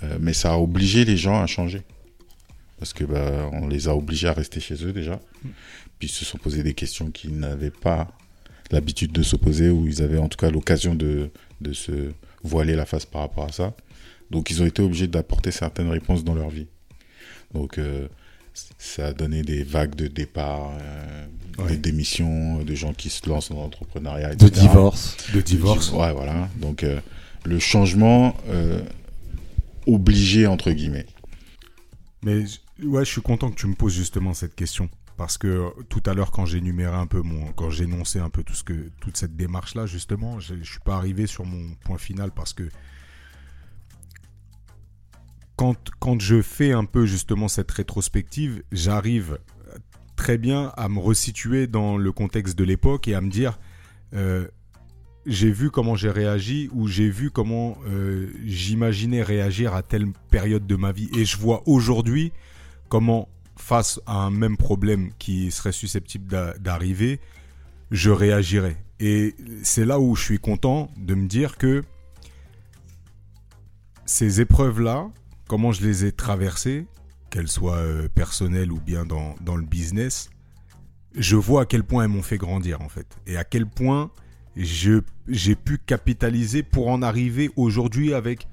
[0.03, 1.81] Euh, mais ça a obligé les gens à changer.
[2.77, 5.19] Parce que bah, on les a obligés à rester chez eux déjà.
[5.97, 8.11] Puis ils se sont posé des questions qu'ils n'avaient pas
[8.71, 11.29] l'habitude de se poser, ou ils avaient en tout cas l'occasion de,
[11.61, 12.11] de se
[12.43, 13.73] voiler la face par rapport à ça.
[14.31, 16.67] Donc ils ont été obligés d'apporter certaines réponses dans leur vie.
[17.53, 18.07] Donc euh,
[18.77, 21.25] ça a donné des vagues de départ, euh,
[21.57, 21.69] Ouais.
[21.69, 25.15] des démissions, de gens qui se lancent dans l'entrepreneuriat, De divorce.
[25.33, 25.91] De divorce.
[25.93, 26.49] Ouais, voilà.
[26.57, 26.99] Donc euh,
[27.45, 28.81] le changement euh,
[29.87, 31.05] obligé entre guillemets.
[32.23, 32.43] Mais
[32.83, 34.89] ouais, je suis content que tu me poses justement cette question.
[35.17, 37.53] Parce que euh, tout à l'heure, quand j'énumérais un peu mon.
[37.53, 40.97] Quand j'énonçais un peu tout ce que, toute cette démarche-là, justement, je ne suis pas
[40.97, 42.63] arrivé sur mon point final parce que.
[45.55, 49.39] Quand, je fais un peu justement cette rétrospective, j'arrive
[50.15, 53.59] très bien à me resituer dans le contexte de l'époque et à me dire
[54.13, 54.47] euh,
[55.25, 60.67] j'ai vu comment j'ai réagi ou j'ai vu comment euh, j'imaginais réagir à telle période
[60.67, 61.09] de ma vie.
[61.17, 62.31] Et je vois aujourd'hui
[62.89, 67.19] comment face à un même problème qui serait susceptible d'a- d'arriver
[67.91, 68.77] je réagirais.
[68.99, 71.83] Et c'est là où je suis content de me dire que
[74.05, 75.09] ces épreuves là
[75.47, 76.87] comment je les ai traversées
[77.29, 80.29] qu'elles soient euh, personnelles ou bien dans, le business
[81.17, 83.07] je vois à quel point elles m'ont fait grandir en fait.
[83.25, 84.11] Et à quel point
[84.57, 88.47] j'ai pu capitaliser pour en arriver aujourd'hui avec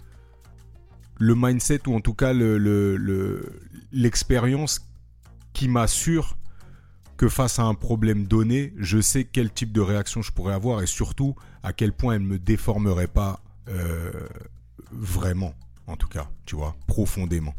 [1.18, 3.60] le mindset ou en tout cas le- le- le-
[3.92, 4.80] l'expérience
[5.52, 6.36] qui m'assure
[7.16, 10.82] que face à un problème donné, je sais quel type de réaction je pourrais avoir
[10.82, 14.10] et surtout à quel point elle ne me déformerait pas euh,
[14.90, 15.54] vraiment,
[15.86, 17.54] en tout cas, tu vois, profondément.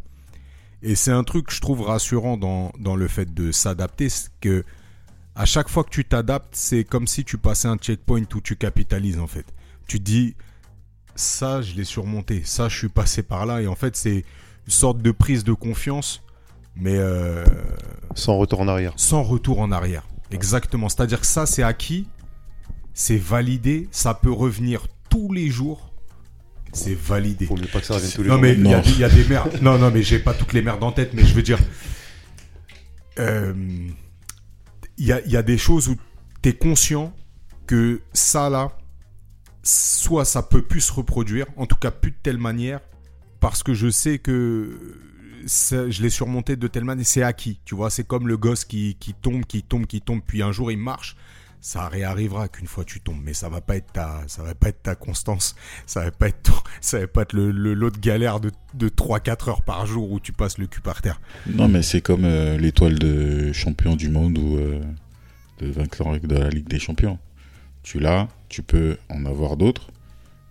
[0.82, 4.30] Et c'est un truc que je trouve rassurant dans, dans le fait de s'adapter, c'est
[4.42, 4.64] que
[5.36, 8.56] à chaque fois que tu t'adaptes, c'est comme si tu passais un checkpoint où tu
[8.56, 9.46] capitalises en fait.
[9.88, 10.36] Tu dis,
[11.16, 14.26] ça je l'ai surmonté, ça je suis passé par là, et en fait c'est
[14.66, 16.22] une sorte de prise de confiance,
[16.76, 17.46] mais euh,
[18.16, 18.94] Sans retour en arrière.
[18.98, 20.06] sans retour en arrière.
[20.32, 22.08] Exactement, c'est-à-dire que ça c'est acquis,
[22.94, 25.93] c'est validé, ça peut revenir tous les jours,
[26.74, 27.46] c'est validé.
[27.46, 28.42] Faut mieux pas que ça revienne tous les Non jours.
[28.42, 28.84] mais il y, a Non.
[28.84, 29.58] des- il y a des merdes.
[29.62, 31.60] Non non mais j'ai pas toutes les merdes en tête, mais je veux dire,
[33.20, 33.54] euh,
[34.98, 35.96] il y, a, il y a des choses où
[36.42, 37.14] tu es conscient
[37.68, 38.72] que ça là,
[39.64, 42.80] soit ça peut plus se reproduire, en tout cas plus de telle manière,
[43.40, 44.78] parce que je sais que
[45.46, 47.60] ça- je l'ai surmonté de telle manière, c'est acquis.
[47.66, 50.52] Tu vois, c'est comme le gosse qui, qui tombe, qui tombe, qui tombe, puis un
[50.52, 51.16] jour il marche.
[51.66, 54.68] Ça réarrivera qu'une fois tu tombes, mais ça va pas être ta, ça va pas
[54.68, 58.00] être ta constance, ça va pas être, ton- ça va pas être le, lot de
[58.00, 61.22] galère de, de 3-4 heures par jour où tu passes le cul par terre.
[61.48, 64.82] Non, mais c'est comme euh, l'étoile de champion du monde ou euh,
[65.60, 67.18] de vainqueur de la Ligue des Champions.
[67.82, 69.90] Tu l'as, tu peux en avoir d'autres,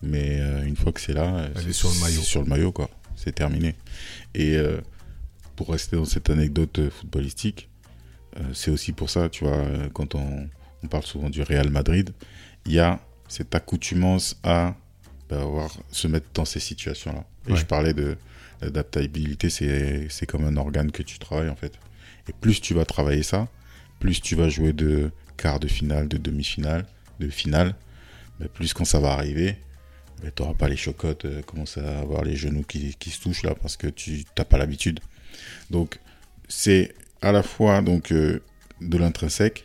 [0.02, 2.20] mais euh, une fois que c'est là, euh, c'est- est sur le maillot.
[2.20, 2.88] c'est Sur le maillot, quoi.
[3.16, 3.74] C'est terminé.
[4.34, 4.80] Et euh,
[5.56, 7.68] pour rester dans cette anecdote euh, footballistique,
[8.38, 10.48] euh, c'est aussi pour ça, tu vois, euh, quand on,
[10.82, 12.10] on parle souvent du Real Madrid,
[12.66, 14.74] il y a cette accoutumance à
[15.28, 17.24] bah, avoir, se mettre dans ces situations-là.
[17.48, 17.58] Et Ouais.
[17.58, 18.16] je parlais de
[18.60, 21.72] l'adaptabilité, c'est comme un organe que tu travailles en fait.
[22.28, 23.48] Et plus tu vas travailler ça,
[23.98, 26.86] plus tu vas jouer de quart de finale, de demi-finale,
[27.18, 27.74] de finale,
[28.38, 29.56] bah, plus quand ça va arriver,
[30.36, 33.42] tu n'auras pas les chocottes, euh, commence à avoir les genoux qui, qui se touchent
[33.42, 35.00] là parce que tu n'as pas l'habitude.
[35.70, 35.98] Donc
[36.48, 38.40] c'est à la fois donc euh,
[38.80, 39.64] de l'intrinsèque,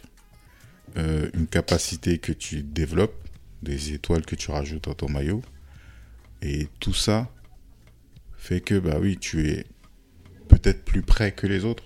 [0.97, 3.15] euh, une capacité que tu développes,
[3.63, 5.41] des étoiles que tu rajoutes à ton maillot,
[6.41, 7.29] et tout ça
[8.37, 9.65] fait que bah oui, tu es
[10.47, 11.83] peut-être plus près que les autres,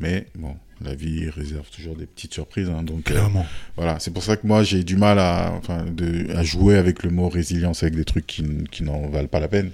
[0.00, 3.46] mais bon, la vie réserve toujours des petites surprises, hein, donc euh, Clairement.
[3.76, 7.02] voilà, c'est pour ça que moi j'ai du mal à, enfin, de, à jouer avec
[7.02, 9.70] le mot résilience avec des trucs qui, qui n'en valent pas la peine.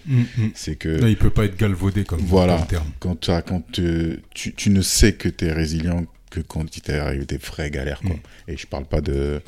[0.54, 2.58] C'est que Non, il peut pas être galvaudé comme, Voilà.
[2.68, 2.86] terme.
[3.00, 6.04] quand, quand te- tu, tu ne sais que tu es résilient
[6.34, 8.00] que quand il t'est arrivé des vraies galères.
[8.00, 8.16] Quoi.
[8.16, 8.50] Mm.
[8.50, 9.40] Et je parle pas de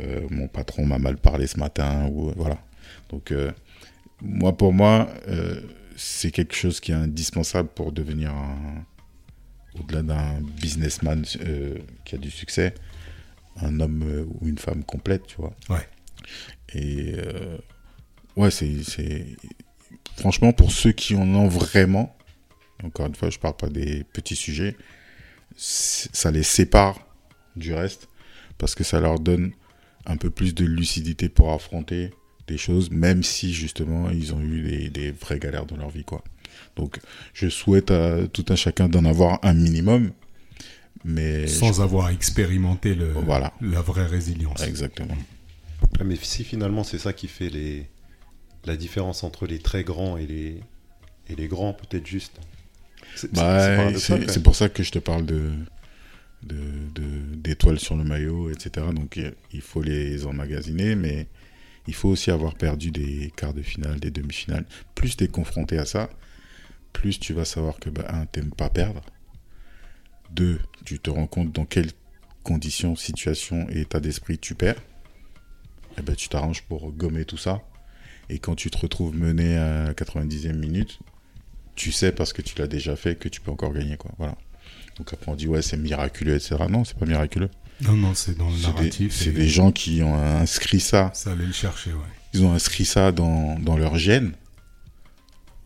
[0.00, 2.58] euh, mon patron m'a mal parlé ce matin ou euh, voilà.
[3.08, 3.52] Donc euh,
[4.20, 5.08] moi pour moi
[5.96, 8.84] c'est quelque chose qui est indispensable pour devenir un
[9.78, 11.22] au-delà d'un businessman
[12.04, 12.74] qui a du succès,
[13.60, 15.54] un homme ou une femme complète, tu vois.
[15.68, 15.86] Ouais.
[16.74, 17.14] Et
[18.36, 19.26] ouais, c'est, c'est
[20.16, 22.16] franchement pour ceux qui en ont vraiment,
[22.82, 24.76] encore une fois, je parle pas des petits sujets,
[25.56, 26.98] ça les sépare
[27.56, 28.08] du reste
[28.58, 29.52] parce que ça leur donne
[30.06, 32.10] un peu plus de lucidité pour affronter
[32.46, 36.04] des choses, même si justement ils ont eu des, des vraies galères dans leur vie,
[36.04, 36.22] quoi.
[36.76, 37.00] Donc,
[37.34, 40.12] je souhaite à tout un chacun d'en avoir un minimum,
[41.04, 43.52] mais Sans avoir expérimenté le, Voilà.
[43.60, 44.62] la vraie résilience.
[44.62, 45.16] exactement.
[45.98, 47.88] Ah, Mais si finalement c'est ça qui fait les...
[48.64, 50.60] la différence entre les très grands et les,
[51.28, 52.38] et les grands, peut-être juste.
[53.16, 55.50] C'est Bah, pour ça que je te parle de
[56.42, 58.86] de- de- d'étoiles sur le maillot, etc.
[58.94, 59.16] Donc
[59.52, 61.26] il- faut les emmagasiner, mais
[61.88, 64.64] il faut aussi avoir perdu des quarts de finale, des demi-finales.
[64.94, 66.08] Plus tu es confronté à ça,
[66.92, 69.02] plus tu vas savoir que, bah, un, t'aimes pas perdre.
[70.30, 71.90] Deux, tu te rends compte dans quelles
[72.44, 74.80] conditions, situations et état d'esprit tu perds.
[75.98, 77.62] Et ben, tu t'arranges pour gommer tout ça.
[78.28, 80.98] Et quand tu te retrouves mené à la 90e minute,
[81.76, 84.10] tu sais parce que tu l'as déjà fait que tu peux encore gagner quoi.
[84.18, 84.36] Voilà.
[84.98, 87.50] Donc après on dit ouais c'est miraculeux etc non c'est pas miraculeux.
[87.82, 89.14] Non, non, c'est dans le narratif.
[89.14, 91.10] c'est des gens qui ont inscrit ça.
[91.12, 91.98] Ça allait le chercher, ouais.
[92.32, 94.32] ils ont inscrit ça dans, dans leur gène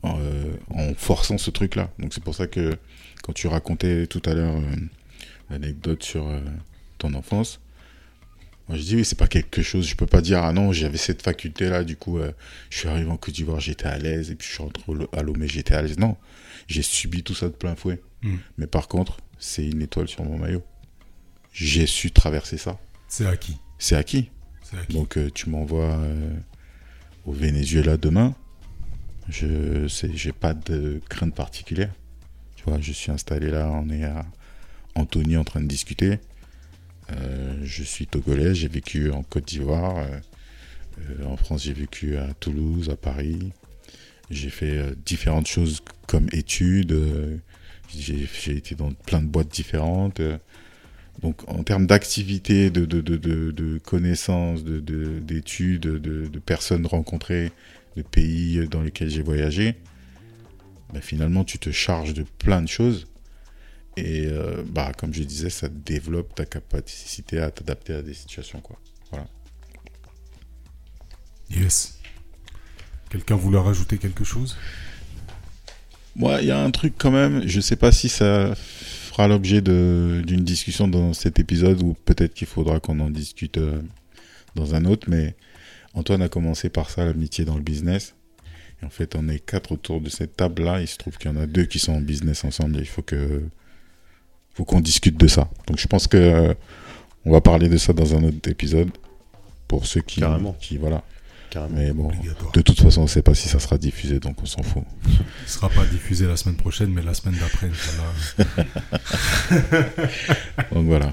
[0.02, 2.76] en, euh, en forçant ce truc là donc c'est pour ça que
[3.22, 4.76] quand tu racontais tout à l'heure euh,
[5.50, 6.40] l'anecdote sur euh,
[6.98, 7.60] ton enfance
[8.70, 10.96] moi je dis oui c'est pas quelque chose je peux pas dire ah non j'avais
[10.96, 12.30] cette faculté là du coup euh,
[12.70, 14.82] je suis arrivé en Côte d'Ivoire j'étais à l'aise et puis je suis rentré
[15.12, 16.16] à Lomé j'étais à l'aise non
[16.68, 18.36] j'ai subi tout ça de plein fouet Mm.
[18.58, 20.62] mais par contre c'est une étoile sur mon maillot
[21.54, 22.78] j'ai su traverser ça
[23.08, 23.56] C'est acquis.
[23.78, 24.28] c'est acquis
[24.78, 24.92] acquis.
[24.92, 26.30] donc euh, tu m'envoies euh,
[27.24, 28.34] au Venezuela demain.
[29.28, 31.92] Je j'ai pas de crainte particulière.
[32.56, 34.26] Tu vois, je suis installé là, on est à
[34.94, 36.18] Antony en train de discuter.
[37.12, 39.98] Euh, je suis togolais, j'ai vécu en Côte d'Ivoire.
[39.98, 40.18] euh,
[41.20, 43.52] euh, en France, j'ai vécu à Toulouse, à Paris.
[44.30, 46.96] J'ai fait différentes choses comme études.
[47.92, 50.20] j'ai, été dans plein de boîtes différentes.
[51.20, 57.50] donc en termes d'activité, de, connaissances, de, de- d'études, de, personnes rencontrées,
[57.96, 59.74] de pays dans lesquels j'ai voyagé,
[60.92, 63.06] bah, finalement tu te charges de plein de choses.
[64.00, 68.60] Et euh, bah, comme je disais, ça développe ta capacité à t'adapter à des situations.
[68.60, 68.78] Quoi.
[71.50, 71.98] Yes.
[73.10, 74.56] Quelqu'un voulait rajouter quelque chose?
[76.14, 79.60] Moi, il y a un truc quand même, je sais pas si ça fera l'objet
[79.60, 83.82] de- d'une discussion dans cet épisode ou peut-être qu'il faudra qu'on en discute euh,
[84.54, 85.34] dans un autre, mais
[85.94, 88.14] Antoine a commencé par ça, l'amitié dans le business.
[88.82, 90.80] Et en fait, on est quatre autour de cette table-là.
[90.80, 92.86] Il se trouve qu'il y en a deux qui sont en business ensemble et il
[92.86, 93.42] faut que
[94.54, 95.48] faut qu'on discute de ça.
[95.66, 96.54] Donc je pense que euh,
[97.24, 98.90] on va parler de ça dans un autre épisode
[99.68, 100.56] pour ceux qui, Carrément.
[100.60, 101.02] qui voilà.
[101.50, 101.74] Carrément.
[101.76, 102.10] Mais bon,
[102.54, 104.84] de toute façon, on sait pas si ça sera diffusé, donc on s'en fout.
[105.06, 105.10] Il
[105.44, 108.12] ne sera pas diffusé la semaine prochaine, mais la semaine d'après, Inch'Allah.
[110.72, 111.12] Donc voilà.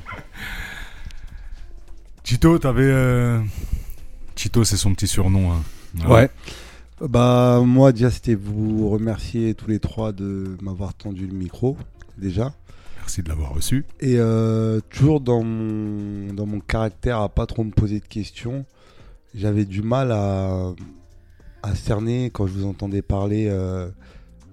[2.24, 2.84] Chito, t'avais.
[2.84, 3.42] euh,
[4.36, 5.52] Chito, c'est son petit surnom.
[5.54, 5.64] hein.
[5.96, 6.14] Voilà.
[6.26, 6.30] Ouais.
[7.08, 11.78] Bah moi déjà c'était vous remercier tous les trois de m'avoir tendu le micro
[12.18, 12.54] déjà.
[13.08, 13.86] Merci de l'avoir reçu.
[14.02, 18.66] Et euh, toujours dans mon, dans mon caractère à pas trop me poser de questions,
[19.34, 20.74] j'avais du mal à,
[21.74, 23.88] cerner quand je vous entendais parler euh,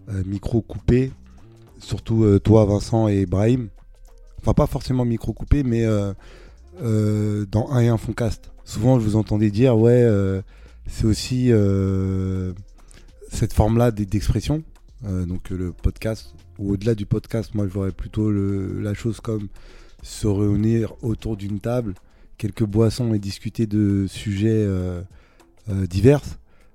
[0.09, 1.11] euh, micro coupé,
[1.81, 3.71] surtout toi Vincent et Brahim.
[4.41, 5.85] Enfin pas forcément micro coupé, mais
[6.81, 8.53] dans un et un Foncast.
[8.65, 10.09] Souvent je vous entendais dire ouais
[10.87, 11.51] c'est aussi
[13.33, 14.63] cette forme-là d'expression,
[15.03, 19.49] donc le podcast ou au-delà du podcast, moi je verrais plutôt le- la chose comme
[20.03, 21.95] se réunir autour d'une table,
[22.39, 25.01] quelques boissons et discuter de sujets euh,
[25.71, 26.21] euh, divers.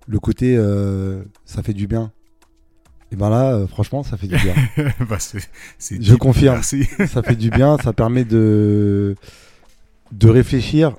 [0.07, 2.11] Le côté euh, ça fait du bien.
[3.11, 4.53] Et ben là, franchement, ça fait du bien.
[5.09, 5.17] Bah,
[5.79, 6.55] Je deep, confirme.
[6.55, 6.83] Merci.
[7.07, 9.15] ça fait du bien, ça permet de,
[10.11, 10.95] de réfléchir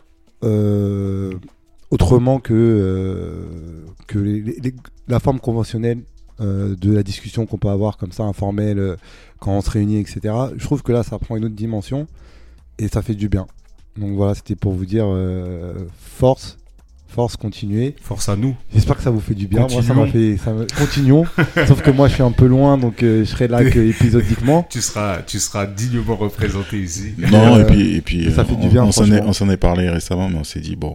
[1.91, 4.75] autrement que, euh, que les- les- les-
[5.09, 6.03] la forme conventionnelle
[6.41, 8.97] euh, de la discussion qu'on peut avoir comme ça, informelle, euh,
[9.39, 10.21] quand on se réunit, etc.
[10.57, 12.07] Je trouve que là, ça prend une autre dimension
[12.79, 13.47] et ça fait du bien.
[13.97, 16.57] Donc voilà, c'était pour vous dire euh, force,
[17.11, 17.97] Force, continuez.
[18.01, 18.55] Force à nous.
[18.73, 19.61] J'espère que ça vous fait du bien.
[19.63, 20.05] Moi, ça Continuons.
[20.05, 20.37] m'a fait.
[20.37, 21.25] Ça me- Continuons.
[21.67, 24.65] Sauf que moi, je suis un peu loin, donc euh, je serai là que épisodiquement.
[24.71, 27.15] Tu seras, tu seras dignement représenté ici.
[27.19, 29.29] Non, et puis, et puis ça euh, fait du bien, on s'en est, franchement.
[29.29, 30.95] on s'en est parlé récemment, mais on s'est dit, bon,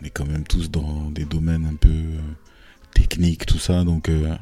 [0.00, 1.88] on est quand même tous dans des domaines un peu
[2.98, 4.34] euh, techniques, tout ça, donc euh,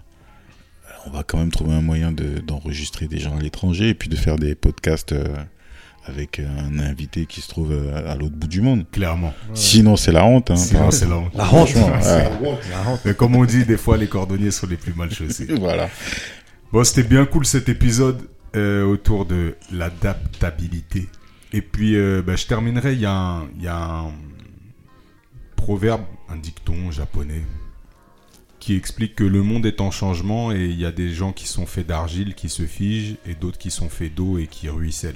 [1.06, 4.08] on va quand même trouver un moyen de, d'enregistrer des gens à l'étranger et puis
[4.08, 5.26] de faire des podcasts euh,
[6.06, 8.86] avec un invité qui se trouve euh, à, à l'autre bout du monde.
[8.90, 9.34] Clairement.
[9.54, 10.50] Sinon, c'est la honte.
[10.50, 11.34] Hein, Sinon, c'est la honte.
[11.34, 11.74] La honte.
[11.74, 12.30] Ouais.
[12.70, 13.00] La honte.
[13.04, 15.46] Mais comme on dit, des fois, les cordonniers sont les plus mal chaussés.
[15.60, 15.88] Voilà.
[16.72, 21.08] Bon, c'était bien cool cet épisode euh, autour de l'adaptabilité.
[21.52, 22.94] Et puis, euh, bah, je terminerai.
[22.94, 23.02] Y, il
[23.62, 24.12] y a un
[25.56, 27.42] proverbe, un dicton japonais,
[28.60, 31.48] qui explique que le monde est en changement et il y a des gens qui
[31.48, 35.14] sont faits d'argile qui se figent et d'autres qui sont faits d'eau et qui ruissellent.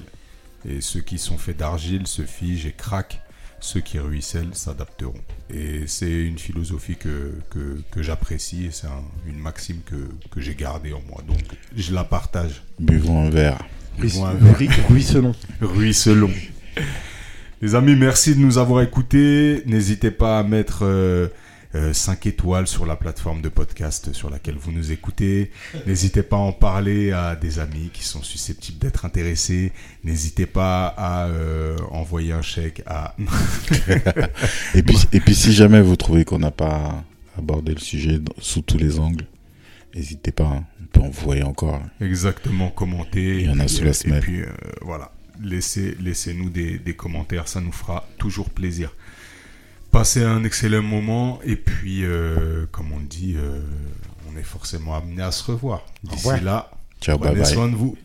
[0.68, 3.20] Et ceux qui sont faits d'argile se figent et craquent.
[3.60, 5.20] Ceux qui ruissellent s'adapteront.
[5.52, 10.40] Et c'est une philosophie que, que, que j'apprécie et c'est un- une maxime que, que
[10.42, 11.22] j'ai gardée en moi.
[11.26, 11.38] Donc
[11.76, 12.62] je la partage.
[12.78, 13.64] Buvons un verre.
[13.98, 14.54] Buvons un verre.
[14.88, 14.88] Ruisselon.
[14.90, 15.34] Ruisselon.
[15.62, 16.30] Ruisselons.
[17.62, 19.62] Les amis, merci de nous avoir écoutés.
[19.66, 20.84] N'hésitez pas à mettre
[21.92, 25.50] 5 étoiles sur la plateforme de podcast sur laquelle vous nous écoutez.
[25.86, 29.72] N'hésitez pas à en parler à des amis qui sont susceptibles d'être intéressés.
[30.04, 33.16] N'hésitez pas à euh, envoyer un chèque à...
[34.74, 37.04] Et puis, et puis si jamais vous trouvez qu'on n'a pas
[37.38, 39.26] abordé le sujet sous tous les angles,
[39.94, 40.64] n'hésitez pas, hein.
[40.80, 41.80] on peut envoyer encore.
[42.00, 43.40] Exactement, commenter.
[43.40, 44.18] Il y en a sous la euh, semaine.
[44.18, 44.48] Et puis, euh,
[44.82, 48.94] voilà, laissez, laissez-nous des, des commentaires, ça nous fera toujours plaisir.
[49.94, 53.60] Passez un excellent moment, et puis, euh, comme on dit, euh,
[54.28, 55.86] on est forcément amené à se revoir.
[56.02, 56.68] D'ici là,
[57.00, 57.46] Ciao, prenez bye.
[57.46, 57.96] soin de vous.